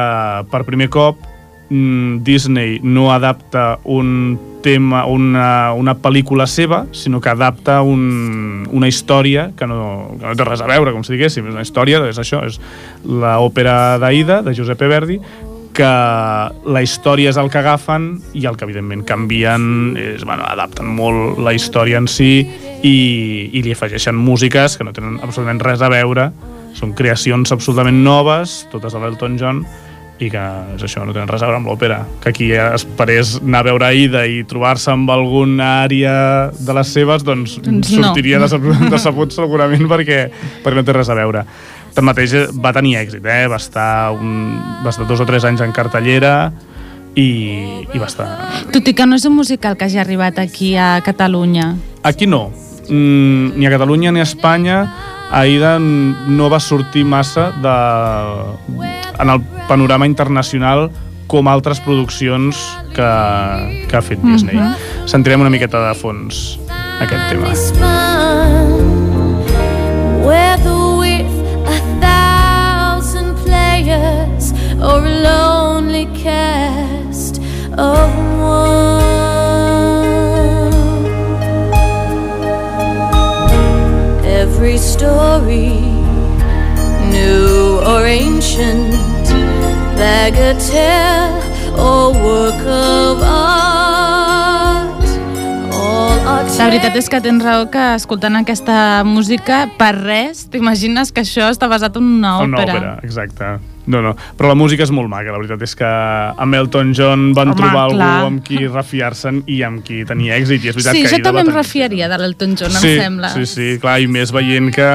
per 0.51 0.65
primer 0.67 0.89
cop 0.91 1.23
mm, 1.69 2.25
Disney 2.27 2.81
no 2.83 3.07
adapta 3.13 3.77
un 3.85 4.35
tema, 4.67 5.05
una, 5.07 5.71
una 5.79 5.95
pel·lícula 5.95 6.43
seva, 6.43 6.83
sinó 6.91 7.21
que 7.23 7.31
adapta 7.31 7.79
un, 7.87 8.67
una 8.67 8.91
història 8.91 9.53
que 9.55 9.63
no, 9.63 10.17
que 10.19 10.25
no 10.27 10.35
té 10.35 10.47
res 10.47 10.63
a 10.63 10.67
veure, 10.67 10.91
com 10.91 11.07
si 11.07 11.15
diguéssim, 11.15 11.47
és 11.47 11.55
una 11.55 11.63
història, 11.63 12.03
és 12.11 12.19
això, 12.19 12.43
és 12.43 12.59
l'òpera 13.07 13.95
d'Aida, 14.03 14.41
de 14.43 14.57
Giuseppe 14.59 14.91
Verdi, 14.91 15.21
que 15.77 15.91
la 16.73 16.81
història 16.83 17.31
és 17.31 17.37
el 17.37 17.51
que 17.53 17.61
agafen 17.61 18.09
i 18.37 18.45
el 18.49 18.57
que 18.57 18.65
evidentment 18.65 19.03
canvien 19.07 19.95
és, 19.97 20.25
bueno, 20.25 20.45
adapten 20.49 20.89
molt 20.97 21.37
la 21.43 21.53
història 21.53 22.01
en 22.01 22.09
si 22.09 22.31
i, 22.41 22.97
i 23.53 23.63
li 23.63 23.75
afegeixen 23.75 24.17
músiques 24.17 24.77
que 24.77 24.87
no 24.87 24.95
tenen 24.95 25.19
absolutament 25.21 25.61
res 25.63 25.83
a 25.85 25.91
veure. 25.93 26.31
Són 26.77 26.93
creacions 26.97 27.53
absolutament 27.53 28.01
noves 28.05 28.63
totes 28.73 28.93
de 28.93 29.03
l'Elton 29.03 29.37
John 29.41 29.61
i 30.17 30.31
que 30.33 30.43
és 30.73 30.81
això, 30.81 31.03
no 31.05 31.13
tenen 31.13 31.29
res 31.29 31.43
a 31.43 31.49
veure 31.49 31.61
amb 31.61 31.69
l'òpera. 31.69 32.01
Que 32.23 32.31
aquí 32.33 32.49
esperés 32.57 33.35
anar 33.37 33.61
a 33.61 33.69
veure 33.69 33.89
Aida 33.91 34.25
i 34.25 34.41
trobar-se 34.49 34.89
amb 34.95 35.09
alguna 35.13 35.83
àrea 35.83 36.15
de 36.57 36.77
les 36.77 36.93
seves, 36.93 37.25
doncs, 37.25 37.59
Doncs 37.61 37.93
no. 37.93 38.07
sortiria 38.09 38.41
decebut, 38.41 38.81
decebut 38.95 39.37
segurament 39.37 39.85
perquè, 39.89 40.23
perquè 40.65 40.79
no 40.79 40.85
té 40.87 40.97
res 40.97 41.13
a 41.13 41.17
veure 41.21 41.45
tanmateix 41.97 42.37
eh, 42.37 42.45
va 42.53 42.73
tenir 42.75 42.95
èxit, 43.01 43.25
eh? 43.25 43.43
va, 43.49 43.59
estar 43.59 44.13
un, 44.15 44.55
va 44.85 44.93
estar 44.93 45.07
dos 45.09 45.23
o 45.23 45.27
tres 45.29 45.47
anys 45.49 45.65
en 45.65 45.73
cartellera 45.75 46.51
i, 47.17 47.27
i 47.89 47.97
va 47.97 48.07
estar... 48.07 48.29
Tot 48.73 48.87
i 48.87 48.93
que 48.93 49.09
no 49.09 49.17
és 49.17 49.25
un 49.27 49.35
musical 49.37 49.77
que 49.77 49.89
hagi 49.89 49.99
arribat 50.01 50.39
aquí 50.43 50.75
a 50.77 50.97
Catalunya. 51.05 51.73
Aquí 52.07 52.29
no, 52.29 52.47
mm, 52.87 53.57
ni 53.57 53.67
a 53.67 53.73
Catalunya 53.73 54.13
ni 54.13 54.21
a 54.21 54.27
Espanya 54.29 54.85
Aida 55.31 55.77
no 55.79 56.47
va 56.49 56.59
sortir 56.63 57.03
massa 57.03 57.51
de, 57.51 57.75
en 59.19 59.29
el 59.29 59.41
panorama 59.67 60.07
internacional 60.07 60.87
com 61.27 61.49
altres 61.51 61.81
produccions 61.83 62.61
que, 62.95 63.09
que 63.91 63.97
ha 63.97 64.03
fet 64.05 64.23
Disney. 64.23 64.61
Sentirem 65.11 65.43
una 65.43 65.51
miqueta 65.51 65.83
de 65.89 65.95
fons 65.99 66.55
aquest 67.03 67.33
tema. 67.33 68.06
Of 77.77 78.09
one. 78.39 79.05
Every 84.25 84.77
story, 84.77 85.81
new 87.11 87.79
or 87.85 88.05
ancient, 88.05 88.93
bagatelle 89.95 91.41
or 91.77 92.13
work 92.13 92.61
of 92.65 93.21
art, 93.21 93.66
La 96.37 96.67
veritat 96.69 96.93
és 96.99 97.07
que 97.09 97.17
tens 97.23 97.41
raó 97.41 97.63
que 97.73 97.81
escoltant 97.97 98.35
aquesta 98.37 99.01
música, 99.07 99.63
per 99.79 99.89
res, 99.97 100.43
t'imagines 100.53 101.09
que 101.13 101.23
això 101.25 101.47
està 101.49 101.65
basat 101.71 101.97
en 101.97 102.05
una 102.19 102.35
Una 102.43 102.59
òpera. 102.59 102.75
òpera, 102.77 102.91
exacte. 103.07 103.47
No, 103.87 104.01
no. 104.03 104.11
Però 104.37 104.49
la 104.51 104.55
música 104.59 104.83
és 104.83 104.91
molt 104.93 105.09
maca, 105.09 105.31
la 105.31 105.39
veritat 105.39 105.61
és 105.65 105.73
que 105.79 105.87
amb 105.87 106.53
Elton 106.59 106.93
John 106.93 107.31
van 107.33 107.53
Home, 107.53 107.57
trobar 107.57 107.87
clar. 107.89 108.09
algú 108.19 108.27
amb 108.27 108.43
qui 108.45 108.59
refiar-se'n 108.67 109.41
i 109.47 109.61
amb 109.63 109.81
qui 109.83 110.03
tenia 110.05 110.37
èxit. 110.37 110.61
I 110.65 110.69
és 110.69 110.75
veritat 110.77 110.93
Sí, 110.97 111.03
que 111.07 111.15
jo 111.15 111.23
també 111.23 111.41
em 111.41 111.53
refiaria 111.55 112.09
de 112.11 112.17
l'Elton 112.21 112.55
John, 112.59 112.71
sí, 112.71 112.93
em 112.97 113.01
sembla. 113.07 113.29
Sí, 113.33 113.45
sí, 113.49 113.69
clar, 113.81 113.99
i 114.01 114.07
més 114.07 114.31
veient 114.35 114.69
que 114.75 114.89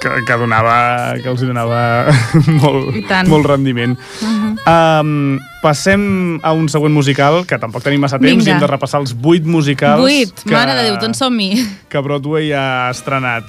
que, 0.00 0.10
que 0.26 0.36
donava 0.40 1.14
que 1.22 1.28
els 1.30 1.42
donava 1.44 1.80
molt, 2.62 2.94
molt 3.28 3.46
rendiment. 3.46 3.96
Uh 4.22 4.28
-huh. 4.28 5.02
um, 5.02 5.38
passem 5.62 6.38
a 6.42 6.52
un 6.52 6.68
següent 6.68 6.94
musical, 6.94 7.44
que 7.46 7.58
tampoc 7.58 7.82
tenim 7.82 8.00
massa 8.00 8.18
temps, 8.18 8.44
Vinga. 8.44 8.50
i 8.50 8.52
hem 8.52 8.60
de 8.60 8.66
repassar 8.66 9.00
els 9.00 9.14
vuit 9.14 9.44
musicals 9.44 10.00
Vuit, 10.00 10.32
que, 10.44 10.54
mare 10.54 10.74
de 10.74 10.82
Déu, 10.82 10.98
doncs 10.98 11.18
som-hi. 11.18 11.66
que 11.90 11.98
Broadway 11.98 12.52
ha 12.52 12.90
estrenat. 12.90 13.44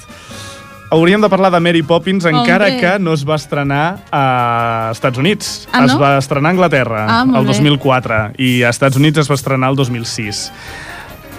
Hauríem 0.91 1.21
de 1.21 1.29
parlar 1.29 1.51
de 1.51 1.59
Mary 1.59 1.83
Poppins, 1.83 2.25
encara 2.25 2.65
Hombre. 2.65 2.79
que 2.79 2.99
no 2.99 3.13
es 3.13 3.23
va 3.23 3.35
estrenar 3.35 3.99
a 4.11 4.89
Estats 4.91 5.19
Units. 5.19 5.67
Ah, 5.71 5.85
Es 5.85 5.93
no? 5.93 5.99
va 5.99 6.17
estrenar 6.17 6.49
a 6.49 6.51
Anglaterra 6.51 7.05
Ah, 7.07 7.25
el 7.27 7.45
bé. 7.45 7.53
2004 7.53 8.31
i 8.39 8.63
a 8.63 8.69
Estats 8.69 8.95
Units 8.97 9.19
es 9.19 9.29
va 9.29 9.35
estrenar 9.35 9.69
el 9.69 9.75
2006. 9.75 10.51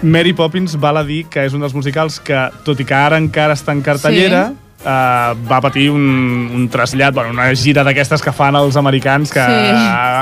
Mary 0.03 0.31
Poppins 0.33 0.79
val 0.79 0.97
a 0.97 1.03
dir 1.03 1.25
que 1.29 1.43
és 1.45 1.53
un 1.53 1.59
dels 1.59 1.73
musicals 1.75 2.19
que, 2.19 2.49
tot 2.63 2.79
i 2.79 2.85
que 2.85 2.93
ara 2.95 3.17
encara 3.17 3.53
està 3.53 3.71
en 3.75 3.81
cartellera, 3.81 4.53
Sí. 4.81 4.87
Uh, 4.87 5.35
va 5.45 5.59
patir 5.61 5.89
un, 5.91 6.49
un 6.55 6.67
trasllat, 6.69 7.13
bueno, 7.13 7.29
una 7.29 7.53
gira 7.55 7.83
d'aquestes 7.85 8.21
que 8.25 8.31
fan 8.33 8.55
els 8.55 8.75
americans 8.79 9.29
que 9.31 9.39
Sí. 9.41 9.75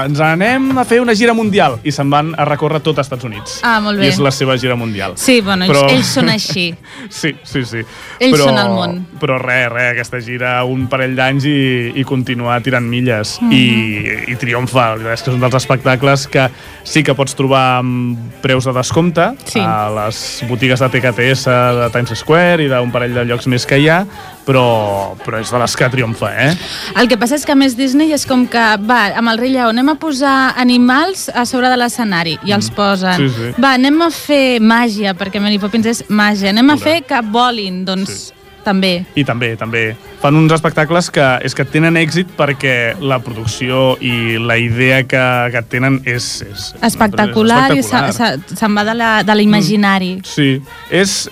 ens 0.05 0.19
anem 0.19 0.77
a 0.77 0.83
fer 0.85 0.99
una 1.01 1.15
gira 1.15 1.33
mundial 1.33 1.77
i 1.83 1.91
se'n 1.91 2.09
van 2.11 2.33
a 2.37 2.43
recórrer 2.45 2.81
tot 2.83 2.97
a 2.99 3.01
Estats 3.05 3.23
Units. 3.23 3.59
Ah, 3.63 3.79
molt 3.79 3.99
bé. 3.99 4.05
I 4.05 4.09
és 4.09 4.19
la 4.19 4.31
seva 4.31 4.57
gira 4.59 4.75
mundial. 4.75 5.13
Sí, 5.15 5.39
bueno, 5.41 5.63
ells, 5.65 5.73
Però- 5.77 5.89
ells 5.93 6.07
són 6.07 6.29
així. 6.29 6.73
Sí, 7.09 7.33
sí, 7.43 7.63
sí. 7.65 7.81
Ells 8.19 8.35
però, 8.35 8.49
són 8.49 8.57
el 8.59 8.69
món. 8.69 8.97
Però 9.19 9.37
res, 9.41 9.69
res, 9.71 9.93
aquesta 9.93 10.19
gira 10.21 10.63
un 10.67 10.87
parell 10.91 11.15
d'anys 11.15 11.45
i, 11.47 11.93
i 11.95 12.03
continuar 12.03 12.59
tirant 12.61 12.85
milles. 12.87 13.37
Mhm. 13.41 13.51
I, 13.53 14.31
I 14.33 14.35
triomfa. 14.35 14.89
És 15.13 15.23
que 15.23 15.31
és 15.31 15.35
un 15.35 15.39
dels 15.41 15.55
espectacles 15.55 16.27
que 16.27 16.49
sí 16.83 17.03
que 17.03 17.15
pots 17.15 17.35
trobar 17.35 17.79
amb 17.79 18.17
preus 18.43 18.65
de 18.65 18.73
descompte 18.75 19.29
Sí. 19.45 19.59
a 19.63 19.89
les 19.95 20.43
botigues 20.49 20.79
de 20.79 20.89
TKTS 20.89 21.45
de 21.79 21.89
Times 21.93 22.19
Square 22.19 22.63
i 22.65 22.67
d'un 22.67 22.91
parell 22.91 23.13
de 23.15 23.23
llocs 23.25 23.47
més 23.47 23.65
que 23.65 23.79
hi 23.79 23.87
ha, 23.89 24.03
però, 24.49 25.13
però 25.21 25.39
és 25.43 25.51
de 25.53 25.61
les 25.61 25.75
que 25.77 25.89
triomfa, 25.93 26.31
eh? 26.33 26.49
El 26.97 27.09
que 27.11 27.19
passa 27.21 27.37
és 27.37 27.45
que 27.45 27.53
a 27.53 27.59
més 27.59 27.75
Disney 27.77 28.15
és 28.15 28.25
com 28.29 28.47
que, 28.49 28.65
va, 28.89 29.01
amb 29.19 29.29
el 29.33 29.41
rei 29.41 29.53
Lleó 29.53 29.69
anem 29.69 29.93
a 29.93 29.97
posar 30.01 30.55
animals 30.57 31.27
a 31.29 31.45
sobre 31.49 31.69
de 31.69 31.77
l'escenari 31.77 32.37
i 32.47 32.55
els 32.55 32.71
posen. 32.73 33.27
Mm. 33.27 33.29
Sí, 33.35 33.45
sí. 33.53 33.61
Va, 33.61 33.75
anem 33.77 34.01
a 34.01 34.09
fer 34.15 34.57
màgia, 34.63 35.13
perquè 35.17 35.41
Mary 35.43 35.61
Poppins 35.61 35.91
és 35.93 36.03
màgia. 36.09 36.53
Anem 36.53 36.73
a 36.73 36.79
fer 36.81 36.99
que 37.05 37.21
volin, 37.29 37.83
doncs 37.85 38.29
també. 38.63 39.05
I 39.15 39.23
també, 39.23 39.55
també. 39.57 39.95
Fan 40.21 40.35
uns 40.35 40.51
espectacles 40.51 41.09
que 41.11 41.25
és 41.47 41.55
que 41.55 41.63
tenen 41.65 41.95
èxit 41.97 42.27
perquè 42.37 42.95
la 42.99 43.19
producció 43.23 43.97
i 44.01 44.37
la 44.37 44.57
idea 44.57 45.03
que, 45.07 45.23
que 45.53 45.61
tenen 45.71 46.01
és... 46.05 46.41
és 46.43 46.73
Espectacular, 46.81 47.71
és 47.71 47.85
i 47.85 47.89
se- 47.89 48.11
se- 48.13 48.55
se'n 48.59 48.75
va 48.75 48.83
de 48.83 48.93
la- 48.95 49.23
de 49.23 49.35
l'imaginari. 49.35 50.19
Sí, 50.27 50.61
és, 50.91 51.29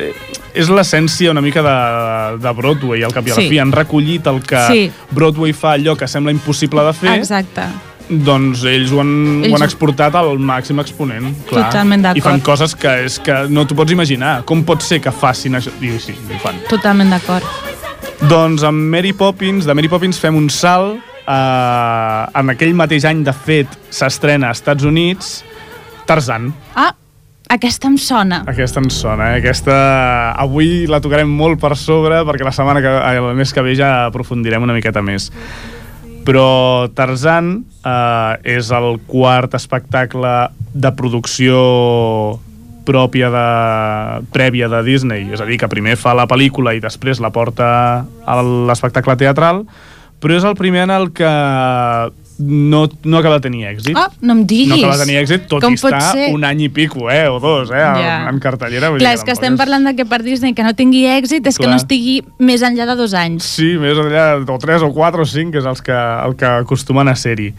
és 0.53 0.69
l'essència 0.69 1.31
una 1.31 1.41
mica 1.41 1.61
de, 1.61 2.37
de 2.43 2.53
Broadway, 2.53 3.03
al 3.03 3.13
cap 3.13 3.27
i 3.27 3.31
a 3.31 3.35
la 3.35 3.41
Sí. 3.41 3.49
fi. 3.49 3.59
Han 3.59 3.71
recollit 3.75 4.25
el 4.27 4.41
que 4.41 4.63
Sí. 4.71 4.91
Broadway 5.11 5.53
fa 5.53 5.73
allò 5.75 5.95
que 5.97 6.07
sembla 6.07 6.31
impossible 6.31 6.81
de 6.83 6.93
fer, 6.93 7.17
Exacte. 7.19 7.67
Doncs 8.09 8.63
ells 8.69 8.91
ho 8.93 9.01
han, 9.01 9.13
Ells 9.43 9.51
ho 9.51 9.57
han 9.57 9.65
exportat 9.65 10.15
al 10.15 10.37
màxim 10.39 10.79
exponent. 10.83 11.31
Clar. 11.49 11.67
Totalment 11.67 12.05
d'acord. 12.05 12.21
I 12.21 12.25
fan 12.25 12.43
coses 12.45 12.75
que, 12.79 12.93
és 13.07 13.17
que 13.23 13.39
no 13.51 13.65
t'ho 13.67 13.77
pots 13.77 13.93
imaginar. 13.95 14.41
Com 14.47 14.63
pot 14.67 14.85
ser 14.85 15.01
que 15.03 15.11
facin 15.11 15.59
això? 15.59 15.73
I 15.83 15.95
sí, 16.01 16.15
ho 16.15 16.39
fan. 16.43 16.61
Totalment 16.71 17.11
d'acord. 17.15 17.45
Doncs 18.27 18.63
amb 18.65 18.87
Mary 18.93 19.13
Poppins, 19.13 19.67
de 19.67 19.75
Mary 19.77 19.91
Poppins 19.91 20.19
fem 20.21 20.37
un 20.37 20.49
salt. 20.53 21.01
Eh, 21.27 22.39
en 22.39 22.53
aquell 22.53 22.73
mateix 22.77 23.05
any, 23.05 23.25
de 23.27 23.33
fet, 23.35 23.73
s'estrena 23.91 24.53
als 24.53 24.63
Estats 24.63 24.87
Units 24.87 25.33
Tarzan. 26.07 26.53
Ah, 26.79 26.93
aquesta 27.51 27.87
em 27.91 27.97
sona. 27.99 28.41
Aquesta 28.47 28.81
ens 28.83 28.95
sona, 29.03 29.33
eh? 29.33 29.41
Aquesta... 29.41 29.75
Avui 30.39 30.87
la 30.87 31.01
tocarem 31.03 31.29
molt 31.29 31.59
per 31.61 31.75
sobre 31.79 32.23
perquè 32.27 32.47
la 32.47 32.55
setmana 32.55 32.81
que... 32.83 32.91
eh, 32.91 33.17
el 33.19 33.35
mes 33.37 33.53
que 33.53 33.63
ve 33.63 33.75
ja 33.75 33.91
aprofundirem 34.07 34.63
una 34.63 34.75
miqueta 34.75 35.03
més. 35.03 35.29
Però 36.27 36.87
Tarzan 36.91 37.53
eh, 37.87 38.57
és 38.57 38.71
el 38.75 38.97
quart 39.07 39.55
espectacle 39.55 40.33
de 40.75 40.91
producció 40.99 41.61
pròpia 42.87 43.29
de, 43.31 43.47
prèvia 44.31 44.69
de 44.71 44.81
Disney, 44.83 45.27
és 45.31 45.43
a 45.43 45.47
dir, 45.47 45.59
que 45.59 45.71
primer 45.71 45.97
fa 45.99 46.15
la 46.15 46.27
pel·lícula 46.27 46.75
i 46.75 46.83
després 46.83 47.19
la 47.23 47.33
porta 47.35 47.69
a 48.03 48.37
l'espectacle 48.43 49.17
teatral, 49.19 49.65
però 50.23 50.37
és 50.37 50.47
el 50.47 50.55
primer 50.59 50.85
en 50.87 50.95
el 50.95 51.11
que 51.15 51.31
no, 52.39 52.89
no 53.03 53.17
acaba 53.17 53.35
de 53.39 53.41
tenir 53.47 53.65
èxit. 53.65 53.95
Ah, 53.97 54.11
no 54.21 54.33
em 54.33 54.43
diguis. 54.45 54.69
No 54.69 54.77
acaba 54.77 54.97
de 54.97 55.05
tenir 55.05 55.17
èxit, 55.23 55.47
tot 55.49 55.63
Com 55.63 55.73
i 55.73 55.79
estar 55.79 56.01
ser? 56.11 56.27
un 56.35 56.45
any 56.45 56.65
i 56.67 56.69
pico, 56.69 57.09
eh, 57.11 57.27
o 57.27 57.39
dos, 57.39 57.71
eh, 57.71 57.79
Ja. 57.81 58.29
en, 58.29 58.39
cartellera. 58.39 58.91
Clar, 58.97 59.13
és 59.13 59.23
que 59.23 59.31
estem 59.31 59.57
parlant 59.57 59.85
de 59.87 59.95
que 59.95 60.05
per 60.05 60.21
Disney 60.23 60.53
que 60.53 60.63
no 60.63 60.73
tingui 60.75 61.05
èxit 61.05 61.45
és 61.47 61.57
que 61.57 61.63
Clar. 61.65 61.73
no 61.75 61.81
estigui 61.81 62.23
més 62.39 62.61
enllà 62.61 62.85
de 62.85 62.95
dos 62.95 63.13
anys. 63.13 63.43
Sí, 63.43 63.77
més 63.77 63.97
enllà, 63.97 64.43
o 64.47 64.57
3 64.57 64.81
o 64.83 64.93
4 64.93 65.21
o 65.21 65.25
5, 65.25 65.51
que 65.51 65.59
és 65.59 65.65
els 65.65 65.81
que, 65.81 65.93
el 65.93 66.35
que 66.35 66.45
acostumen 66.45 67.07
a 67.07 67.15
ser-hi. 67.15 67.53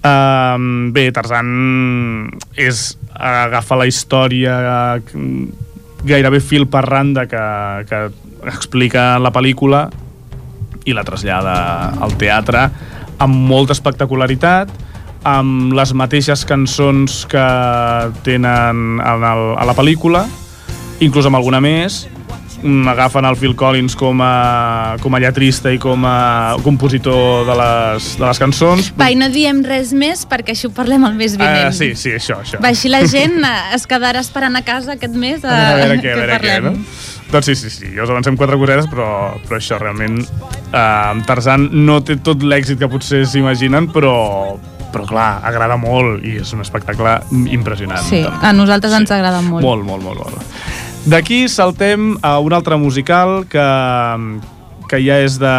Um, 0.00 0.92
bé, 0.94 1.10
Tarzan 1.12 2.30
és 2.56 2.96
agafa 3.12 3.76
la 3.76 3.84
història 3.86 4.54
eh, 4.96 5.48
gairebé 6.08 6.40
fil 6.40 6.64
per 6.72 6.86
randa 6.86 7.26
que, 7.28 7.42
que 7.84 7.98
explica 8.48 9.18
la 9.20 9.28
pel·lícula 9.34 9.90
i 10.88 10.94
la 10.96 11.04
trasllada 11.04 11.92
al 12.00 12.16
teatre 12.16 12.70
amb 13.20 13.36
molta 13.50 13.76
espectacularitat, 13.76 14.70
amb 15.28 15.74
les 15.76 15.92
mateixes 15.92 16.46
cançons 16.48 17.24
que 17.28 17.46
tenen 18.24 19.00
en 19.04 19.26
el, 19.30 19.42
a 19.60 19.66
la 19.68 19.76
pel·lícula, 19.76 20.24
inclús 21.04 21.28
amb 21.28 21.36
alguna 21.36 21.60
més, 21.60 22.06
agafen 22.90 23.24
el 23.24 23.36
Phil 23.36 23.54
Collins 23.56 23.96
com 23.98 24.20
a, 24.24 24.96
com 25.02 25.14
a 25.16 25.20
lletrista 25.22 25.72
i 25.72 25.78
com 25.80 26.04
a 26.06 26.56
compositor 26.64 27.46
de 27.48 27.56
les, 27.60 28.10
de 28.20 28.26
les 28.26 28.42
cançons. 28.42 28.90
Va, 29.00 29.10
i 29.12 29.18
no 29.18 29.30
diem 29.32 29.62
res 29.66 29.94
més 29.96 30.26
perquè 30.28 30.54
així 30.56 30.68
ho 30.68 30.74
parlem 30.76 31.06
el 31.08 31.16
mes 31.18 31.36
vinent. 31.40 31.70
Uh, 31.70 31.76
sí, 31.76 31.92
sí, 31.98 32.14
això, 32.16 32.40
això. 32.44 32.60
Va, 32.62 32.72
així 32.74 32.92
la 32.92 33.02
gent 33.08 33.40
eh, 33.40 33.54
es 33.76 33.86
quedarà 33.90 34.22
esperant 34.24 34.58
a 34.58 34.64
casa 34.66 34.96
aquest 34.96 35.16
mes 35.16 35.44
a, 35.44 35.56
a 35.72 35.78
veure 35.80 36.00
què, 36.02 36.12
a 36.12 36.20
veure 36.20 36.40
què, 36.44 36.58
no? 36.64 36.74
Doncs 37.30 37.46
sí, 37.46 37.54
sí, 37.54 37.70
sí, 37.70 37.92
ja 37.94 38.02
us 38.02 38.10
avancem 38.10 38.34
quatre 38.36 38.58
cosetes, 38.58 38.88
però, 38.90 39.06
però 39.46 39.60
això 39.60 39.78
realment, 39.78 40.18
eh, 40.72 40.80
amb 40.80 41.22
Tarzan 41.28 41.68
no 41.86 42.00
té 42.02 42.18
tot 42.18 42.42
l'èxit 42.42 42.80
que 42.80 42.90
potser 42.90 43.22
s'imaginen, 43.28 43.86
però, 43.94 44.14
però 44.90 45.06
clar, 45.06 45.28
agrada 45.46 45.78
molt 45.78 46.26
i 46.26 46.40
és 46.42 46.50
un 46.56 46.64
espectacle 46.64 47.20
impressionant. 47.54 48.02
Sí, 48.08 48.24
també. 48.26 48.46
a 48.50 48.52
nosaltres 48.56 48.98
ens 48.98 49.14
agrada 49.14 49.44
molt. 49.46 49.62
Molt, 49.62 49.86
molt, 49.86 50.02
molt, 50.08 50.26
molt. 50.26 50.69
D'aquí 51.08 51.48
saltem 51.48 52.18
a 52.20 52.38
un 52.44 52.52
altre 52.52 52.76
musical 52.76 53.46
que, 53.48 53.66
que 54.90 54.98
ja 55.00 55.16
és 55.24 55.38
de, 55.40 55.52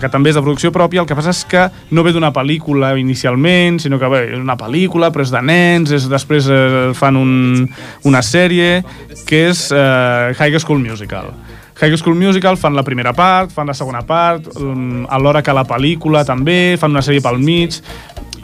que 0.00 0.08
també 0.08 0.32
és 0.32 0.38
de 0.38 0.42
producció 0.42 0.70
pròpia, 0.72 1.02
el 1.02 1.08
que 1.08 1.16
passa 1.18 1.34
és 1.34 1.42
que 1.44 1.66
no 1.92 2.04
ve 2.06 2.14
d'una 2.16 2.32
pel·lícula 2.32 2.94
inicialment, 2.96 3.76
sinó 3.82 4.00
que 4.00 4.08
bé, 4.08 4.22
és 4.32 4.40
una 4.40 4.56
pel·lícula, 4.56 5.12
però 5.12 5.26
és 5.26 5.34
de 5.34 5.42
nens, 5.44 5.92
és, 5.92 6.08
després 6.08 6.48
eh, 6.48 6.94
fan 6.96 7.20
un, 7.20 7.66
una 8.08 8.24
sèrie, 8.24 8.80
que 9.28 9.44
és 9.50 9.66
eh, 9.68 10.32
High 10.32 10.56
School 10.64 10.80
Musical. 10.80 11.28
High 11.76 11.98
School 12.00 12.16
Musical 12.16 12.56
fan 12.56 12.72
la 12.72 12.86
primera 12.86 13.12
part, 13.12 13.52
fan 13.52 13.68
la 13.68 13.76
segona 13.76 14.00
part, 14.08 14.48
um, 14.56 15.04
alhora 15.12 15.42
que 15.44 15.52
la 15.52 15.66
pel·lícula 15.68 16.24
també, 16.24 16.78
fan 16.80 16.96
una 16.96 17.04
sèrie 17.04 17.20
pel 17.20 17.36
mig, 17.36 17.82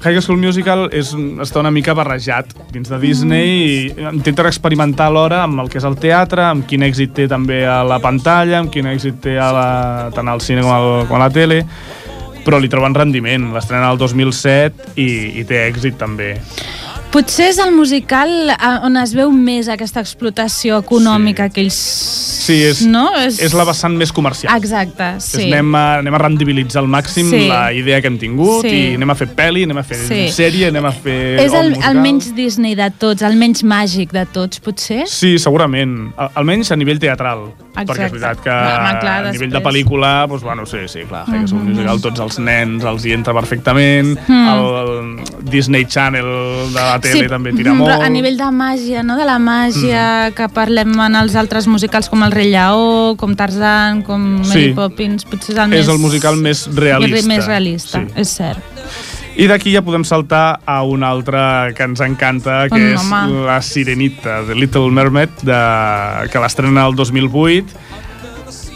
High 0.03 0.18
School 0.18 0.40
Musical 0.42 0.88
és, 0.90 1.12
està 1.44 1.61
una 1.62 1.70
mica 1.70 1.94
barrejat 1.94 2.50
dins 2.74 2.90
de 2.90 2.98
Disney 2.98 3.50
i 3.62 4.07
intenten 4.11 4.48
experimentar 4.48 5.07
alhora 5.12 5.44
amb 5.44 5.62
el 5.62 5.70
que 5.70 5.78
és 5.78 5.86
el 5.86 5.94
teatre, 6.03 6.42
amb 6.48 6.66
quin 6.66 6.82
èxit 6.82 7.14
té 7.14 7.28
també 7.30 7.61
a 7.70 7.82
la 7.86 8.00
pantalla, 8.03 8.59
amb 8.59 8.72
quin 8.74 8.90
èxit 8.90 9.20
té 9.22 9.36
a 9.38 9.53
la, 9.55 9.68
tant 10.16 10.30
al 10.32 10.42
cine 10.42 10.64
com, 10.66 10.72
al, 10.74 11.07
com 11.07 11.20
a 11.20 11.22
la 11.22 11.30
tele, 11.30 11.61
però 12.42 12.59
li 12.59 12.70
troben 12.72 12.98
rendiment. 12.98 13.53
L'estrena 13.55 13.92
el 13.94 14.00
2007 14.03 14.96
i, 14.98 15.09
i 15.38 15.46
té 15.46 15.62
èxit 15.68 16.00
també. 16.03 16.34
Potser 17.12 17.50
és 17.50 17.58
el 17.60 17.74
musical 17.76 18.30
eh, 18.54 18.56
on 18.86 18.96
es 18.96 19.10
veu 19.12 19.28
més 19.36 19.68
aquesta 19.68 20.00
explotació 20.00 20.78
econòmica 20.80 21.50
Sí. 21.50 21.52
que 21.52 21.64
ells... 21.66 21.80
Sí, 22.42 22.56
és, 22.66 22.80
no? 22.90 23.04
és 23.22 23.52
la 23.54 23.62
vessant 23.68 23.94
més 23.94 24.10
comercial. 24.10 24.50
Exacte, 24.58 25.12
sí. 25.22 25.44
És 25.44 25.44
anem, 25.52 25.68
a, 25.78 25.82
anem 26.00 26.16
a 26.16 26.18
rendibilitzar 26.24 26.80
al 26.82 26.88
màxim 26.90 27.28
Sí. 27.30 27.44
la 27.46 27.68
idea 27.72 28.00
que 28.02 28.08
hem 28.10 28.16
tingut 28.18 28.64
Sí. 28.66 28.72
i 28.72 28.94
anem 28.96 29.12
a 29.12 29.14
fer 29.14 29.28
pel·li, 29.36 29.62
anem 29.68 29.78
a 29.78 29.84
fer 29.86 29.98
Sí. 30.08 30.22
sèrie, 30.34 30.72
anem 30.72 30.88
a 30.88 30.90
fer 30.90 31.38
És 31.44 31.52
el, 31.52 31.68
musical. 31.70 31.90
el 31.96 32.00
menys 32.02 32.32
Disney 32.34 32.74
de 32.74 32.88
tots, 32.90 33.22
el 33.22 33.36
menys 33.38 33.62
màgic 33.62 34.10
de 34.10 34.24
tots, 34.26 34.58
potser? 34.58 35.04
Sí, 35.06 35.36
segurament. 35.38 36.14
Al- 36.16 36.32
Almenys 36.34 36.72
a 36.72 36.76
nivell 36.76 36.98
teatral. 36.98 37.52
Exacte. 37.72 37.92
Perquè 37.92 38.04
és 38.06 38.12
veritat 38.12 38.40
que 38.42 38.50
Home, 38.50 38.98
clar, 39.00 39.14
a 39.26 39.30
nivell 39.32 39.48
de 39.50 39.58
després. 39.60 39.62
pel·lícula, 39.68 40.26
doncs, 40.28 40.42
bueno, 40.42 40.66
sí, 40.66 40.78
sí, 40.88 41.00
clar, 41.08 41.24
High 41.28 41.38
Mhm. 41.44 41.46
School 41.48 41.62
Musical, 41.64 42.00
tots 42.00 42.20
els 42.20 42.38
nens 42.40 42.84
els 42.84 43.04
hi 43.06 43.12
entra 43.12 43.32
perfectament, 43.32 44.18
el, 44.28 44.66
el 44.88 45.48
Disney 45.48 45.84
Channel 45.86 46.24
de 46.74 46.80
la 46.80 46.98
tele 47.03 47.28
també 47.28 47.53
tira 47.53 47.74
molt. 47.74 47.92
a 48.03 48.09
nivell 48.09 48.36
de 48.38 48.50
màgia, 48.55 49.03
no? 49.03 49.16
de 49.18 49.24
la 49.28 49.38
màgia 49.38 50.30
Mm. 50.30 50.34
que 50.34 50.48
parlem 50.48 50.92
en 51.00 51.16
els 51.16 51.34
altres 51.36 51.66
musicals 51.66 52.09
com 52.09 52.22
el 52.22 52.32
Rei 52.32 52.50
Lleó, 52.50 53.16
com 53.16 53.34
Tarzan, 53.36 54.03
com 54.03 54.20
Mary 54.40 54.68
Sí. 54.68 54.72
Poppins, 54.74 55.24
potser 55.24 55.55
és 55.55 55.59
el 55.59 55.68
més... 55.68 55.80
És 55.80 55.88
el 55.88 55.98
musical 55.98 56.36
més 56.36 56.66
realista. 56.74 57.28
Més 57.28 57.46
realista, 57.46 58.00
Sí. 58.00 58.12
és 58.16 58.28
cert. 58.28 58.59
I 59.34 59.46
d'aquí 59.48 59.72
ja 59.72 59.80
podem 59.80 60.05
saltar 60.05 60.61
a 60.66 60.82
un 60.84 61.03
altre 61.03 61.72
que 61.74 61.82
ens 61.84 62.00
encanta, 62.05 62.68
que 62.68 62.76
Mm, 62.78 62.94
és 62.94 63.00
home. 63.00 63.44
La 63.46 63.62
Sirenita, 63.62 64.42
de 64.42 64.55
Little 64.55 64.90
Mermaid, 64.90 65.30
de, 65.42 66.28
que 66.30 66.38
l'estrena 66.38 66.86
el 66.86 66.94
2008, 66.94 67.64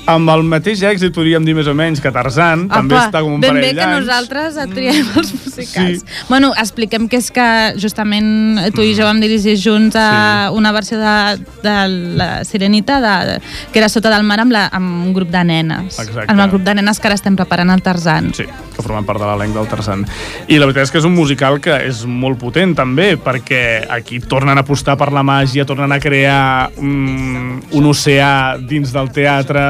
amb 0.06 0.30
el 0.30 0.44
mateix 0.46 0.82
èxit, 0.86 1.12
podríem 1.14 1.44
dir 1.46 1.54
més 1.56 1.68
o 1.70 1.74
menys, 1.76 2.00
que 2.02 2.12
Tarzan, 2.14 2.66
també 2.70 2.96
està 2.98 3.22
com 3.24 3.36
un 3.36 3.42
ben 3.42 3.54
parell 3.54 3.64
bé 3.64 3.70
que 3.74 3.80
d'anys. 3.80 4.06
nosaltres 4.06 4.58
et 4.62 4.74
triem 4.74 5.10
els 5.20 5.32
musicals. 5.34 6.02
Sí. 6.02 6.24
Bueno, 6.28 6.52
expliquem 6.58 7.08
que 7.10 7.20
és 7.20 7.30
que 7.34 7.48
justament 7.82 8.70
tu 8.76 8.84
i 8.86 8.94
jo 8.96 9.06
vam 9.08 9.20
dirigir 9.22 9.56
junts 9.60 9.98
a 9.98 10.50
una 10.54 10.72
versió 10.72 10.98
de, 11.00 11.16
de 11.64 11.76
la 12.20 12.30
Sirenita 12.46 13.00
de, 13.02 13.40
que 13.72 13.82
era 13.82 13.90
sota 13.90 14.12
del 14.14 14.26
mar 14.26 14.38
amb, 14.44 14.54
la, 14.54 14.66
amb 14.72 15.06
un 15.08 15.12
grup 15.16 15.32
de 15.34 15.42
nenes. 15.44 15.98
Exacte. 15.98 16.28
Amb 16.32 16.44
el 16.44 16.54
grup 16.54 16.66
de 16.66 16.76
nenes 16.78 17.00
que 17.00 17.10
ara 17.10 17.18
estem 17.18 17.36
preparant 17.38 17.74
el 17.74 17.82
Tarzan. 17.82 18.30
Sí, 18.36 18.46
que 18.46 18.84
formen 18.84 19.06
part 19.08 19.22
de 19.22 19.28
l'elenc 19.28 19.56
del 19.56 19.68
Tarzan. 19.70 20.06
I 20.46 20.60
la 20.60 20.70
veritat 20.70 20.86
és 20.86 20.94
que 20.94 21.02
és 21.02 21.08
un 21.08 21.16
musical 21.16 21.60
que 21.62 21.80
és 21.88 22.04
molt 22.06 22.38
potent 22.40 22.76
també, 22.78 23.14
perquè 23.18 23.62
aquí 23.90 24.20
tornen 24.22 24.58
a 24.58 24.66
apostar 24.66 24.96
per 25.00 25.10
la 25.14 25.24
màgia, 25.26 25.66
tornen 25.66 25.92
a 25.92 26.00
crear 26.02 26.70
un, 26.78 27.60
un 27.72 27.90
oceà 27.90 28.56
dins 28.60 28.92
del 28.94 29.10
teatre, 29.14 29.66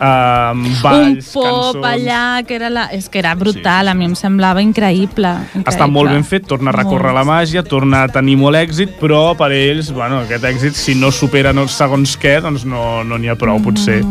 amb 0.00 0.66
balls, 0.82 1.30
un 1.34 1.42
pop 1.42 1.76
cançons... 1.76 1.86
allà, 1.92 2.22
que 2.46 2.56
era, 2.58 2.70
la... 2.72 2.88
és 2.94 3.08
que 3.08 3.20
era 3.22 3.34
brutal, 3.38 3.86
sí. 3.86 3.92
a 3.92 3.94
mi 3.94 4.08
em 4.10 4.16
semblava 4.18 4.62
increïble. 4.64 5.32
increïble. 5.54 5.72
Està 5.72 5.88
molt 5.90 6.12
ben 6.12 6.24
fet, 6.26 6.46
torna 6.48 6.72
a 6.72 6.76
recórrer 6.76 7.12
Molt. 7.12 7.20
la 7.20 7.24
màgia, 7.28 7.64
torna 7.66 8.04
a 8.04 8.10
tenir 8.12 8.36
molt 8.40 8.58
èxit, 8.58 8.96
però 9.00 9.36
per 9.38 9.50
ells, 9.54 9.92
bueno, 9.94 10.22
aquest 10.24 10.44
èxit, 10.44 10.76
si 10.78 10.96
no 10.98 11.12
supera 11.14 11.52
no, 11.56 11.66
segons 11.70 12.16
què, 12.20 12.38
doncs 12.44 12.66
no 12.68 13.02
n'hi 13.04 13.26
no 13.26 13.32
ha 13.32 13.38
prou, 13.40 13.60
potser. 13.62 14.02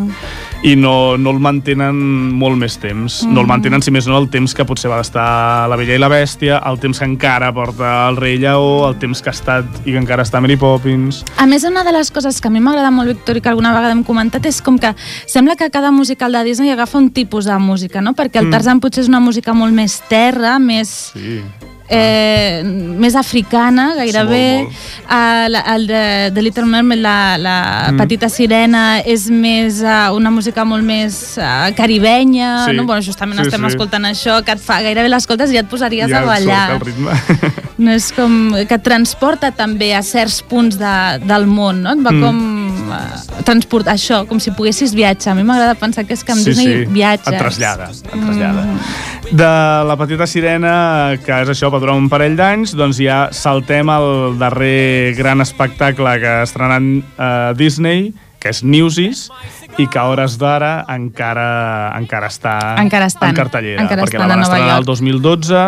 I 0.66 0.72
no, 0.74 1.16
no 1.20 1.30
el 1.34 1.38
mantenen 1.42 1.98
molt 2.40 2.56
més 2.58 2.78
temps. 2.80 3.20
No 3.28 3.42
el 3.42 3.48
mantenen, 3.48 3.82
si 3.84 3.92
més 3.94 4.08
no, 4.08 4.16
el 4.18 4.26
temps 4.32 4.54
que 4.56 4.64
potser 4.66 4.90
va 4.90 5.02
estar 5.04 5.68
La 5.70 5.76
Bella 5.78 5.94
i 5.94 6.00
la 6.00 6.08
Bèstia, 6.10 6.58
el 6.66 6.80
temps 6.82 6.98
que 6.98 7.06
encara 7.06 7.52
porta 7.54 8.08
el 8.08 8.16
Rei 8.18 8.38
Lleó, 8.40 8.88
el 8.88 8.96
temps 8.98 9.20
que 9.22 9.30
ha 9.30 9.36
estat 9.36 9.82
i 9.84 9.92
que 9.92 10.00
encara 10.00 10.24
està 10.26 10.40
Mary 10.42 10.56
Poppins... 10.58 11.22
A 11.36 11.46
més, 11.46 11.66
una 11.68 11.84
de 11.86 11.92
les 11.94 12.10
coses 12.10 12.40
que 12.40 12.48
a 12.48 12.54
mi 12.54 12.62
m'agrada 12.64 12.90
molt, 12.90 13.12
Víctor, 13.12 13.38
i 13.38 13.44
que 13.44 13.52
alguna 13.52 13.74
vegada 13.76 13.94
hem 13.94 14.02
comentat, 14.06 14.48
és 14.48 14.62
com 14.64 14.80
que 14.80 14.94
sembla 15.28 15.58
que 15.60 15.68
cada 15.76 15.90
musical 15.92 16.32
de 16.32 16.42
Disney 16.48 16.70
agafa 16.72 16.96
un 16.98 17.10
tipus 17.10 17.44
de 17.44 17.56
música, 17.60 18.00
no? 18.00 18.14
Perquè 18.16 18.40
el 18.40 18.46
Mm. 18.48 18.54
Tarzan 18.56 18.80
potser 18.80 19.02
és 19.04 19.08
una 19.12 19.20
música 19.20 19.52
molt 19.52 19.74
més 19.76 20.00
terra, 20.08 20.58
més... 20.58 21.12
Sí. 21.12 21.40
eh, 21.88 22.62
més 22.64 23.14
africana, 23.14 23.92
gairebé. 23.94 24.64
molt, 24.64 24.70
molt. 24.72 25.04
Uh, 25.06 25.48
la, 25.52 25.60
el 25.76 25.84
de, 25.86 26.00
de 26.34 26.42
Little 26.42 26.64
Mermaid, 26.66 27.00
la, 27.04 27.36
la 27.38 27.56
Mm. 27.92 28.00
petita 28.00 28.28
sirena, 28.28 29.00
és 29.06 29.28
més 29.30 29.78
uh, 29.84 30.10
una 30.16 30.32
música 30.34 30.64
molt 30.66 30.82
més 30.82 31.36
uh, 31.38 31.68
caribenya. 31.78 32.64
Sí. 32.66 32.74
No? 32.74 32.86
Bueno, 32.88 33.02
justament 33.06 33.38
Sí, 33.38 33.46
estem 33.46 33.60
sí. 33.62 33.70
escoltant 33.74 34.08
això, 34.08 34.40
que 34.44 34.56
et 34.56 34.64
fa 34.64 34.80
gairebé 34.82 35.08
l'escoltes 35.12 35.52
i 35.52 35.60
ja 35.60 35.62
et 35.62 35.70
posaries 35.70 36.10
ja 36.10 36.24
a 36.24 36.26
ballar. 36.26 36.64
surt 36.72 36.88
el 36.88 36.92
ritme. 36.92 37.52
No 37.78 37.92
és 37.92 38.10
com 38.16 38.54
que 38.66 38.74
et 38.80 38.82
transporta 38.82 39.52
també 39.52 39.92
a 39.94 40.00
certs 40.02 40.40
punts 40.48 40.78
de, 40.80 40.94
del 41.28 41.44
món, 41.46 41.82
no? 41.84 41.92
Et 41.92 42.02
va 42.02 42.10
mm. 42.10 42.22
com 42.24 42.36
uh, 42.96 43.42
transportar 43.46 43.94
això, 43.96 44.22
com 44.28 44.40
si 44.42 44.52
poguessis 44.56 44.94
viatjar. 44.96 45.34
A 45.34 45.38
mi 45.38 45.44
m'agrada 45.46 45.76
pensar 45.78 46.06
que 46.08 46.16
és 46.16 46.24
que 46.24 46.34
amb 46.34 46.44
Disney 46.46 46.84
viatges. 46.90 47.32
Et 47.32 47.38
trasllada, 47.40 47.90
et 47.92 48.14
trasllada. 48.14 48.66
Mm. 48.66 49.36
De 49.36 49.50
la 49.88 49.96
petita 49.98 50.26
sirena, 50.30 50.74
que 51.24 51.40
és 51.42 51.50
això, 51.50 51.70
va 51.72 51.80
durar 51.82 51.96
un 51.98 52.08
parell 52.12 52.36
d'anys, 52.38 52.76
doncs 52.78 53.00
ja 53.02 53.26
saltem 53.34 53.90
al 53.90 54.38
darrer 54.38 55.14
gran 55.18 55.42
espectacle 55.42 56.18
que 56.22 56.36
ha 56.38 56.46
estrenat 56.46 56.86
eh, 56.86 57.52
Disney, 57.58 58.12
que 58.38 58.52
és 58.54 58.62
Newsies, 58.62 59.26
i 59.76 59.86
que 59.90 59.98
a 59.98 60.06
hores 60.08 60.36
d'ara 60.40 60.86
encara, 60.92 61.92
encara 61.98 62.30
està 62.30 62.54
Encara 62.80 63.08
estan. 63.10 63.30
en 63.30 63.36
cartellera, 63.36 63.82
Encara 63.82 64.04
perquè 64.04 64.20
la 64.20 64.28
van 64.30 64.44
estrenar 64.44 64.78
el 64.78 64.86
York. 64.86 64.90
2012, 64.94 65.64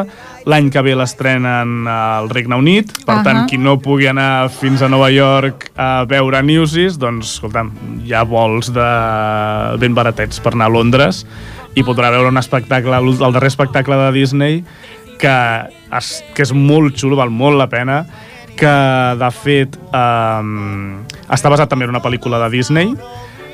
l'any 0.49 0.71
que 0.73 0.81
ve 0.85 0.95
l'estrenen 0.97 1.85
al 1.91 2.31
Regne 2.33 2.57
Unit, 2.57 2.93
per 3.05 3.19
Ahà. 3.19 3.25
tant, 3.27 3.41
qui 3.51 3.59
no 3.61 3.77
pugui 3.85 4.09
anar 4.09 4.49
fins 4.49 4.81
a 4.83 4.89
Nova 4.89 5.11
York 5.13 5.69
a 5.77 6.05
veure 6.09 6.41
Newsies, 6.43 6.97
doncs, 7.01 7.35
escolta'm, 7.37 7.71
hi 8.05 8.15
ha 8.17 8.25
vols 8.25 8.73
de 8.73 8.89
ben 9.83 9.97
baratets 9.97 10.41
per 10.41 10.55
anar 10.57 10.71
a 10.71 10.73
Londres 10.73 11.25
i 11.77 11.85
podrà 11.85 12.11
veure 12.15 12.33
un 12.33 12.41
espectacle, 12.41 12.97
el 12.97 13.35
darrer 13.37 13.53
espectacle 13.53 13.99
de 14.01 14.13
Disney, 14.17 14.63
que, 15.21 15.37
es, 15.99 16.13
que 16.35 16.47
és 16.47 16.55
molt 16.57 16.97
xulo, 16.97 17.19
val 17.19 17.31
molt 17.31 17.59
la 17.61 17.69
pena, 17.69 18.03
que 18.59 18.73
de 19.21 19.31
fet 19.35 19.77
um, 19.93 21.03
està 21.31 21.53
basat 21.53 21.71
també 21.71 21.87
en 21.87 21.93
una 21.93 22.03
pel·lícula 22.03 22.41
de 22.47 22.49
Disney, 22.57 22.95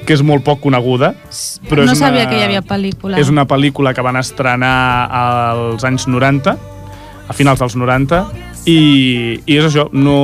que 0.04 0.14
és 0.14 0.22
molt 0.24 0.44
poc 0.44 0.62
coneguda. 0.62 1.14
Però 1.68 1.82
no 1.82 1.90
és 1.90 1.98
una, 1.98 2.06
sabia 2.06 2.28
que 2.30 2.38
hi 2.38 2.44
havia 2.46 2.62
pel·lícula. 2.64 3.18
És 3.20 3.32
una 3.32 3.46
pel·lícula 3.48 3.92
que 3.96 4.04
van 4.04 4.20
estrenar 4.20 4.76
als 5.10 5.84
anys 5.88 6.06
90, 6.08 6.54
a 7.28 7.36
finals 7.36 7.62
dels 7.62 7.76
90, 7.78 8.20
i, 8.64 8.78
i 9.44 9.58
és 9.58 9.66
això, 9.68 9.86
no, 9.92 10.16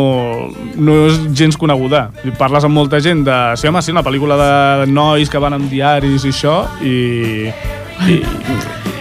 no 0.81 0.97
és 1.09 1.19
gens 1.37 1.59
coneguda. 1.61 2.07
Parles 2.41 2.67
amb 2.67 2.77
molta 2.77 3.01
gent 3.05 3.25
de... 3.27 3.39
Sí, 3.61 3.69
home, 3.69 3.83
sí, 3.85 3.93
una 3.95 4.05
pel·lícula 4.07 4.39
de 4.41 4.91
nois 4.93 5.33
que 5.33 5.43
van 5.43 5.59
amb 5.59 5.69
diaris 5.73 6.25
i 6.25 6.33
això, 6.33 6.57
i, 6.81 6.97
i, 8.09 8.21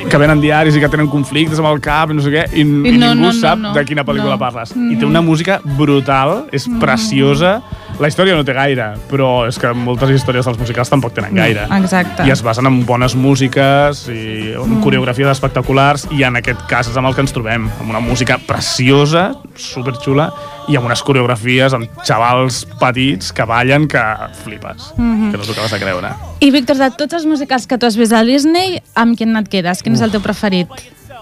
que 0.09 0.19
venen 0.21 0.41
diaris 0.41 0.77
i 0.77 0.81
que 0.83 0.89
tenen 0.91 1.09
conflictes 1.11 1.61
amb 1.61 1.69
el 1.71 1.81
cap 1.83 2.11
i 2.11 2.17
no 2.17 2.23
sé 2.25 2.33
què, 2.33 2.45
i, 2.51 2.63
I 2.63 2.63
i 2.63 2.65
no, 2.97 3.13
ningú 3.13 3.21
no, 3.21 3.29
no, 3.29 3.33
sap 3.37 3.59
no, 3.61 3.73
de 3.75 3.83
quina 3.87 4.05
pel·lícula 4.07 4.35
no. 4.35 4.41
parles. 4.41 4.73
I 4.75 4.97
té 4.99 5.07
una 5.07 5.21
música 5.25 5.59
brutal, 5.77 6.47
és 6.55 6.67
preciosa, 6.81 7.59
la 7.99 8.07
història 8.07 8.37
no 8.37 8.45
té 8.47 8.55
gaire, 8.55 8.93
però 9.09 9.29
és 9.49 9.57
que 9.59 9.71
moltes 9.75 10.13
històries 10.15 10.47
dels 10.47 10.59
musicals 10.61 10.91
tampoc 10.91 11.15
tenen 11.17 11.35
gaire 11.35 11.65
Exacte. 11.79 12.23
i 12.27 12.31
es 12.31 12.43
basen 12.45 12.69
en 12.69 12.81
bones 12.87 13.15
músiques 13.19 14.05
i 14.13 14.53
en 14.55 14.77
coreografies 14.83 15.31
espectaculars 15.33 16.07
i 16.15 16.23
en 16.27 16.39
aquest 16.39 16.63
cas 16.71 16.87
és 16.87 16.99
amb 16.99 17.09
el 17.09 17.17
que 17.17 17.25
ens 17.25 17.35
trobem 17.35 17.67
amb 17.67 17.89
una 17.89 17.99
música 18.03 18.39
preciosa, 18.47 19.33
superxula 19.59 20.29
i 20.69 20.77
amb 20.77 20.85
unes 20.89 21.01
coreografies 21.05 21.73
amb 21.73 22.03
xavals 22.05 22.61
petits 22.79 23.33
que 23.35 23.45
ballen 23.49 23.87
que 23.89 24.03
flipes, 24.43 24.91
que 24.95 25.33
no 25.33 25.41
t'ho 25.43 25.55
acabes 25.55 25.73
de 25.73 25.81
creure 25.81 26.13
I, 26.39 26.51
Víctor, 26.55 26.77
de 26.79 26.91
tots 26.97 27.17
els 27.17 27.25
musicals 27.29 27.67
que 27.67 27.77
tu 27.77 27.89
has 27.89 27.97
vist 27.99 28.13
a 28.13 28.23
Disney, 28.23 28.79
amb 28.95 29.17
quin 29.17 29.35
et 29.39 29.49
quedes? 29.51 29.83
Quin 29.83 29.97
és 29.97 30.05
el 30.05 30.13
teu 30.13 30.21
preferit? 30.23 30.69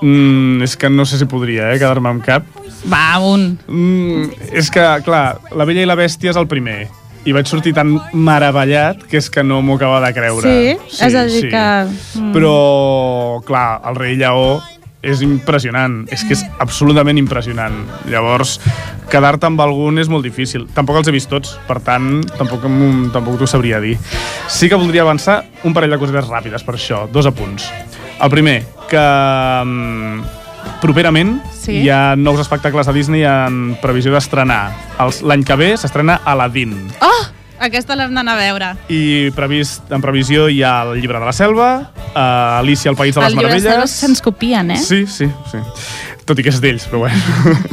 mm, 0.01 0.61
és 0.63 0.77
que 0.77 0.89
no 0.89 1.05
sé 1.05 1.17
si 1.17 1.25
podria 1.25 1.71
eh, 1.71 1.79
quedar-me 1.79 2.11
amb 2.11 2.23
cap 2.25 2.45
Va, 2.87 3.17
un. 3.23 3.57
mm, 3.67 4.53
és 4.53 4.69
que, 4.71 4.85
clar, 5.05 5.39
La 5.55 5.65
Bella 5.65 5.83
i 5.83 5.89
la 5.89 5.97
Bèstia 5.97 6.31
és 6.33 6.39
el 6.39 6.47
primer 6.47 6.85
i 7.27 7.33
vaig 7.35 7.49
sortir 7.49 7.73
tan 7.75 7.97
meravellat 8.13 9.01
que 9.09 9.19
és 9.19 9.27
que 9.29 9.43
no 9.43 9.59
m'ho 9.65 9.75
acaba 9.75 9.99
de 10.05 10.13
creure 10.15 10.47
Sí? 10.47 10.77
És 11.03 11.15
a 11.15 11.25
dir 11.27 11.47
que... 11.49 11.65
Mm. 12.19 12.31
Però, 12.35 13.41
clar, 13.47 13.81
el 13.89 13.97
rei 13.99 14.15
lleó 14.19 14.61
és 15.05 15.21
impressionant, 15.21 16.01
és 16.11 16.23
que 16.25 16.33
és 16.33 16.41
absolutament 16.59 17.19
impressionant. 17.19 17.75
Llavors, 18.09 18.57
quedar-te 19.11 19.47
amb 19.47 19.61
algun 19.61 19.99
és 20.01 20.09
molt 20.09 20.25
difícil. 20.25 20.65
Tampoc 20.73 20.97
els 21.01 21.07
he 21.07 21.13
vist 21.15 21.29
tots, 21.29 21.53
per 21.67 21.79
tant, 21.85 22.23
tampoc, 22.37 22.65
tampoc 23.13 23.37
t'ho 23.39 23.47
sabria 23.47 23.79
dir. 23.83 23.95
Sí 24.49 24.69
que 24.69 24.79
voldria 24.79 25.05
avançar 25.05 25.43
un 25.63 25.75
parell 25.77 25.93
de 25.93 26.01
cosetes 26.01 26.27
ràpides 26.27 26.65
per 26.65 26.75
això, 26.75 27.05
dos 27.11 27.29
apunts. 27.29 27.69
El 28.19 28.33
primer, 28.33 28.63
que 28.89 29.05
mm, 29.63 30.21
properament 30.81 31.37
Sí. 31.53 31.81
hi 31.83 31.89
ha 31.91 32.15
nous 32.15 32.39
espectacles 32.39 32.87
a 32.87 32.93
Disney 32.95 33.23
en 33.27 33.75
previsió 33.81 34.11
d'estrenar. 34.13 34.71
L'any 35.23 35.43
que 35.43 35.55
ve 35.59 35.73
s'estrena 35.77 36.21
Aladdin. 36.25 36.73
Oh! 37.01 37.36
Aquesta 37.59 37.95
l'hem 37.97 38.13
d'anar 38.13 38.35
a 38.35 38.39
veure. 38.39 38.67
I 38.93 39.31
previst, 39.35 39.87
en 39.91 40.01
previsió 40.03 40.47
hi 40.49 40.61
ha 40.63 40.83
el 40.85 40.99
llibre 41.01 41.17
de 41.19 41.25
la 41.25 41.33
selva, 41.33 41.69
uh, 42.13 42.59
Alicia 42.59 42.91
al 42.91 42.97
País 42.99 43.15
de 43.15 43.21
les 43.21 43.31
el 43.31 43.37
llibre 43.37 43.47
de 43.49 43.55
Meravelles... 43.61 43.73
Selves 43.73 43.91
se'ns 44.03 44.21
copien, 44.21 44.71
eh? 44.71 44.77
Sí, 44.77 45.05
sí, 45.07 45.25
sí. 45.51 45.57
Tot 46.27 46.37
i 46.39 46.43
que 46.43 46.51
és 46.51 46.59
d'ells, 46.61 46.85
però 46.91 47.05
bueno. 47.05 47.17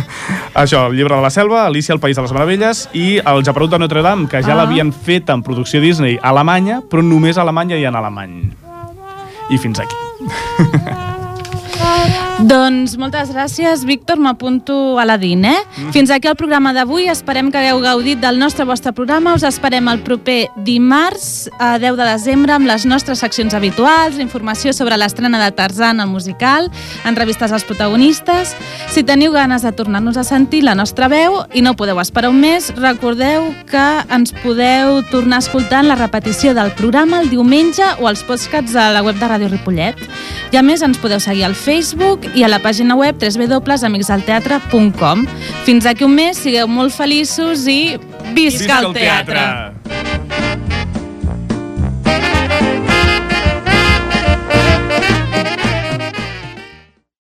Això, 0.63 0.87
el 0.89 0.97
llibre 0.97 1.17
de 1.17 1.23
la 1.23 1.31
selva, 1.35 1.67
Alicia 1.67 1.93
al 1.93 2.01
País 2.01 2.17
de 2.17 2.23
les 2.23 2.33
Meravelles 2.33 2.85
i 2.95 3.19
el 3.19 3.43
Japerut 3.45 3.73
de 3.75 3.81
Notre 3.83 4.03
Dame, 4.07 4.29
que 4.31 4.41
ja 4.43 4.53
Ah. 4.55 4.61
l'havien 4.63 4.93
fet 4.95 5.29
en 5.35 5.43
producció 5.43 5.81
Disney 5.83 6.17
a 6.23 6.31
Alemanya, 6.31 6.81
però 6.89 7.03
només 7.03 7.37
a 7.37 7.43
Alemanya 7.43 7.77
i 7.77 7.85
en 7.85 7.97
alemany. 7.99 8.39
I 9.51 9.59
fins 9.59 9.81
aquí. 9.83 9.97
Doncs 12.43 12.97
moltes 12.99 13.29
gràcies, 13.31 13.85
Víctor, 13.87 14.19
m'apunto 14.19 14.99
a 14.99 15.05
la 15.07 15.15
DIN, 15.23 15.45
eh? 15.47 15.55
Mm. 15.77 15.93
Fins 15.95 16.11
aquí 16.11 16.27
el 16.27 16.35
programa 16.35 16.73
d'avui, 16.75 17.07
esperem 17.07 17.53
que 17.53 17.61
hagueu 17.61 17.79
gaudit 17.79 18.19
del 18.19 18.41
nostre 18.41 18.67
vostre 18.67 18.91
programa, 18.93 19.37
us 19.39 19.45
esperem 19.47 19.87
el 19.87 20.01
proper 20.03 20.49
dimarts, 20.67 21.49
a 21.63 21.79
10 21.79 21.95
de 21.95 22.09
desembre, 22.09 22.57
amb 22.57 22.67
les 22.67 22.87
nostres 22.91 23.23
seccions 23.23 23.55
habituals, 23.55 24.19
informació 24.19 24.73
sobre 24.75 24.99
l'estrena 24.99 25.39
de 25.39 25.53
Tarzan, 25.55 26.03
el 26.03 26.11
musical, 26.11 26.73
entrevistes 27.07 27.55
als 27.55 27.65
protagonistes. 27.65 28.57
Si 28.91 29.07
teniu 29.07 29.33
ganes 29.33 29.63
de 29.63 29.71
tornar-nos 29.71 30.19
a 30.19 30.27
sentir 30.27 30.65
la 30.67 30.75
nostra 30.75 31.07
veu 31.09 31.45
i 31.55 31.63
no 31.63 31.77
podeu 31.79 32.03
esperar 32.03 32.33
un 32.35 32.43
mes, 32.43 32.73
recordeu 32.75 33.47
que 33.71 33.87
ens 34.11 34.35
podeu 34.43 35.05
tornar 35.13 35.39
a 35.39 35.47
escoltar 35.47 35.85
en 35.85 35.93
la 35.93 36.01
repetició 36.03 36.53
del 36.53 36.75
programa 36.75 37.23
el 37.23 37.31
diumenge 37.31 37.87
o 38.01 38.11
als 38.11 38.27
podcasts 38.27 38.75
a 38.75 38.91
la 38.91 39.07
web 39.07 39.23
de 39.23 39.31
Ràdio 39.31 39.55
Ripollet. 39.55 40.03
I 40.51 40.59
a 40.59 40.67
més 40.67 40.83
ens 40.83 40.99
podeu 40.99 41.23
seguir 41.23 41.47
al 41.47 41.55
Facebook 41.55 42.24
i 42.35 42.45
a 42.45 42.49
la 42.49 42.59
pàgina 42.63 42.97
web 42.99 43.15
www.amicsdelteatre.com. 43.21 45.27
Fins 45.65 45.87
aquí 45.87 46.05
un 46.07 46.15
mes, 46.17 46.37
sigueu 46.41 46.67
molt 46.71 46.93
feliços 46.97 47.67
i 47.71 47.99
visca, 48.35 48.79
el 48.81 48.93
teatre! 48.97 49.75